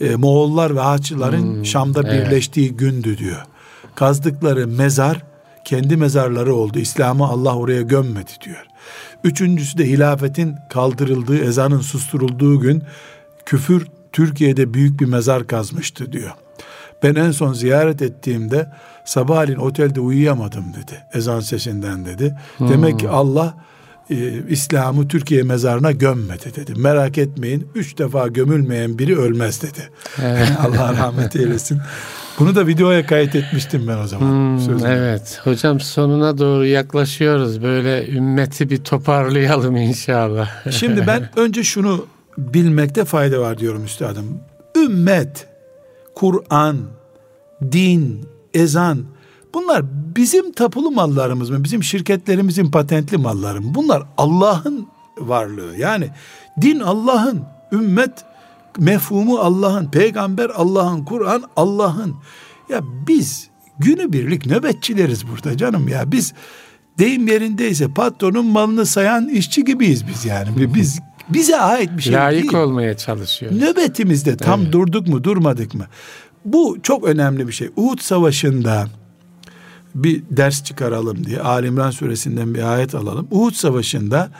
e, 0.00 0.16
Moğollar 0.16 0.76
ve 0.76 0.80
Haçlıların 0.80 1.42
hmm, 1.42 1.66
Şam'da 1.66 2.00
evet. 2.04 2.26
birleştiği 2.26 2.76
gündü 2.76 3.18
diyor. 3.18 3.42
Kazdıkları 3.94 4.66
mezar 4.66 5.22
kendi 5.64 5.96
mezarları 5.96 6.54
oldu. 6.54 6.78
İslam'ı 6.78 7.26
Allah 7.26 7.56
oraya 7.56 7.82
gömmedi 7.82 8.30
diyor. 8.44 8.66
Üçüncüsü 9.24 9.78
de 9.78 9.84
hilafetin 9.84 10.56
kaldırıldığı, 10.68 11.38
ezanın 11.38 11.80
susturulduğu 11.80 12.60
gün 12.60 12.82
küfür 13.46 13.86
Türkiye'de 14.12 14.74
büyük 14.74 15.00
bir 15.00 15.06
mezar 15.06 15.46
kazmıştı 15.46 16.12
diyor. 16.12 16.30
Ben 17.02 17.14
en 17.14 17.30
son 17.30 17.52
ziyaret 17.52 18.02
ettiğimde 18.02 18.72
sabahleyin 19.04 19.58
otelde 19.58 20.00
uyuyamadım 20.00 20.64
dedi. 20.74 21.04
Ezan 21.14 21.40
sesinden 21.40 22.04
dedi. 22.04 22.38
Hmm. 22.58 22.68
Demek 22.68 23.00
ki 23.00 23.08
Allah 23.08 23.54
e, 24.10 24.48
İslam'ı 24.48 25.08
Türkiye 25.08 25.42
mezarına 25.42 25.92
gömmedi 25.92 26.54
dedi. 26.56 26.74
Merak 26.76 27.18
etmeyin 27.18 27.68
üç 27.74 27.98
defa 27.98 28.28
gömülmeyen 28.28 28.98
biri 28.98 29.18
ölmez 29.18 29.62
dedi. 29.62 29.90
Allah 30.58 30.92
rahmet 30.92 31.36
eylesin. 31.36 31.80
Bunu 32.38 32.54
da 32.54 32.66
videoya 32.66 33.06
kayıt 33.06 33.34
etmiştim 33.34 33.88
ben 33.88 33.98
o 33.98 34.06
zaman. 34.06 34.26
Hmm, 34.26 34.86
evet. 34.86 35.40
Hocam 35.44 35.80
sonuna 35.80 36.38
doğru 36.38 36.66
yaklaşıyoruz. 36.66 37.62
Böyle 37.62 38.08
ümmeti 38.08 38.70
bir 38.70 38.84
toparlayalım 38.84 39.76
inşallah. 39.76 40.70
Şimdi 40.70 41.06
ben 41.06 41.28
önce 41.36 41.64
şunu 41.64 42.06
bilmekte 42.38 43.04
fayda 43.04 43.40
var 43.40 43.58
diyorum 43.58 43.84
üstadım. 43.84 44.40
Ümmet, 44.76 45.46
Kur'an, 46.14 46.76
din, 47.72 48.28
ezan 48.54 49.04
bunlar 49.54 49.82
bizim 50.16 50.52
tapulu 50.52 50.90
mallarımız 50.90 51.50
mı? 51.50 51.64
Bizim 51.64 51.82
şirketlerimizin 51.82 52.70
patentli 52.70 53.16
malları 53.16 53.60
mı? 53.60 53.74
Bunlar 53.74 54.02
Allah'ın 54.18 54.88
varlığı. 55.18 55.76
Yani 55.76 56.10
din 56.60 56.80
Allah'ın, 56.80 57.42
ümmet 57.72 58.24
mefhumu 58.78 59.38
Allah'ın, 59.38 59.90
peygamber 59.90 60.50
Allah'ın, 60.50 61.04
Kur'an 61.04 61.42
Allah'ın. 61.56 62.14
Ya 62.68 62.80
biz 63.06 63.48
günübirlik 63.78 64.46
nöbetçileriz 64.46 65.28
burada 65.28 65.56
canım 65.56 65.88
ya. 65.88 66.12
Biz 66.12 66.34
deyim 66.98 67.26
yerindeyse 67.26 67.88
patronun 67.94 68.46
malını 68.46 68.86
sayan 68.86 69.28
işçi 69.28 69.64
gibiyiz 69.64 70.08
biz 70.08 70.24
yani. 70.24 70.74
Biz 70.74 71.00
bize 71.28 71.60
ait 71.60 71.90
bir 71.96 72.02
şey 72.02 72.12
Layık 72.12 72.42
değil. 72.42 72.54
olmaya 72.54 72.96
çalışıyor. 72.96 73.52
Nöbetimizde 73.52 74.36
tam 74.36 74.62
evet. 74.62 74.72
durduk 74.72 75.08
mu 75.08 75.24
durmadık 75.24 75.74
mı? 75.74 75.86
Bu 76.44 76.78
çok 76.82 77.04
önemli 77.04 77.48
bir 77.48 77.52
şey. 77.52 77.70
Uhud 77.76 77.98
Savaşı'nda 78.00 78.86
bir 79.94 80.22
ders 80.30 80.64
çıkaralım 80.64 81.26
diye 81.26 81.40
Ali 81.40 81.66
İmran 81.66 81.90
suresinden 81.90 82.54
bir 82.54 82.62
ayet 82.62 82.94
alalım. 82.94 83.28
Uhud 83.30 83.54
Savaşı'nda 83.54 84.30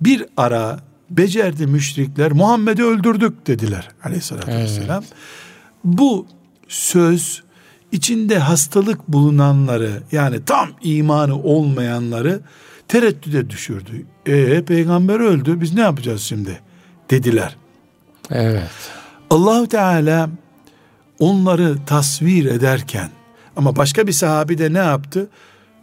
Bir 0.00 0.26
ara 0.36 0.80
becerdi 1.10 1.66
müşrikler 1.66 2.32
Muhammed'i 2.32 2.84
öldürdük 2.84 3.46
dediler 3.46 3.88
aleyhissalatü 4.04 4.50
evet. 4.50 4.62
vesselam. 4.62 5.04
Bu 5.84 6.26
söz 6.68 7.42
içinde 7.92 8.38
hastalık 8.38 9.08
bulunanları 9.08 10.02
yani 10.12 10.44
tam 10.44 10.68
imanı 10.82 11.42
olmayanları 11.42 12.40
tereddüde 12.88 13.50
düşürdü. 13.50 14.06
E 14.26 14.64
peygamber 14.64 15.20
öldü 15.20 15.60
biz 15.60 15.74
ne 15.74 15.80
yapacağız 15.80 16.22
şimdi 16.22 16.60
dediler. 17.10 17.56
Evet. 18.30 18.70
Allahu 19.30 19.66
Teala 19.66 20.30
onları 21.18 21.76
tasvir 21.86 22.44
ederken 22.46 23.10
ama 23.56 23.76
başka 23.76 24.06
bir 24.06 24.12
sahabi 24.12 24.58
de 24.58 24.72
ne 24.72 24.78
yaptı? 24.78 25.28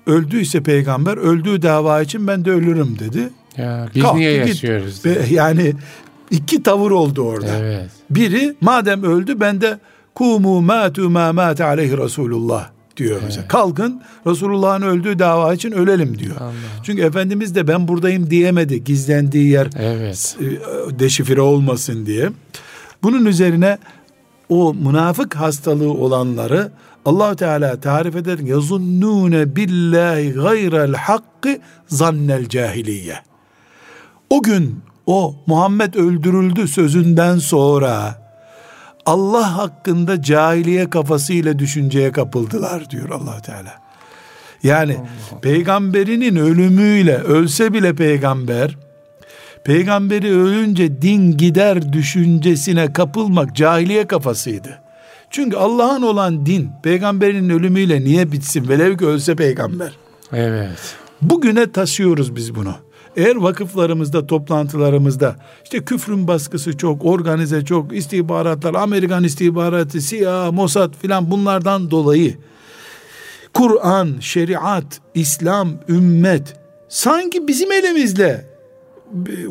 Öldüyse 0.06 0.64
peygamber 0.64 1.18
öldüğü 1.18 1.62
dava 1.62 2.02
için 2.02 2.28
ben 2.28 2.46
de 2.46 2.52
ölürüm 2.52 3.00
dedi. 3.00 3.30
Ya 3.58 3.88
biz 3.96 4.04
Kalktı, 4.04 4.20
niye 4.20 4.32
yaşıyoruz? 4.32 5.04
Git. 5.04 5.32
Yani 5.32 5.74
iki 6.32 6.64
tavır 6.64 6.92
oldu 6.92 7.22
orada. 7.22 7.58
Evet. 7.58 7.90
Biri 8.10 8.56
madem 8.62 9.04
öldü 9.04 9.40
ben 9.40 9.62
de 9.62 9.80
kumu 10.16 10.62
matu 10.62 11.10
ma 11.10 11.34
mate 11.34 11.64
aleyhi 11.64 11.98
Resulullah 11.98 12.70
diyor 12.98 13.12
evet. 13.12 13.24
mesela. 13.26 13.48
Kalkın 13.48 14.02
Resulullah'ın 14.28 14.82
öldüğü 14.82 15.20
dava 15.20 15.54
için 15.54 15.72
ölelim 15.72 16.20
diyor. 16.20 16.36
Allah. 16.40 16.54
Çünkü 16.84 17.02
Efendimiz 17.02 17.56
de 17.56 17.68
ben 17.68 17.88
buradayım 17.88 18.30
diyemedi. 18.30 18.84
Gizlendiği 18.84 19.50
yer 19.50 19.68
evet. 19.80 20.38
E, 20.42 21.00
deşifre 21.00 21.42
olmasın 21.42 22.06
diye. 22.06 22.30
Bunun 23.04 23.26
üzerine 23.26 23.78
o 24.50 24.74
münafık 24.74 25.36
hastalığı 25.36 25.94
olanları 25.94 26.72
allah 27.06 27.36
Teala 27.36 27.80
tarif 27.80 28.16
eder. 28.16 28.40
Yazunnune 28.40 29.56
billahi 29.56 30.32
gayrel 30.32 30.94
hakkı 30.94 31.58
zannel 31.88 32.50
cahiliye. 32.50 33.16
O 34.34 34.42
gün 34.42 34.80
o 35.06 35.36
Muhammed 35.46 35.94
öldürüldü 35.94 36.68
sözünden 36.68 37.38
sonra 37.38 38.16
Allah 39.06 39.58
hakkında 39.58 40.22
cahiliye 40.22 40.90
kafasıyla 40.90 41.60
düşünceye 41.60 42.12
kapıldılar 42.12 42.90
diyor 42.90 43.10
allah 43.10 43.42
Teala. 43.42 43.74
Yani 44.64 44.96
Allah. 44.96 45.40
peygamberinin 45.42 46.36
ölümüyle 46.36 47.18
ölse 47.18 47.74
bile 47.74 47.96
peygamber 47.96 48.78
peygamberi 49.64 50.32
ölünce 50.32 51.02
din 51.02 51.38
gider 51.38 51.94
düşüncesine 51.94 52.94
kapılmak 52.94 53.56
cahiliye 53.56 54.08
kafasıydı. 54.08 54.80
Çünkü 55.30 55.58
Allah'ın 55.58 56.02
olan 56.02 56.46
din 56.46 56.70
peygamberin 56.84 57.50
ölümüyle 57.50 58.02
niye 58.02 58.32
bitsin 58.32 58.70
velev 58.70 58.98
ki 58.98 59.06
ölse 59.06 59.36
peygamber. 59.36 59.92
Evet. 60.34 60.96
Bugüne 61.22 61.72
taşıyoruz 61.72 62.36
biz 62.36 62.56
bunu. 62.56 62.76
Eğer 63.18 63.36
vakıflarımızda, 63.36 64.28
toplantılarımızda 64.28 65.36
işte 65.64 65.86
küfrün 65.86 66.28
baskısı 66.28 66.78
çok, 66.78 67.06
organize 67.06 67.66
çok, 67.66 67.96
istihbaratlar, 67.96 68.74
Amerikan 68.74 69.24
istihbaratı, 69.24 70.00
CIA, 70.00 70.52
Mossad 70.52 70.94
filan 70.94 71.32
bunlardan 71.32 71.92
dolayı 71.92 72.38
Kur'an, 73.54 74.16
şeriat, 74.20 75.02
İslam, 75.14 75.70
ümmet 75.90 76.56
sanki 76.90 77.48
bizim 77.48 77.72
elimizle 77.72 78.54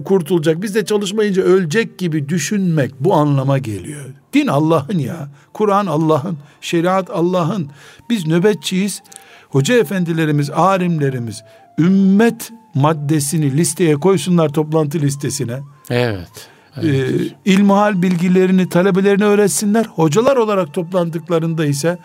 kurtulacak, 0.04 0.62
biz 0.62 0.74
de 0.74 0.84
çalışmayınca 0.84 1.42
ölecek 1.42 1.98
gibi 1.98 2.28
düşünmek 2.28 2.92
bu 3.00 3.14
anlama 3.14 3.58
geliyor. 3.58 4.04
Din 4.32 4.46
Allah'ın 4.46 4.98
ya, 4.98 5.28
Kur'an 5.52 5.86
Allah'ın, 5.86 6.38
şeriat 6.60 7.10
Allah'ın. 7.10 7.70
Biz 8.10 8.26
nöbetçiyiz. 8.26 9.02
Hoca 9.48 9.74
efendilerimiz, 9.78 10.50
alimlerimiz 10.50 11.42
ümmet 11.78 12.52
maddesini 12.74 13.56
listeye 13.56 13.94
koysunlar 13.94 14.48
toplantı 14.48 15.00
listesine. 15.00 15.60
Evet. 15.90 16.48
evet. 16.76 17.10
Ee, 17.44 17.52
ilmihal 17.52 18.02
bilgilerini 18.02 18.68
talebelerine 18.68 19.24
öğretsinler. 19.24 19.84
Hocalar 19.84 20.36
olarak 20.36 20.74
toplandıklarında 20.74 21.66
ise 21.66 21.98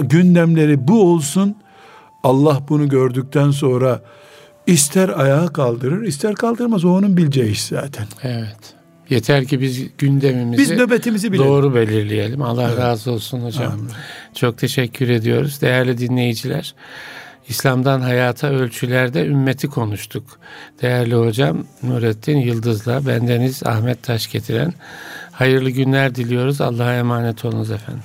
gündemleri 0.00 0.88
bu 0.88 1.02
olsun. 1.12 1.56
Allah 2.22 2.62
bunu 2.68 2.88
gördükten 2.88 3.50
sonra 3.50 4.02
ister 4.66 5.08
ayağa 5.08 5.46
kaldırır, 5.46 6.02
ister 6.02 6.34
kaldırmaz. 6.34 6.84
O 6.84 6.90
onun 6.90 7.16
bileceği 7.16 7.50
iş 7.50 7.64
zaten. 7.64 8.06
Evet. 8.22 8.74
Yeter 9.10 9.44
ki 9.44 9.60
biz 9.60 9.96
gündemimizi 9.98 10.62
biz 10.62 10.70
nöbetimizi 10.70 11.32
bilelim. 11.32 11.48
doğru 11.48 11.74
belirleyelim. 11.74 12.42
Allah 12.42 12.68
evet. 12.68 12.78
razı 12.78 13.10
olsun 13.10 13.40
hocam. 13.40 13.72
Amin. 13.72 13.90
Çok 14.34 14.58
teşekkür 14.58 15.08
ediyoruz. 15.08 15.60
Değerli 15.60 15.98
dinleyiciler. 15.98 16.74
İslam'dan 17.48 18.00
hayata 18.00 18.48
ölçülerde 18.48 19.26
ümmeti 19.26 19.68
konuştuk. 19.68 20.38
Değerli 20.82 21.14
hocam 21.14 21.64
Nurettin 21.82 22.36
Yıldız'la 22.36 23.06
bendeniz 23.06 23.62
Ahmet 23.66 24.02
Taş 24.02 24.30
getiren 24.30 24.74
hayırlı 25.32 25.70
günler 25.70 26.14
diliyoruz. 26.14 26.60
Allah'a 26.60 26.94
emanet 26.94 27.44
olunuz 27.44 27.70
efendim. 27.70 28.02